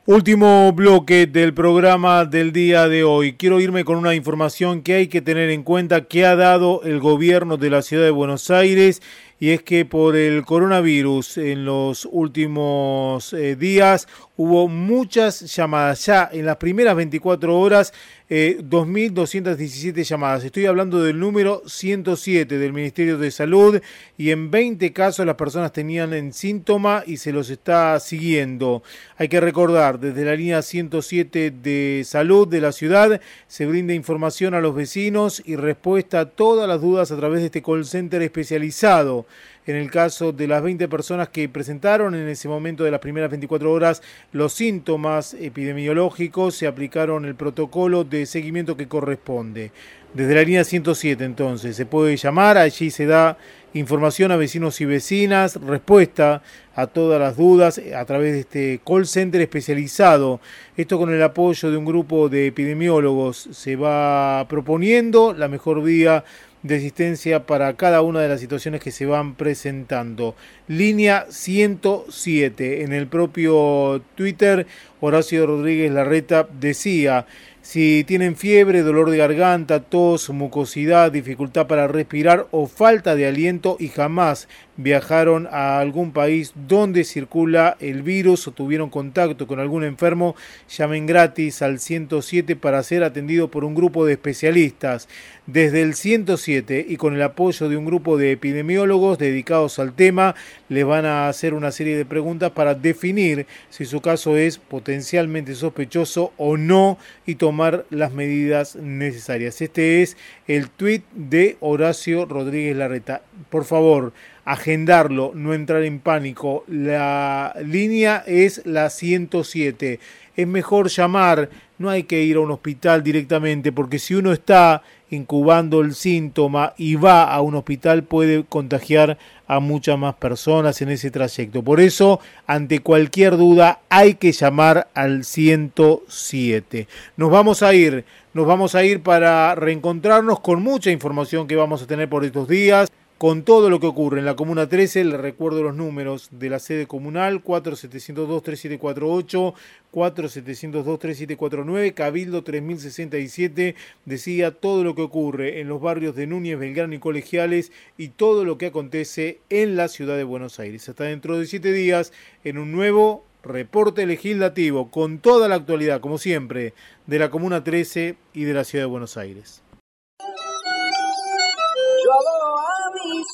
Último 0.06 0.70
bloque 0.74 1.26
del 1.26 1.54
programa 1.54 2.26
del 2.26 2.52
día 2.52 2.88
de 2.88 3.04
hoy. 3.04 3.32
Quiero 3.32 3.58
irme 3.58 3.86
con 3.86 3.96
una 3.96 4.14
información 4.14 4.82
que 4.82 4.96
hay 4.96 5.06
que 5.06 5.22
tener 5.22 5.48
en 5.48 5.62
cuenta 5.62 6.04
que 6.04 6.26
ha 6.26 6.36
dado 6.36 6.82
el 6.84 7.00
gobierno 7.00 7.56
de 7.56 7.70
la 7.70 7.80
ciudad 7.80 8.04
de 8.04 8.10
Buenos 8.10 8.50
Aires 8.50 9.00
y 9.40 9.50
es 9.50 9.62
que 9.62 9.84
por 9.84 10.16
el 10.16 10.44
coronavirus 10.44 11.38
en 11.38 11.64
los 11.64 12.08
últimos 12.10 13.32
eh, 13.32 13.56
días 13.56 14.06
hubo 14.36 14.68
muchas 14.68 15.40
llamadas. 15.54 16.06
Ya 16.06 16.28
en 16.32 16.46
las 16.46 16.56
primeras 16.56 16.96
24 16.96 17.58
horas, 17.58 17.92
eh, 18.28 18.58
2.217 18.62 20.02
llamadas. 20.02 20.44
Estoy 20.44 20.66
hablando 20.66 21.02
del 21.02 21.18
número 21.20 21.62
107 21.66 22.58
del 22.58 22.72
Ministerio 22.72 23.18
de 23.18 23.30
Salud 23.30 23.80
y 24.16 24.30
en 24.30 24.50
20 24.50 24.92
casos 24.92 25.26
las 25.26 25.36
personas 25.36 25.72
tenían 25.72 26.14
en 26.14 26.32
síntoma 26.32 27.04
y 27.06 27.18
se 27.18 27.32
los 27.32 27.50
está 27.50 28.00
siguiendo. 28.00 28.82
Hay 29.18 29.28
que 29.28 29.40
recordar, 29.40 30.00
desde 30.00 30.24
la 30.24 30.34
línea 30.34 30.62
107 30.62 31.50
de 31.50 32.02
salud 32.04 32.48
de 32.48 32.60
la 32.60 32.72
ciudad 32.72 33.20
se 33.46 33.66
brinda 33.66 33.92
información 33.94 34.54
a 34.54 34.60
los 34.60 34.74
vecinos 34.74 35.42
y 35.44 35.56
respuesta 35.56 36.20
a 36.20 36.30
todas 36.30 36.66
las 36.66 36.80
dudas 36.80 37.12
a 37.12 37.16
través 37.16 37.40
de 37.40 37.46
este 37.46 37.62
call 37.62 37.84
center 37.84 38.22
especializado 38.22 39.26
en 39.66 39.76
el 39.76 39.90
caso 39.90 40.32
de 40.32 40.46
las 40.46 40.62
20 40.62 40.88
personas 40.88 41.28
que 41.28 41.48
presentaron 41.48 42.14
en 42.14 42.28
ese 42.28 42.48
momento 42.48 42.84
de 42.84 42.90
las 42.90 43.00
primeras 43.00 43.30
24 43.30 43.72
horas 43.72 44.02
los 44.32 44.52
síntomas 44.52 45.34
epidemiológicos, 45.34 46.54
se 46.54 46.66
aplicaron 46.66 47.24
el 47.24 47.34
protocolo 47.34 48.04
de 48.04 48.26
seguimiento 48.26 48.76
que 48.76 48.88
corresponde. 48.88 49.72
Desde 50.12 50.34
la 50.34 50.42
línea 50.42 50.64
107 50.64 51.24
entonces 51.24 51.74
se 51.74 51.86
puede 51.86 52.16
llamar, 52.16 52.56
allí 52.56 52.90
se 52.90 53.06
da 53.06 53.36
información 53.72 54.30
a 54.30 54.36
vecinos 54.36 54.80
y 54.80 54.84
vecinas, 54.84 55.56
respuesta 55.56 56.42
a 56.76 56.86
todas 56.86 57.20
las 57.20 57.36
dudas 57.36 57.80
a 57.96 58.04
través 58.04 58.32
de 58.32 58.40
este 58.40 58.80
call 58.86 59.06
center 59.06 59.40
especializado. 59.40 60.40
Esto 60.76 60.98
con 60.98 61.12
el 61.12 61.22
apoyo 61.22 61.70
de 61.70 61.76
un 61.76 61.84
grupo 61.84 62.28
de 62.28 62.46
epidemiólogos 62.46 63.48
se 63.50 63.74
va 63.74 64.46
proponiendo 64.48 65.32
la 65.32 65.48
mejor 65.48 65.82
vía 65.82 66.24
de 66.64 66.76
asistencia 66.76 67.46
para 67.46 67.74
cada 67.74 68.02
una 68.02 68.20
de 68.20 68.28
las 68.28 68.40
situaciones 68.40 68.80
que 68.80 68.90
se 68.90 69.06
van 69.06 69.34
presentando. 69.34 70.34
Línea 70.66 71.26
107. 71.28 72.82
En 72.82 72.92
el 72.94 73.06
propio 73.06 74.02
Twitter, 74.16 74.66
Horacio 75.00 75.46
Rodríguez 75.46 75.92
Larreta 75.92 76.48
decía, 76.58 77.26
si 77.64 78.04
tienen 78.04 78.36
fiebre, 78.36 78.82
dolor 78.82 79.08
de 79.08 79.16
garganta, 79.16 79.80
tos, 79.80 80.28
mucosidad, 80.28 81.10
dificultad 81.10 81.66
para 81.66 81.88
respirar 81.88 82.46
o 82.50 82.66
falta 82.66 83.14
de 83.14 83.26
aliento 83.26 83.78
y 83.80 83.88
jamás 83.88 84.48
viajaron 84.76 85.48
a 85.50 85.78
algún 85.78 86.12
país 86.12 86.52
donde 86.68 87.04
circula 87.04 87.78
el 87.80 88.02
virus 88.02 88.46
o 88.46 88.52
tuvieron 88.52 88.90
contacto 88.90 89.46
con 89.46 89.60
algún 89.60 89.82
enfermo, 89.82 90.36
llamen 90.68 91.06
gratis 91.06 91.62
al 91.62 91.78
107 91.78 92.54
para 92.54 92.82
ser 92.82 93.02
atendido 93.02 93.50
por 93.50 93.64
un 93.64 93.74
grupo 93.74 94.04
de 94.04 94.12
especialistas. 94.12 95.08
Desde 95.46 95.82
el 95.82 95.92
107 95.92 96.86
y 96.88 96.96
con 96.96 97.14
el 97.14 97.20
apoyo 97.20 97.68
de 97.68 97.76
un 97.76 97.84
grupo 97.84 98.16
de 98.16 98.32
epidemiólogos 98.32 99.18
dedicados 99.18 99.78
al 99.78 99.92
tema, 99.92 100.34
les 100.70 100.86
van 100.86 101.04
a 101.04 101.28
hacer 101.28 101.52
una 101.52 101.70
serie 101.70 101.98
de 101.98 102.06
preguntas 102.06 102.52
para 102.52 102.74
definir 102.74 103.46
si 103.68 103.84
su 103.84 104.00
caso 104.00 104.38
es 104.38 104.56
potencialmente 104.56 105.54
sospechoso 105.54 106.32
o 106.38 106.56
no 106.56 106.96
y 107.26 107.34
tomar 107.34 107.84
las 107.90 108.14
medidas 108.14 108.76
necesarias. 108.76 109.60
Este 109.60 110.00
es 110.00 110.16
el 110.48 110.70
tuit 110.70 111.04
de 111.12 111.58
Horacio 111.60 112.24
Rodríguez 112.24 112.74
Larreta. 112.74 113.20
Por 113.50 113.66
favor, 113.66 114.14
agendarlo, 114.46 115.32
no 115.34 115.52
entrar 115.52 115.82
en 115.82 116.00
pánico. 116.00 116.64
La 116.68 117.54
línea 117.62 118.24
es 118.26 118.62
la 118.64 118.88
107. 118.88 120.00
Es 120.36 120.46
mejor 120.46 120.88
llamar, 120.88 121.50
no 121.78 121.90
hay 121.90 122.04
que 122.04 122.22
ir 122.22 122.36
a 122.36 122.40
un 122.40 122.50
hospital 122.50 123.02
directamente, 123.02 123.72
porque 123.72 123.98
si 123.98 124.14
uno 124.14 124.32
está 124.32 124.82
incubando 125.14 125.80
el 125.80 125.94
síntoma 125.94 126.74
y 126.76 126.96
va 126.96 127.24
a 127.24 127.40
un 127.40 127.54
hospital 127.54 128.04
puede 128.04 128.44
contagiar 128.44 129.16
a 129.46 129.60
muchas 129.60 129.98
más 129.98 130.14
personas 130.14 130.80
en 130.82 130.90
ese 130.90 131.10
trayecto. 131.10 131.62
Por 131.62 131.80
eso, 131.80 132.20
ante 132.46 132.80
cualquier 132.80 133.36
duda, 133.36 133.80
hay 133.88 134.14
que 134.14 134.32
llamar 134.32 134.88
al 134.94 135.24
107. 135.24 136.88
Nos 137.16 137.30
vamos 137.30 137.62
a 137.62 137.74
ir, 137.74 138.04
nos 138.32 138.46
vamos 138.46 138.74
a 138.74 138.84
ir 138.84 139.02
para 139.02 139.54
reencontrarnos 139.54 140.40
con 140.40 140.62
mucha 140.62 140.90
información 140.90 141.46
que 141.46 141.56
vamos 141.56 141.82
a 141.82 141.86
tener 141.86 142.08
por 142.08 142.24
estos 142.24 142.48
días 142.48 142.90
con 143.18 143.44
todo 143.44 143.70
lo 143.70 143.78
que 143.78 143.86
ocurre 143.86 144.18
en 144.18 144.24
la 144.24 144.34
Comuna 144.34 144.68
13, 144.68 145.04
le 145.04 145.16
recuerdo 145.16 145.62
los 145.62 145.76
números 145.76 146.30
de 146.32 146.50
la 146.50 146.58
sede 146.58 146.88
comunal 146.88 147.44
4702-3748, 147.44 149.54
4702-3749, 149.92 151.94
Cabildo 151.94 152.42
3067, 152.42 153.76
decía 154.04 154.50
todo 154.50 154.82
lo 154.82 154.96
que 154.96 155.02
ocurre 155.02 155.60
en 155.60 155.68
los 155.68 155.80
barrios 155.80 156.16
de 156.16 156.26
Núñez, 156.26 156.58
Belgrano 156.58 156.94
y 156.94 156.98
Colegiales 156.98 157.70
y 157.96 158.08
todo 158.08 158.44
lo 158.44 158.58
que 158.58 158.66
acontece 158.66 159.38
en 159.48 159.76
la 159.76 159.86
ciudad 159.88 160.16
de 160.16 160.24
Buenos 160.24 160.58
Aires. 160.58 160.88
Hasta 160.88 161.04
dentro 161.04 161.38
de 161.38 161.46
siete 161.46 161.70
días 161.72 162.12
en 162.42 162.58
un 162.58 162.72
nuevo 162.72 163.22
reporte 163.44 164.06
legislativo 164.06 164.90
con 164.90 165.18
toda 165.18 165.48
la 165.48 165.54
actualidad, 165.54 166.00
como 166.00 166.18
siempre, 166.18 166.74
de 167.06 167.18
la 167.18 167.30
Comuna 167.30 167.62
13 167.62 168.16
y 168.32 168.44
de 168.44 168.54
la 168.54 168.64
ciudad 168.64 168.84
de 168.84 168.90
Buenos 168.90 169.16
Aires. 169.16 169.62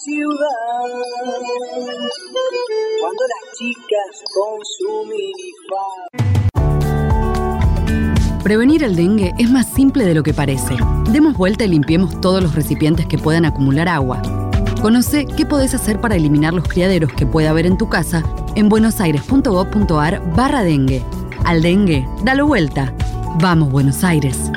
Ciudad. 0.05 0.87
Cuando 3.01 3.23
las 3.29 3.45
chicas 3.59 4.23
con 4.35 4.59
su 4.65 5.05
minifalda. 5.05 6.09
Prevenir 8.43 8.83
el 8.83 8.97
dengue 8.97 9.33
es 9.39 9.51
más 9.51 9.71
simple 9.71 10.07
de 10.07 10.15
lo 10.15 10.23
que 10.23 10.33
parece. 10.33 10.77
Demos 11.13 11.37
vuelta 11.37 11.65
y 11.65 11.69
limpiemos 11.69 12.19
todos 12.21 12.43
los 12.43 12.55
recipientes 12.55 13.07
que 13.07 13.19
puedan 13.19 13.45
acumular 13.45 13.89
agua. 13.89 14.23
Conoce 14.81 15.27
qué 15.27 15.45
podés 15.45 15.75
hacer 15.75 16.01
para 16.01 16.17
eliminar 16.17 16.55
los 16.55 16.67
criaderos 16.67 17.13
que 17.13 17.27
pueda 17.27 17.51
haber 17.51 17.67
en 17.67 17.77
tu 17.77 17.91
casa 17.91 18.23
en 18.57 18.71
buenosaires.gov.ar 18.71 20.35
barra 20.35 20.63
dengue. 20.63 21.05
Al 21.45 21.61
dengue, 21.61 22.07
dalo 22.25 22.47
vuelta. 22.47 22.95
Vamos, 23.41 23.71
Buenos 23.71 24.03
Aires. 24.03 24.51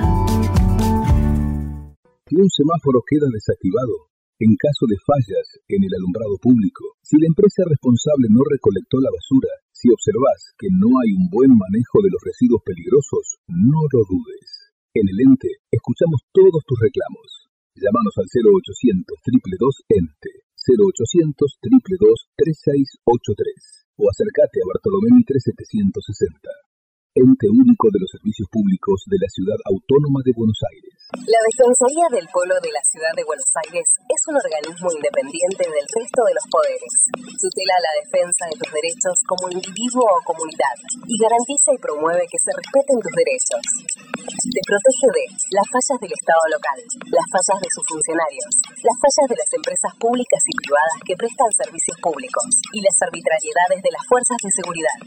Si 2.30 2.36
un 2.38 2.50
semáforo 2.50 3.04
queda 3.06 3.28
desactivado, 3.32 4.12
en 4.39 4.57
caso 4.57 4.89
de 4.89 4.97
fallas 5.05 5.47
en 5.69 5.81
el 5.86 5.93
alumbrado 5.93 6.38
público, 6.41 6.97
si 7.01 7.21
la 7.21 7.29
empresa 7.29 7.63
responsable 7.69 8.27
no 8.34 8.41
recolectó 8.41 8.97
la 8.99 9.13
basura, 9.13 9.51
si 9.71 9.91
observas 9.93 10.55
que 10.57 10.71
no 10.73 10.89
hay 11.03 11.13
un 11.13 11.29
buen 11.29 11.51
manejo 11.53 12.01
de 12.01 12.09
los 12.09 12.21
residuos 12.23 12.63
peligrosos, 12.65 13.38
no 13.47 13.86
lo 13.93 14.01
dudes. 14.07 14.73
En 14.93 15.05
el 15.09 15.17
ente 15.29 15.49
escuchamos 15.69 16.21
todos 16.31 16.61
tus 16.65 16.79
reclamos. 16.79 17.49
Llámanos 17.75 18.13
al 18.21 18.29
0800 18.29 19.05
222 19.09 19.86
ente 19.89 20.31
0800 20.63 21.36
222 21.36 22.29
3683 22.38 23.84
o 23.97 24.09
acércate 24.09 24.61
a 24.61 24.69
Bartolomé 24.69 25.09
Mitre 25.13 25.38
760. 25.41 26.72
Ente 27.14 27.45
único 27.45 27.93
de 27.93 28.01
los 28.01 28.09
servicios 28.09 28.49
públicos 28.49 29.05
de 29.05 29.22
la 29.22 29.30
Ciudad 29.30 29.53
Autónoma 29.70 30.26
de 30.26 30.34
Buenos 30.34 30.57
Aires. 30.74 30.97
La 31.14 31.38
Defensoría 31.45 32.09
del 32.09 32.26
Pueblo 32.34 32.57
de 32.57 32.74
la 32.74 32.82
Ciudad 32.82 33.14
de 33.14 33.22
Buenos 33.22 33.53
Aires 33.70 33.86
es 33.86 34.22
un 34.26 34.34
organismo 34.34 34.89
independiente 34.89 35.61
del 35.61 35.86
resto 35.93 36.26
de 36.26 36.34
los 36.34 36.45
poderes. 36.49 36.93
Tutela 37.38 37.78
la 37.86 37.93
defensa 38.01 38.49
de 38.49 38.57
tus 38.57 38.72
derechos 38.74 39.14
como 39.30 39.45
individuo 39.45 40.09
o 40.09 40.26
comunidad 40.26 40.74
y 41.05 41.14
garantiza 41.22 41.70
y 41.78 41.84
promueve 41.86 42.26
que 42.26 42.41
se 42.41 42.49
respeten 42.49 42.97
tus 42.97 43.14
derechos. 43.14 43.61
Te 44.26 44.61
protege 44.66 45.07
de 45.14 45.26
las 45.53 45.70
fallas 45.70 45.99
del 46.01 46.18
Estado 46.18 46.45
local, 46.49 46.80
las 47.14 47.28
fallas 47.30 47.61
de 47.61 47.70
sus 47.78 47.86
funcionarios, 47.93 48.51
las 48.82 48.97
fallas 48.97 49.28
de 49.30 49.38
las 49.38 49.51
empresas 49.53 49.93
públicas 50.01 50.41
y 50.49 50.53
privadas 50.66 50.97
que 51.05 51.14
prestan 51.14 51.51
servicios 51.61 51.97
públicos 52.01 52.49
y 52.74 52.82
las 52.82 52.97
arbitrariedades 53.05 53.86
de 53.86 53.93
las 53.93 54.01
fuerzas 54.09 54.39
de 54.41 54.49
seguridad. 54.49 54.97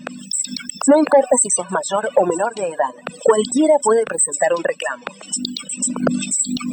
No 0.87 1.03
importa 1.03 1.35
si 1.43 1.51
sos 1.51 1.67
mayor 1.75 1.96
o 2.05 2.27
menor 2.27 2.53
de 2.55 2.69
edad, 2.69 2.93
cualquiera 3.25 3.73
puede 3.81 4.05
presentar 4.05 4.53
un 4.53 4.61
reclamo. 4.61 5.09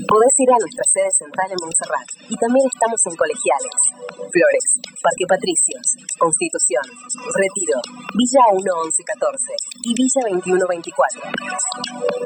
Podés 0.03 0.35
ir 0.43 0.51
a 0.51 0.59
nuestra 0.59 0.83
sede 0.91 1.07
central 1.15 1.47
en 1.49 1.55
Montserrat 1.63 2.03
y 2.27 2.35
también 2.37 2.67
estamos 2.67 2.99
en 3.07 3.15
Colegiales, 3.15 3.71
Flores, 4.19 4.67
Parque 4.99 5.23
Patricios, 5.25 5.95
Constitución, 6.19 6.83
Retiro, 7.33 7.79
Villa 8.13 8.45
1114 8.53 9.57
y 9.87 9.95
Villa 9.95 10.27
2124. 10.27 11.23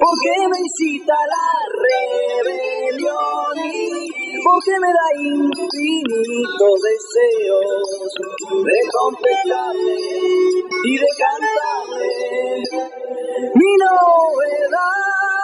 porque 0.00 0.32
me 0.50 0.58
incita 0.58 1.14
la 1.34 1.48
rebelión 1.86 3.54
y 3.64 4.42
porque 4.42 4.74
me 4.80 4.88
da 4.88 5.06
infinitos 5.20 6.76
deseos 6.90 7.86
de 8.64 8.78
contemplarle 8.92 9.98
y 10.84 10.98
de 10.98 11.10
cantarle 11.18 12.16
mi 13.54 13.72
novedad. 13.76 15.35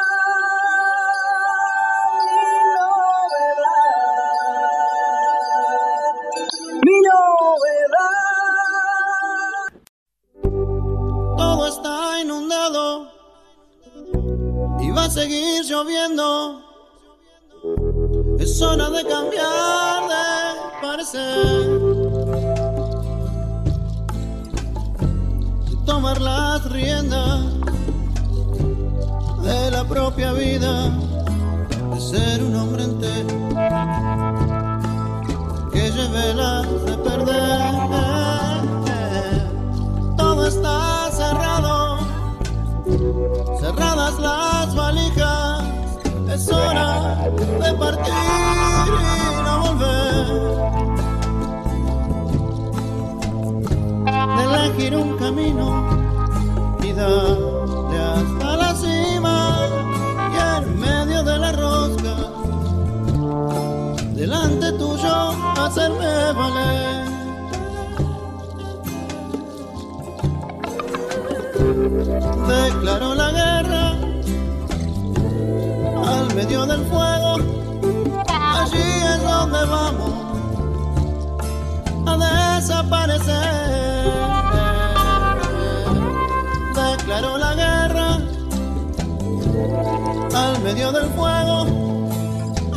Del 90.92 91.08
fuego, 91.12 91.66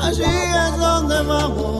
allí 0.01 0.23
es 0.23 0.77
donde 0.79 1.21
vamos 1.23 1.74